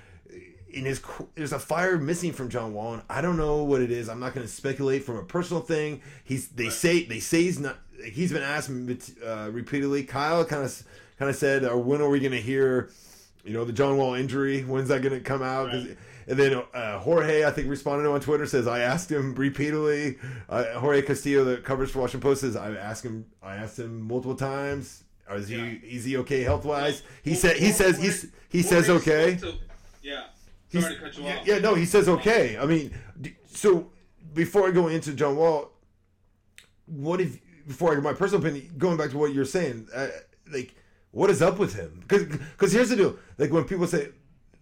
in 0.68 0.84
his 0.84 1.00
there's 1.36 1.52
a 1.52 1.58
fire 1.58 1.98
missing 1.98 2.32
from 2.32 2.48
John 2.48 2.74
Wall, 2.74 2.94
and 2.94 3.02
I 3.08 3.20
don't 3.20 3.36
know 3.36 3.62
what 3.62 3.80
it 3.80 3.92
is. 3.92 4.08
I'm 4.08 4.18
not 4.18 4.34
going 4.34 4.44
to 4.44 4.52
speculate 4.52 5.04
from 5.04 5.16
a 5.16 5.22
personal 5.22 5.62
thing. 5.62 6.02
He's 6.24 6.48
they 6.48 6.68
say 6.68 7.04
they 7.04 7.20
say 7.20 7.44
he's 7.44 7.60
not. 7.60 7.78
He's 8.04 8.32
been 8.32 8.42
asked 8.42 8.70
uh, 8.70 9.50
repeatedly. 9.52 10.02
Kyle 10.02 10.44
kind 10.44 10.64
of 10.64 10.82
kind 11.16 11.30
of 11.30 11.36
said, 11.36 11.62
when 11.74 12.00
are 12.02 12.08
we 12.08 12.18
going 12.18 12.32
to 12.32 12.42
hear?" 12.42 12.90
You 13.44 13.54
know 13.54 13.64
the 13.64 13.72
John 13.72 13.96
Wall 13.96 14.14
injury. 14.14 14.62
When's 14.62 14.88
that 14.88 15.00
going 15.00 15.14
to 15.14 15.20
come 15.20 15.42
out? 15.42 15.68
Right 15.68 15.96
and 16.28 16.38
then 16.38 16.62
uh, 16.74 16.98
Jorge, 16.98 17.44
I 17.44 17.50
think, 17.50 17.68
responded 17.68 18.06
on 18.06 18.20
Twitter 18.20 18.44
says, 18.44 18.66
"I 18.66 18.80
asked 18.80 19.10
him 19.10 19.34
repeatedly." 19.34 20.18
Uh, 20.48 20.78
Jorge 20.78 21.00
Castillo, 21.00 21.44
that 21.44 21.64
covers 21.64 21.90
for 21.90 22.00
Washington 22.00 22.28
Post, 22.28 22.42
says, 22.42 22.54
"I 22.54 22.74
asked 22.74 23.04
him. 23.04 23.24
I 23.42 23.56
asked 23.56 23.78
him 23.78 24.02
multiple 24.02 24.36
times. 24.36 25.04
Is 25.32 25.48
he 25.48 25.56
yeah. 25.56 25.78
is 25.82 26.04
he 26.04 26.16
okay 26.18 26.42
health 26.42 26.66
wise?" 26.66 27.02
He 27.22 27.30
well, 27.30 27.40
said 27.40 27.56
he 27.56 27.66
well, 27.66 27.74
says 27.74 27.98
he's 27.98 28.26
he 28.50 28.62
says 28.62 28.90
okay. 28.90 29.36
To, 29.36 29.54
yeah. 30.02 30.24
Sorry 30.68 30.94
to 30.94 31.00
cut 31.00 31.16
you 31.16 31.26
off. 31.26 31.46
Yeah, 31.46 31.58
no, 31.60 31.74
he 31.74 31.86
says 31.86 32.08
okay. 32.10 32.58
I 32.58 32.66
mean, 32.66 32.92
so 33.46 33.90
before 34.34 34.68
I 34.68 34.70
go 34.70 34.88
into 34.88 35.14
John 35.14 35.34
Wall, 35.36 35.72
what 36.84 37.22
if 37.22 37.38
before 37.66 37.96
I 37.96 38.00
my 38.00 38.12
personal 38.12 38.46
opinion, 38.46 38.74
going 38.76 38.98
back 38.98 39.10
to 39.10 39.18
what 39.18 39.32
you're 39.32 39.46
saying, 39.46 39.88
uh, 39.94 40.08
like 40.52 40.74
what 41.10 41.30
is 41.30 41.40
up 41.40 41.58
with 41.58 41.74
him? 41.74 42.00
Because 42.00 42.24
because 42.24 42.72
here's 42.72 42.90
the 42.90 42.96
deal, 42.96 43.16
like 43.38 43.50
when 43.50 43.64
people 43.64 43.86
say 43.86 44.10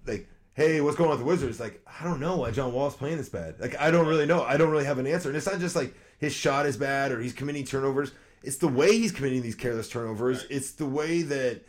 like 0.06 0.28
hey, 0.56 0.80
what's 0.80 0.96
going 0.96 1.10
on 1.10 1.18
with 1.18 1.20
the 1.20 1.26
Wizards? 1.26 1.60
Like, 1.60 1.86
I 2.00 2.02
don't 2.02 2.18
know 2.18 2.38
why 2.38 2.50
John 2.50 2.72
Wall's 2.72 2.96
playing 2.96 3.18
this 3.18 3.28
bad. 3.28 3.60
Like, 3.60 3.78
I 3.78 3.90
don't 3.90 4.06
really 4.06 4.24
know. 4.24 4.42
I 4.42 4.56
don't 4.56 4.70
really 4.70 4.86
have 4.86 4.98
an 4.98 5.06
answer. 5.06 5.28
And 5.28 5.36
it's 5.36 5.46
not 5.46 5.60
just 5.60 5.76
like 5.76 5.94
his 6.18 6.32
shot 6.32 6.64
is 6.64 6.78
bad 6.78 7.12
or 7.12 7.20
he's 7.20 7.34
committing 7.34 7.66
turnovers. 7.66 8.12
It's 8.42 8.56
the 8.56 8.68
way 8.68 8.96
he's 8.96 9.12
committing 9.12 9.42
these 9.42 9.54
careless 9.54 9.88
turnovers. 9.90 10.38
Right. 10.38 10.52
It's 10.52 10.72
the 10.72 10.86
way 10.86 11.20
that, 11.22 11.60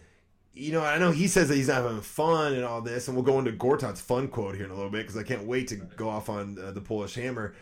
you 0.54 0.72
know, 0.72 0.82
I 0.82 1.00
know 1.00 1.12
he 1.12 1.28
says 1.28 1.50
that 1.50 1.56
he's 1.56 1.68
not 1.68 1.84
having 1.84 2.00
fun 2.00 2.54
and 2.54 2.64
all 2.64 2.80
this. 2.80 3.10
And 3.10 3.18
we'll 3.18 3.26
go 3.26 3.40
into 3.40 3.52
Gortat's 3.52 4.00
fun 4.00 4.30
quote 4.30 4.56
here 4.56 4.64
in 4.64 4.72
a 4.72 4.76
little 4.76 4.90
bit 4.90 5.00
because 5.00 5.18
I 5.18 5.24
can't 5.24 5.44
wait 5.44 5.68
to 5.68 5.76
go 5.76 6.08
off 6.08 6.30
on 6.30 6.58
uh, 6.58 6.72
the 6.72 6.82
Polish 6.82 7.16
Hammer. 7.16 7.56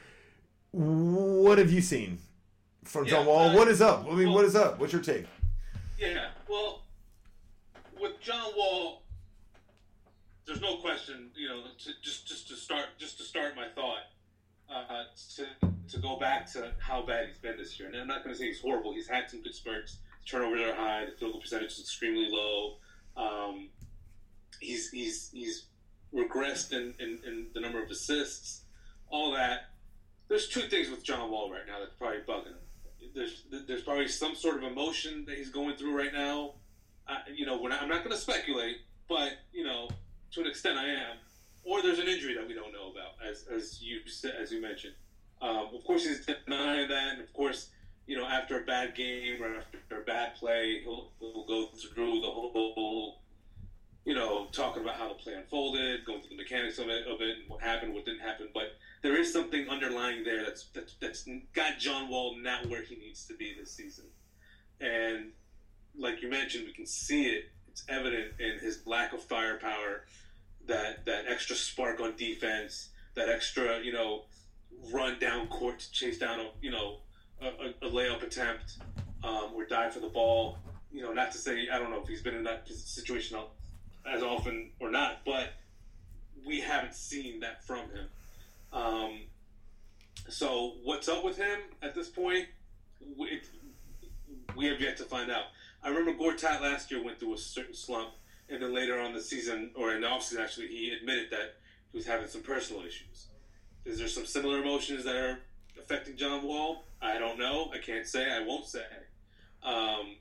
What 0.69 1.57
have 1.57 1.71
you 1.71 1.81
seen 1.81 2.19
from 2.83 3.05
yeah, 3.05 3.11
John 3.11 3.25
Wall? 3.25 3.49
Uh, 3.49 3.55
what 3.55 3.67
is 3.67 3.81
up? 3.81 4.05
I 4.05 4.13
mean, 4.13 4.27
well, 4.27 4.35
what 4.35 4.45
is 4.45 4.55
up? 4.55 4.79
What's 4.79 4.93
your 4.93 5.01
take? 5.01 5.25
Yeah, 5.97 6.27
well, 6.47 6.83
with 7.99 8.19
John 8.21 8.51
Wall, 8.55 9.01
there's 10.45 10.61
no 10.61 10.77
question, 10.77 11.31
you 11.35 11.47
know, 11.47 11.63
to, 11.83 11.89
just 12.01 12.27
just 12.27 12.47
to 12.49 12.55
start 12.55 12.85
just 12.97 13.17
to 13.17 13.23
start 13.23 13.55
my 13.55 13.67
thought, 13.73 14.03
uh, 14.69 15.03
to 15.35 15.45
to 15.89 15.99
go 15.99 16.17
back 16.19 16.51
to 16.53 16.71
how 16.79 17.05
bad 17.05 17.27
he's 17.27 17.37
been 17.37 17.57
this 17.57 17.79
year. 17.79 17.89
And 17.89 17.97
I'm 17.97 18.07
not 18.07 18.23
going 18.23 18.33
to 18.33 18.39
say 18.39 18.47
he's 18.47 18.61
horrible. 18.61 18.93
He's 18.93 19.07
had 19.07 19.29
some 19.29 19.41
good 19.41 19.55
spurts. 19.55 19.97
The 20.23 20.29
turnovers 20.29 20.61
are 20.61 20.75
high. 20.75 21.05
The 21.05 21.11
field 21.17 21.33
goal 21.33 21.41
percentage 21.41 21.71
is 21.71 21.79
extremely 21.79 22.27
low. 22.29 22.77
Um, 23.17 23.69
he's 24.59 24.89
he's 24.89 25.29
he's 25.33 25.65
regressed 26.13 26.71
in, 26.71 26.93
in, 26.99 27.19
in 27.25 27.47
the 27.53 27.59
number 27.59 27.81
of 27.81 27.89
assists. 27.89 28.61
All 29.09 29.31
that. 29.33 29.69
There's 30.27 30.47
two 30.47 30.61
things 30.61 30.89
with 30.89 31.03
John 31.03 31.29
Wall 31.29 31.51
right 31.51 31.67
now 31.67 31.79
that's 31.79 31.93
probably 31.93 32.19
bugging 32.27 32.47
him. 32.47 33.11
There's 33.13 33.43
there's 33.67 33.83
probably 33.83 34.07
some 34.07 34.35
sort 34.35 34.57
of 34.57 34.63
emotion 34.63 35.25
that 35.27 35.37
he's 35.37 35.49
going 35.49 35.75
through 35.75 35.95
right 35.97 36.13
now. 36.13 36.53
I, 37.07 37.17
you 37.33 37.45
know, 37.45 37.61
not, 37.61 37.81
I'm 37.81 37.87
not 37.87 38.03
going 38.03 38.15
to 38.15 38.21
speculate, 38.21 38.77
but 39.07 39.33
you 39.53 39.63
know, 39.63 39.89
to 40.35 40.41
an 40.41 40.47
extent, 40.47 40.77
I 40.77 40.87
am. 40.87 41.17
Or 41.63 41.81
there's 41.81 41.99
an 41.99 42.07
injury 42.07 42.35
that 42.35 42.47
we 42.47 42.53
don't 42.53 42.71
know 42.71 42.91
about, 42.91 43.15
as 43.27 43.45
as 43.47 43.81
you 43.81 44.01
as 44.39 44.51
you 44.51 44.61
mentioned. 44.61 44.93
Um, 45.41 45.69
of 45.73 45.83
course, 45.83 46.05
he's 46.05 46.25
denying 46.25 46.87
that, 46.89 47.13
and 47.13 47.21
of 47.21 47.33
course, 47.33 47.69
you 48.05 48.17
know, 48.17 48.25
after 48.25 48.61
a 48.61 48.65
bad 48.65 48.95
game 48.95 49.41
or 49.41 49.55
after 49.55 50.01
a 50.01 50.03
bad 50.03 50.35
play, 50.35 50.81
he'll, 50.83 51.09
he'll 51.19 51.45
go 51.47 51.67
through 51.67 52.21
the 52.21 52.27
whole, 52.27 53.21
you 54.05 54.13
know, 54.13 54.47
talking 54.51 54.83
about 54.83 54.95
how 54.95 55.09
the 55.09 55.15
play 55.15 55.33
unfolded, 55.33 56.05
going 56.05 56.21
through 56.21 56.37
the 56.37 56.43
mechanics 56.43 56.77
of 56.77 56.87
it, 56.87 57.07
of 57.07 57.19
it, 57.21 57.37
and 57.39 57.49
what 57.49 57.61
happened, 57.61 57.93
what 57.93 58.05
didn't 58.05 58.21
happen. 58.21 58.49
But 58.53 58.75
there 59.01 59.19
is 59.19 59.33
something 59.33 59.67
underlying 59.67 60.23
there 60.23 60.43
that's 60.45 60.65
that, 60.73 60.91
that's 61.01 61.27
got 61.53 61.79
John 61.79 62.09
Wall 62.09 62.37
not 62.37 62.67
where 62.69 62.83
he 62.83 62.95
needs 62.95 63.25
to 63.25 63.33
be 63.33 63.55
this 63.59 63.71
season, 63.71 64.05
and 64.79 65.31
like 65.97 66.21
you 66.21 66.29
mentioned, 66.29 66.65
we 66.65 66.73
can 66.73 66.85
see 66.85 67.25
it. 67.25 67.45
It's 67.67 67.83
evident 67.89 68.39
in 68.39 68.59
his 68.59 68.85
lack 68.85 69.11
of 69.11 69.21
firepower 69.21 70.03
that 70.67 71.05
that 71.05 71.25
extra 71.27 71.55
spark 71.55 71.99
on 71.99 72.15
defense, 72.15 72.89
that 73.15 73.29
extra 73.29 73.79
you 73.81 73.93
know 73.93 74.23
run 74.91 75.19
down 75.19 75.47
court 75.47 75.79
to 75.79 75.91
chase 75.91 76.17
down 76.17 76.39
a 76.39 76.49
you 76.61 76.71
know 76.71 76.97
a, 77.41 77.85
a, 77.85 77.89
layup 77.89 78.23
attempt 78.23 78.77
um, 79.23 79.51
or 79.53 79.65
dive 79.65 79.93
for 79.93 79.99
the 79.99 80.09
ball. 80.09 80.57
You 80.91 81.01
know, 81.01 81.13
not 81.13 81.31
to 81.33 81.37
say 81.37 81.67
I 81.71 81.77
don't 81.77 81.91
know 81.91 82.01
if 82.01 82.07
he's 82.07 82.21
been 82.21 82.35
in 82.35 82.43
that 82.43 82.67
situation 82.67 83.37
as 84.05 84.21
often 84.21 84.71
or 84.79 84.89
not, 84.89 85.25
but 85.25 85.53
we 86.45 86.61
haven't 86.61 86.95
seen 86.95 87.39
that 87.41 87.63
from 87.63 87.89
him. 87.89 88.07
Um, 88.71 89.21
so 90.29 90.73
what's 90.83 91.07
up 91.07 91.23
with 91.23 91.37
him 91.37 91.59
at 91.81 91.95
this 91.95 92.09
point? 92.09 92.45
We, 93.17 93.41
we 94.55 94.65
have 94.67 94.79
yet 94.79 94.97
to 94.97 95.03
find 95.03 95.31
out. 95.31 95.45
I 95.83 95.89
remember 95.89 96.13
Gortat 96.13 96.61
last 96.61 96.91
year 96.91 97.03
went 97.03 97.19
through 97.19 97.35
a 97.35 97.37
certain 97.37 97.73
slump 97.73 98.09
and 98.49 98.61
then 98.61 98.73
later 98.73 98.99
on 98.99 99.13
the 99.13 99.21
season 99.21 99.71
or 99.75 99.93
in 99.93 100.01
the 100.01 100.07
offseason 100.07 100.39
actually 100.39 100.67
he 100.67 100.91
admitted 100.91 101.29
that 101.31 101.55
he 101.91 101.97
was 101.97 102.05
having 102.05 102.27
some 102.27 102.41
personal 102.41 102.81
issues 102.83 103.27
is 103.85 103.99
there 103.99 104.07
some 104.07 104.25
similar 104.25 104.61
emotions 104.61 105.03
that 105.05 105.15
are 105.15 105.39
affecting 105.79 106.17
John 106.17 106.43
Wall? 106.43 106.83
I 107.01 107.19
don't 107.19 107.37
know. 107.37 107.69
I 107.73 107.77
can't 107.77 108.07
say. 108.07 108.31
I 108.31 108.43
won't 108.43 108.65
say. 108.65 108.83
Um, 109.63 110.15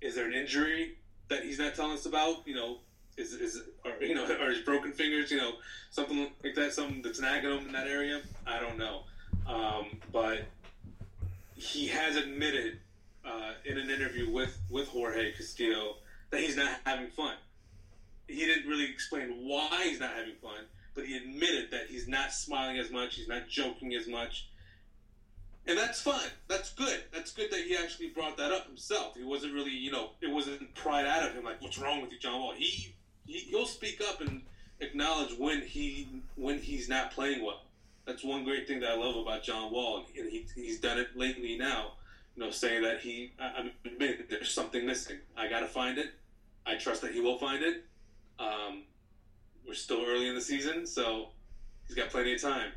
is 0.00 0.14
there 0.14 0.26
an 0.26 0.32
injury 0.32 0.96
that 1.28 1.44
he's 1.44 1.58
not 1.58 1.74
telling 1.74 1.92
us 1.92 2.06
about? 2.06 2.46
You 2.46 2.54
know, 2.54 2.78
is 3.18 3.34
is 3.34 3.62
or 3.84 3.92
you 4.02 4.14
know, 4.14 4.24
or 4.40 4.50
his 4.50 4.60
broken 4.60 4.92
fingers? 4.92 5.30
You 5.30 5.36
know, 5.36 5.52
something 5.90 6.30
like 6.42 6.54
that. 6.54 6.72
Something 6.72 7.02
that's 7.02 7.20
nagging 7.20 7.50
him 7.50 7.66
in 7.66 7.72
that 7.72 7.86
area. 7.86 8.22
I 8.46 8.58
don't 8.58 8.78
know. 8.78 9.02
Um, 9.46 9.98
but 10.10 10.46
he 11.54 11.88
has 11.88 12.16
admitted 12.16 12.78
uh, 13.26 13.52
in 13.66 13.76
an 13.76 13.90
interview 13.90 14.30
with 14.30 14.58
with 14.70 14.88
Jorge 14.88 15.32
Castillo 15.32 15.96
that 16.30 16.40
he's 16.40 16.56
not 16.56 16.80
having 16.86 17.08
fun. 17.08 17.34
He 18.28 18.46
didn't 18.46 18.68
really 18.68 18.88
explain 18.88 19.28
why 19.46 19.84
he's 19.84 20.00
not 20.00 20.14
having 20.16 20.34
fun, 20.40 20.64
but 20.94 21.06
he 21.06 21.16
admitted 21.16 21.70
that 21.70 21.86
he's 21.88 22.08
not 22.08 22.32
smiling 22.32 22.78
as 22.78 22.90
much, 22.90 23.16
he's 23.16 23.28
not 23.28 23.48
joking 23.48 23.94
as 23.94 24.06
much. 24.06 24.48
And 25.66 25.78
that's 25.78 26.00
fine. 26.00 26.30
That's 26.48 26.72
good. 26.72 27.04
That's 27.12 27.32
good 27.32 27.50
that 27.52 27.60
he 27.60 27.76
actually 27.76 28.08
brought 28.08 28.36
that 28.38 28.50
up 28.50 28.66
himself. 28.66 29.16
He 29.16 29.22
wasn't 29.22 29.54
really, 29.54 29.70
you 29.70 29.92
know, 29.92 30.10
it 30.20 30.28
wasn't 30.28 30.74
pride 30.74 31.06
out 31.06 31.22
of 31.22 31.34
him 31.34 31.44
like, 31.44 31.62
"What's 31.62 31.78
wrong 31.78 32.02
with 32.02 32.10
you, 32.10 32.18
John 32.18 32.40
Wall?" 32.40 32.52
He, 32.56 32.94
he 33.26 33.38
he'll 33.38 33.66
speak 33.66 34.00
up 34.00 34.20
and 34.20 34.42
acknowledge 34.80 35.38
when 35.38 35.60
he 35.62 36.22
when 36.34 36.58
he's 36.58 36.88
not 36.88 37.12
playing 37.12 37.44
well. 37.44 37.62
That's 38.06 38.24
one 38.24 38.42
great 38.42 38.66
thing 38.66 38.80
that 38.80 38.90
I 38.90 38.96
love 38.96 39.14
about 39.16 39.44
John 39.44 39.72
Wall, 39.72 40.04
and 40.18 40.28
he, 40.28 40.46
he's 40.56 40.80
done 40.80 40.98
it 40.98 41.16
lately 41.16 41.56
now. 41.56 41.92
You 42.34 42.44
know, 42.44 42.50
saying 42.50 42.82
that 42.82 43.00
he, 43.00 43.32
I, 43.38 43.44
I 43.44 43.72
admit 43.84 44.28
there's 44.28 44.50
something 44.50 44.84
missing. 44.84 45.18
I 45.36 45.48
got 45.48 45.60
to 45.60 45.68
find 45.68 45.98
it. 45.98 46.12
I 46.66 46.74
trust 46.74 47.02
that 47.02 47.12
he 47.12 47.20
will 47.20 47.38
find 47.38 47.62
it. 47.62 47.84
Um, 48.42 48.82
we're 49.66 49.74
still 49.74 50.04
early 50.06 50.28
in 50.28 50.34
the 50.34 50.40
season, 50.40 50.86
so 50.86 51.28
he's 51.86 51.96
got 51.96 52.10
plenty 52.10 52.34
of 52.34 52.42
time. 52.42 52.72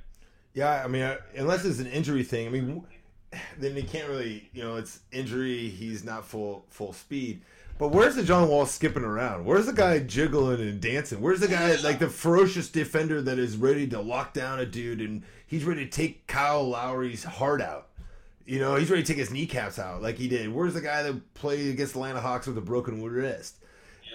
Yeah, 0.53 0.83
I 0.83 0.87
mean, 0.87 1.17
unless 1.35 1.65
it's 1.65 1.79
an 1.79 1.87
injury 1.87 2.23
thing, 2.23 2.47
I 2.47 2.49
mean, 2.49 2.85
then 3.57 3.75
he 3.75 3.83
can't 3.83 4.07
really, 4.07 4.49
you 4.53 4.63
know, 4.63 4.75
it's 4.77 4.99
injury. 5.11 5.69
He's 5.69 6.03
not 6.03 6.25
full 6.25 6.65
full 6.69 6.93
speed. 6.93 7.41
But 7.77 7.89
where's 7.89 8.15
the 8.15 8.23
John 8.23 8.47
Wall 8.47 8.65
skipping 8.65 9.03
around? 9.03 9.43
Where's 9.43 9.65
the 9.65 9.73
guy 9.73 9.99
jiggling 9.99 10.61
and 10.61 10.79
dancing? 10.79 11.19
Where's 11.19 11.41
the 11.41 11.49
guy 11.49 11.75
like 11.77 11.99
the 11.99 12.07
ferocious 12.07 12.69
defender 12.69 13.21
that 13.21 13.37
is 13.37 13.57
ready 13.57 13.85
to 13.87 13.99
lock 13.99 14.33
down 14.33 14.59
a 14.59 14.65
dude 14.65 15.01
and 15.01 15.23
he's 15.45 15.65
ready 15.65 15.83
to 15.83 15.91
take 15.91 16.25
Kyle 16.25 16.69
Lowry's 16.69 17.25
heart 17.25 17.61
out? 17.61 17.89
You 18.45 18.59
know, 18.59 18.75
he's 18.75 18.89
ready 18.89 19.03
to 19.03 19.07
take 19.07 19.17
his 19.17 19.31
kneecaps 19.31 19.77
out 19.77 20.01
like 20.01 20.17
he 20.17 20.29
did. 20.29 20.53
Where's 20.53 20.73
the 20.73 20.79
guy 20.79 21.03
that 21.03 21.33
played 21.33 21.67
against 21.67 21.93
the 21.93 21.99
Atlanta 21.99 22.21
Hawks 22.21 22.47
with 22.47 22.57
a 22.57 22.61
broken 22.61 23.03
wrist? 23.03 23.57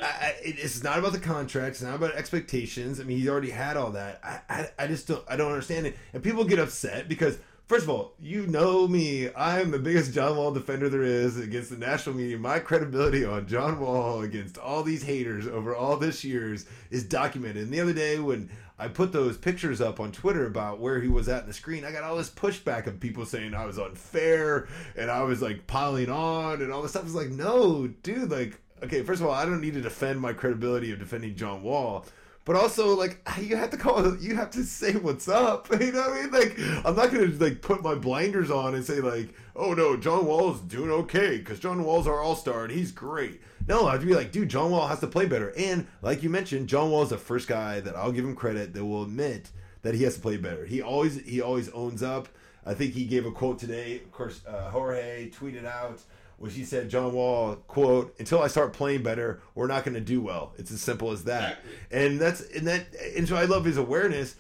I, 0.01 0.35
it's 0.43 0.83
not 0.83 0.99
about 0.99 1.13
the 1.13 1.21
contract. 1.21 1.77
It's 1.77 1.83
not 1.83 1.97
about 1.97 2.15
expectations. 2.15 3.01
I 3.01 3.05
mean, 3.05 3.19
he's 3.19 3.29
already 3.29 3.51
had 3.51 3.77
all 3.77 3.91
that. 3.93 4.21
I, 4.25 4.41
I, 4.49 4.69
I 4.79 4.87
just 4.87 5.07
don't. 5.07 5.25
I 5.29 5.37
don't 5.37 5.53
understand 5.53 5.87
it. 5.87 5.97
And 6.13 6.23
people 6.23 6.45
get 6.45 6.59
upset 6.59 7.09
because, 7.09 7.39
first 7.67 7.85
of 7.85 7.91
all, 7.91 8.15
you 8.21 8.47
know 8.47 8.89
me. 8.89 9.29
I 9.31 9.61
am 9.61 9.71
the 9.71 9.79
biggest 9.79 10.15
John 10.15 10.37
Wall 10.37 10.53
defender 10.53 10.89
there 10.89 11.03
is 11.03 11.39
against 11.39 11.71
the 11.71 11.77
national 11.77 12.17
media. 12.17 12.39
My 12.39 12.59
credibility 12.59 13.25
on 13.25 13.47
John 13.47 13.79
Wall 13.79 14.23
against 14.23 14.59
all 14.59 14.83
these 14.83 15.03
haters 15.03 15.47
over 15.47 15.75
all 15.75 15.97
this 15.97 16.25
years 16.25 16.67
is 16.91 17.05
documented. 17.05 17.65
And 17.65 17.73
the 17.73 17.81
other 17.81 17.93
day 17.93 18.19
when 18.19 18.51
I 18.81 18.89
put 18.89 19.13
those 19.13 19.37
pictures 19.37 19.83
up 19.83 20.01
on 20.01 20.11
Twitter 20.11 20.47
about 20.47 20.81
where 20.81 21.03
he 21.03 21.09
was 21.09 21.29
at 21.29 21.43
in 21.43 21.49
the 21.49 21.53
screen. 21.53 21.85
I 21.85 21.93
got 21.93 22.03
all 22.03 22.17
this 22.17 22.31
pushback 22.31 22.87
of 22.87 22.99
people 22.99 23.27
saying 23.27 23.53
I 23.53 23.67
was 23.67 23.79
unfair 23.79 24.69
and 24.97 25.11
I 25.11 25.23
was 25.25 25.43
like 25.43 25.67
piling 25.67 26.09
on 26.09 26.63
and 26.63 26.73
all 26.73 26.81
this 26.81 26.93
stuff. 26.93 27.05
Was 27.05 27.15
like, 27.15 27.29
no, 27.29 27.89
dude, 27.89 28.31
like 28.31 28.59
okay, 28.83 29.03
first 29.03 29.21
of 29.21 29.27
all, 29.27 29.33
I 29.33 29.45
don't 29.45 29.61
need 29.61 29.75
to 29.75 29.81
defend 29.81 30.21
my 30.21 30.33
credibility 30.33 30.93
of 30.93 30.99
defending 30.99 31.35
John 31.35 31.63
Wall. 31.63 32.05
But 32.45 32.57
also, 32.57 32.97
like, 32.97 33.21
you 33.41 33.57
have 33.57 33.71
to 33.71 33.77
call, 33.77 34.17
you 34.17 34.35
have 34.35 34.51
to 34.53 34.65
say 34.65 34.93
what's 34.95 35.29
up. 35.29 35.69
You 35.81 35.93
know 35.93 36.09
what 36.09 36.19
I 36.19 36.23
mean? 36.23 36.31
Like, 36.31 36.59
I'm 36.85 36.97
not 36.97 37.13
gonna 37.13 37.33
like 37.39 37.63
put 37.63 37.83
my 37.83 37.95
blinders 37.95 38.51
on 38.51 38.75
and 38.75 38.85
say 38.85 39.01
like, 39.01 39.35
oh 39.57 39.73
no, 39.73 39.97
John 39.97 40.27
Wall's 40.27 40.61
doing 40.61 40.91
okay 40.91 41.39
because 41.39 41.59
John 41.59 41.85
Wall's 41.85 42.07
our 42.07 42.21
all 42.21 42.37
star 42.37 42.65
and 42.65 42.73
he's 42.73 42.93
great. 42.93 43.41
No, 43.67 43.87
I 43.87 43.93
have 43.93 44.01
to 44.01 44.07
be 44.07 44.15
like, 44.15 44.33
dude, 44.33 44.49
John 44.49 44.71
Wall 44.71 44.89
has 44.89 45.01
to 45.01 45.07
play 45.07 45.27
better. 45.27 45.53
And 45.57 45.87
like 46.03 46.23
you 46.23 46.31
mentioned, 46.31 46.69
John 46.69 46.91
Wall 46.91 47.03
is 47.03 47.11
the 47.11 47.19
first 47.19 47.49
guy 47.49 47.81
that 47.81 47.97
I'll 47.97 48.13
give 48.13 48.25
him 48.25 48.35
credit 48.35 48.75
that 48.75 48.85
will 48.85 49.05
admit 49.05 49.51
that 49.83 49.95
he 49.95 50.03
has 50.05 50.17
to 50.17 50.21
play 50.21 50.37
better. 50.37 50.65
He 50.67 50.83
always 50.83 51.21
he 51.21 51.41
always 51.41 51.69
owns 51.71 52.03
up. 52.03 52.29
I 52.67 52.75
think 52.75 52.93
he 52.93 53.05
gave 53.05 53.27
a 53.27 53.33
quote 53.33 53.59
today. 53.59 53.97
Of 53.97 54.13
course, 54.13 54.43
uh, 54.47 54.71
Jorge 54.71 55.31
tweeted 55.31 55.65
out 55.65 56.03
was 56.41 56.55
he 56.55 56.65
said 56.65 56.89
John 56.89 57.13
Wall 57.13 57.57
quote 57.69 58.15
until 58.19 58.43
I 58.43 58.49
start 58.49 58.73
playing 58.73 59.03
better 59.03 59.41
we're 59.55 59.69
not 59.69 59.85
going 59.85 59.95
to 59.95 60.01
do 60.01 60.21
well. 60.21 60.55
It's 60.59 60.73
as 60.73 60.81
simple 60.81 61.13
as 61.13 61.25
that. 61.25 61.59
And 61.91 62.19
that's 62.19 62.41
and 62.41 62.67
that 62.67 62.87
and 63.17 63.29
so 63.29 63.37
I 63.37 63.45
love 63.45 63.65
his 63.65 63.77
awareness 63.77 64.35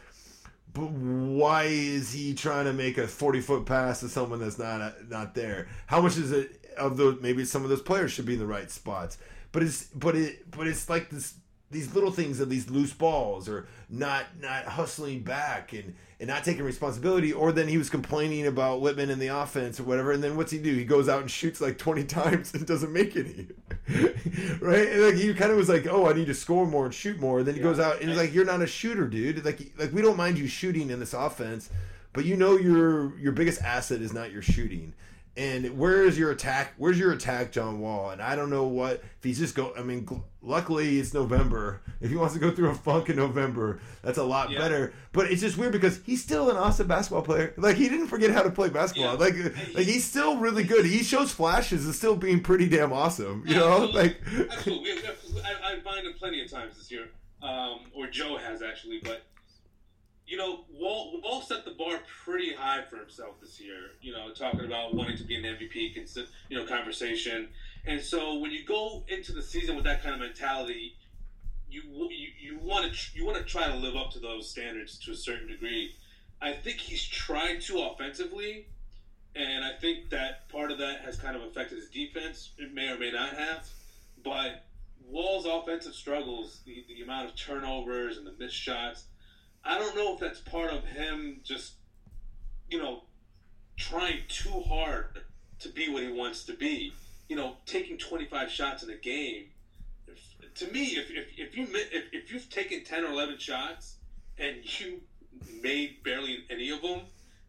but 0.72 0.90
why 0.90 1.64
is 1.64 2.12
he 2.12 2.34
trying 2.34 2.64
to 2.66 2.72
make 2.72 2.98
a 2.98 3.06
40 3.06 3.40
foot 3.40 3.66
pass 3.66 4.00
to 4.00 4.08
someone 4.08 4.40
that's 4.40 4.58
not 4.58 5.08
not 5.08 5.34
there? 5.34 5.68
How 5.86 6.00
much 6.00 6.16
is 6.16 6.32
it 6.32 6.64
of 6.76 6.96
those 6.96 7.20
maybe 7.20 7.44
some 7.44 7.64
of 7.64 7.70
those 7.70 7.82
players 7.82 8.12
should 8.12 8.26
be 8.26 8.34
in 8.34 8.38
the 8.38 8.46
right 8.46 8.70
spots? 8.70 9.18
But 9.52 9.62
it's 9.62 9.84
but 9.86 10.14
it 10.16 10.50
but 10.50 10.66
it's 10.66 10.88
like 10.88 11.10
this 11.10 11.34
these 11.70 11.94
little 11.94 12.10
things 12.10 12.40
of 12.40 12.50
these 12.50 12.68
loose 12.68 12.92
balls 12.92 13.48
or 13.48 13.68
not 13.88 14.24
not 14.40 14.64
hustling 14.64 15.20
back 15.20 15.72
and 15.72 15.94
and 16.18 16.28
not 16.28 16.44
taking 16.44 16.64
responsibility 16.64 17.32
or 17.32 17.52
then 17.52 17.68
he 17.68 17.78
was 17.78 17.88
complaining 17.88 18.46
about 18.46 18.82
Wittman 18.82 19.08
in 19.08 19.18
the 19.18 19.28
offense 19.28 19.78
or 19.78 19.84
whatever 19.84 20.12
and 20.12 20.22
then 20.22 20.36
what's 20.36 20.52
he 20.52 20.58
do? 20.58 20.74
He 20.74 20.84
goes 20.84 21.08
out 21.08 21.20
and 21.20 21.30
shoots 21.30 21.60
like 21.60 21.78
20 21.78 22.04
times 22.06 22.52
and 22.54 22.66
doesn't 22.66 22.92
make 22.92 23.16
any. 23.16 23.48
Right? 24.60 24.88
And 24.88 25.02
like 25.02 25.14
he 25.14 25.32
kind 25.32 25.50
of 25.50 25.56
was 25.56 25.68
like 25.68 25.86
oh 25.86 26.08
I 26.08 26.12
need 26.12 26.26
to 26.26 26.34
score 26.34 26.66
more 26.66 26.84
and 26.84 26.94
shoot 26.94 27.18
more 27.18 27.38
and 27.38 27.48
then 27.48 27.54
he 27.54 27.60
yeah. 27.60 27.66
goes 27.66 27.80
out 27.80 28.00
and 28.00 28.08
he's 28.08 28.18
like 28.18 28.34
you're 28.34 28.44
not 28.44 28.60
a 28.60 28.66
shooter 28.66 29.06
dude. 29.06 29.44
Like 29.44 29.72
like 29.78 29.92
we 29.92 30.02
don't 30.02 30.16
mind 30.16 30.38
you 30.38 30.46
shooting 30.46 30.90
in 30.90 31.00
this 31.00 31.14
offense 31.14 31.70
but 32.12 32.24
you 32.24 32.36
know 32.36 32.56
your 32.56 33.18
your 33.18 33.32
biggest 33.32 33.62
asset 33.62 34.02
is 34.02 34.12
not 34.12 34.32
your 34.32 34.42
shooting 34.42 34.92
and 35.36 35.78
where 35.78 36.04
is 36.04 36.18
your 36.18 36.30
attack? 36.32 36.74
Where's 36.76 36.98
your 36.98 37.12
attack, 37.12 37.52
John 37.52 37.80
Wall? 37.80 38.10
And 38.10 38.20
I 38.20 38.36
don't 38.36 38.50
know 38.50 38.64
what 38.64 38.94
if 38.96 39.22
he's 39.22 39.38
just 39.38 39.54
go. 39.54 39.72
I 39.78 39.82
mean, 39.82 40.06
luckily 40.42 40.98
it's 40.98 41.14
November. 41.14 41.82
If 42.00 42.08
he 42.08 42.16
wants 42.16 42.32
to 42.32 42.40
go 42.40 42.50
through 42.50 42.70
a 42.70 42.74
funk 42.74 43.10
in 43.10 43.16
November, 43.16 43.78
that's 44.00 44.16
a 44.16 44.24
lot 44.24 44.50
yeah. 44.50 44.58
better. 44.58 44.94
But 45.12 45.30
it's 45.30 45.42
just 45.42 45.58
weird 45.58 45.72
because 45.72 46.00
he's 46.02 46.22
still 46.22 46.48
an 46.48 46.56
awesome 46.56 46.86
basketball 46.86 47.20
player. 47.20 47.52
Like 47.58 47.76
he 47.76 47.90
didn't 47.90 48.06
forget 48.06 48.30
how 48.30 48.40
to 48.42 48.50
play 48.50 48.70
basketball. 48.70 49.18
Yeah. 49.18 49.18
Like 49.18 49.34
like 49.74 49.86
he's 49.86 50.08
still 50.08 50.38
really 50.38 50.64
good. 50.64 50.86
He 50.86 51.02
shows 51.02 51.30
flashes 51.30 51.86
of 51.86 51.94
still 51.94 52.16
being 52.16 52.40
pretty 52.40 52.70
damn 52.70 52.90
awesome. 52.90 53.44
You 53.46 53.56
know, 53.56 53.84
like 53.92 54.18
absolutely. 54.50 54.92
I, 55.44 55.74
I 55.74 55.80
find 55.80 56.06
him 56.06 56.14
plenty 56.18 56.42
of 56.42 56.50
times 56.50 56.78
this 56.78 56.90
year, 56.90 57.08
um, 57.42 57.80
or 57.94 58.06
Joe 58.06 58.38
has 58.38 58.62
actually, 58.62 59.00
but 59.04 59.26
you 60.30 60.36
know, 60.36 60.64
Wall, 60.72 61.42
set 61.44 61.64
the 61.64 61.72
bar 61.72 61.98
pretty 62.24 62.54
high 62.54 62.82
for 62.88 62.96
himself 62.96 63.40
this 63.40 63.60
year. 63.60 63.90
You 64.00 64.12
know, 64.12 64.32
talking 64.32 64.64
about 64.64 64.94
wanting 64.94 65.16
to 65.16 65.24
be 65.24 65.34
an 65.34 65.42
MVP, 65.42 65.96
you 66.48 66.56
know, 66.56 66.64
conversation. 66.64 67.48
And 67.84 68.00
so 68.00 68.38
when 68.38 68.52
you 68.52 68.64
go 68.64 69.02
into 69.08 69.32
the 69.32 69.42
season 69.42 69.74
with 69.74 69.84
that 69.84 70.04
kind 70.04 70.14
of 70.14 70.20
mentality, 70.20 70.94
you 71.68 71.82
you, 72.10 72.28
you 72.40 72.58
want 72.62 72.92
to 72.92 73.18
you 73.18 73.26
want 73.26 73.38
to 73.38 73.44
try 73.44 73.66
to 73.66 73.74
live 73.74 73.96
up 73.96 74.12
to 74.12 74.20
those 74.20 74.48
standards 74.48 75.00
to 75.00 75.10
a 75.10 75.16
certain 75.16 75.48
degree. 75.48 75.96
I 76.40 76.52
think 76.52 76.78
he's 76.78 77.04
tried 77.04 77.60
to 77.62 77.82
offensively, 77.82 78.68
and 79.34 79.64
I 79.64 79.72
think 79.80 80.10
that 80.10 80.48
part 80.48 80.70
of 80.70 80.78
that 80.78 81.00
has 81.00 81.16
kind 81.18 81.34
of 81.34 81.42
affected 81.42 81.78
his 81.78 81.90
defense. 81.90 82.52
It 82.56 82.72
may 82.72 82.88
or 82.88 82.98
may 82.98 83.10
not 83.10 83.36
have, 83.36 83.66
but 84.22 84.64
Wall's 85.08 85.44
offensive 85.44 85.94
struggles, 85.94 86.60
the, 86.64 86.84
the 86.86 87.02
amount 87.02 87.28
of 87.28 87.36
turnovers 87.36 88.16
and 88.16 88.24
the 88.24 88.32
missed 88.38 88.54
shots 88.54 89.06
I 89.64 89.78
don't 89.78 89.94
know 89.94 90.14
if 90.14 90.20
that's 90.20 90.40
part 90.40 90.72
of 90.72 90.84
him 90.84 91.40
just, 91.42 91.74
you 92.68 92.78
know, 92.78 93.02
trying 93.76 94.20
too 94.28 94.62
hard 94.68 95.20
to 95.60 95.68
be 95.68 95.88
what 95.90 96.02
he 96.02 96.10
wants 96.10 96.44
to 96.44 96.54
be. 96.54 96.92
You 97.28 97.36
know, 97.36 97.56
taking 97.66 97.96
25 97.96 98.50
shots 98.50 98.82
in 98.82 98.90
a 98.90 98.96
game. 98.96 99.46
If, 100.08 100.54
to 100.54 100.72
me, 100.72 100.84
if, 100.96 101.10
if, 101.10 101.26
if 101.36 101.56
you 101.56 101.66
if, 101.72 102.04
if 102.12 102.32
you've 102.32 102.48
taken 102.50 102.82
10 102.82 103.04
or 103.04 103.12
11 103.12 103.38
shots 103.38 103.96
and 104.38 104.56
you 104.80 105.00
made 105.62 106.02
barely 106.02 106.44
any 106.50 106.70
of 106.70 106.82
them, 106.82 107.02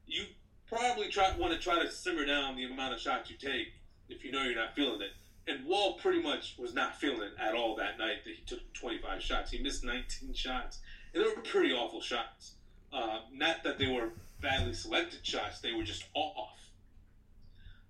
you 0.06 0.26
probably 0.68 1.10
try 1.10 1.36
want 1.38 1.54
to 1.54 1.60
try 1.60 1.82
to 1.82 1.92
simmer 1.92 2.26
down 2.26 2.56
the 2.56 2.66
amount 2.66 2.94
of 2.94 3.00
shots 3.00 3.30
you 3.30 3.38
take 3.38 3.74
if 4.10 4.24
you 4.24 4.32
know 4.32 4.44
you're 4.44 4.56
not 4.56 4.76
feeling 4.76 5.02
it. 5.02 5.12
And 5.48 5.66
Wall 5.66 5.94
pretty 5.94 6.22
much 6.22 6.56
was 6.60 6.74
not 6.74 7.00
feeling 7.00 7.24
it 7.24 7.34
at 7.40 7.56
all 7.56 7.76
that 7.78 7.98
night 7.98 8.24
that 8.26 8.36
he 8.36 8.44
took 8.46 8.74
25 8.74 9.22
shots. 9.22 9.52
He 9.52 9.60
missed 9.60 9.84
19 9.84 10.34
shots 10.34 10.80
and 11.14 11.24
they 11.24 11.28
were 11.28 11.42
pretty 11.42 11.74
awful 11.74 12.02
shots. 12.02 12.54
Uh, 12.94 13.20
not 13.34 13.64
that 13.64 13.78
they 13.78 13.88
were 13.88 14.10
badly 14.42 14.74
selected 14.74 15.26
shots; 15.26 15.62
they 15.62 15.74
were 15.74 15.84
just 15.84 16.06
off. 16.14 16.50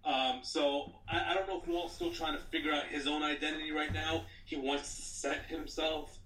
Um, 0.03 0.39
so 0.43 0.93
I, 1.07 1.31
I, 1.31 1.33
don't 1.35 1.47
know 1.47 1.61
if 1.61 1.67
Walt's 1.67 1.93
still 1.93 2.11
trying 2.11 2.35
to 2.35 2.43
figure 2.45 2.71
out 2.71 2.85
his 2.85 3.05
own 3.05 3.21
identity 3.21 3.71
right 3.71 3.93
now. 3.93 4.25
He 4.45 4.55
wants 4.55 4.95
to 4.95 5.01
set 5.03 5.45
himself 5.45 6.17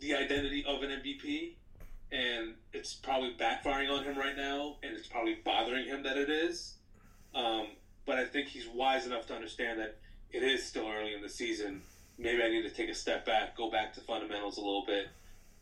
the 0.00 0.14
identity 0.14 0.64
of 0.66 0.82
an 0.82 0.90
MVP, 0.90 1.56
and 2.10 2.54
it's 2.72 2.94
probably 2.94 3.34
backfiring 3.38 3.90
on 3.90 4.04
him 4.04 4.16
right 4.16 4.36
now, 4.36 4.76
and 4.82 4.96
it's 4.96 5.06
probably 5.06 5.36
bothering 5.44 5.86
him 5.86 6.02
that 6.04 6.16
it 6.16 6.30
is. 6.30 6.74
Um, 7.34 7.68
but 8.06 8.18
I 8.18 8.24
think 8.24 8.48
he's 8.48 8.66
wise 8.66 9.06
enough 9.06 9.26
to 9.26 9.34
understand 9.34 9.78
that 9.80 9.98
it 10.30 10.42
is 10.42 10.64
still 10.64 10.88
early 10.88 11.12
in 11.12 11.20
the 11.20 11.28
season. 11.28 11.82
Maybe 12.18 12.42
I 12.42 12.48
need 12.48 12.62
to 12.62 12.70
take 12.70 12.88
a 12.88 12.94
step 12.94 13.26
back, 13.26 13.56
go 13.56 13.70
back 13.70 13.92
to 13.94 14.00
fundamentals 14.00 14.56
a 14.56 14.60
little 14.60 14.84
bit, 14.86 15.08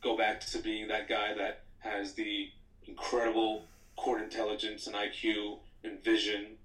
go 0.05 0.17
back 0.17 0.41
to 0.41 0.59
being 0.59 0.87
that 0.89 1.09
guy 1.09 1.35
that 1.35 1.63
has 1.79 2.13
the 2.13 2.51
incredible 2.87 3.65
court 3.97 4.23
intelligence 4.23 4.87
and 4.87 4.95
IQ 4.95 5.59
and 5.83 6.05
vision, 6.05 6.59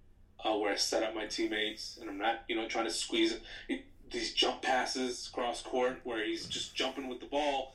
uh, 0.43 0.55
where 0.57 0.73
I 0.73 0.75
set 0.75 1.03
up 1.03 1.15
my 1.15 1.25
teammates, 1.25 1.97
and 1.99 2.09
I'm 2.09 2.17
not, 2.17 2.43
you 2.47 2.55
know, 2.55 2.67
trying 2.67 2.85
to 2.85 2.91
squeeze 2.91 3.39
it, 3.69 3.85
these 4.11 4.33
jump 4.33 4.61
passes 4.61 5.29
cross 5.33 5.61
court 5.61 5.99
where 6.03 6.25
he's 6.25 6.45
just 6.47 6.75
jumping 6.75 7.07
with 7.07 7.19
the 7.19 7.27
ball, 7.27 7.73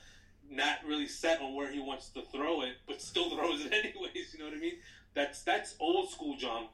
not 0.51 0.79
really 0.87 1.07
set 1.07 1.41
on 1.41 1.55
where 1.55 1.71
he 1.71 1.81
wants 1.81 2.11
to 2.11 2.23
throw 2.23 2.62
it, 2.62 2.75
but 2.87 3.01
still 3.01 3.31
throws 3.37 3.65
it 3.65 3.73
anyways. 3.73 4.35
You 4.35 4.41
know 4.41 4.47
what 4.47 4.55
I 4.55 4.61
mean? 4.61 4.77
That's 5.15 5.43
that's 5.43 5.77
old 5.79 6.11
school 6.11 6.37
John 6.37 6.67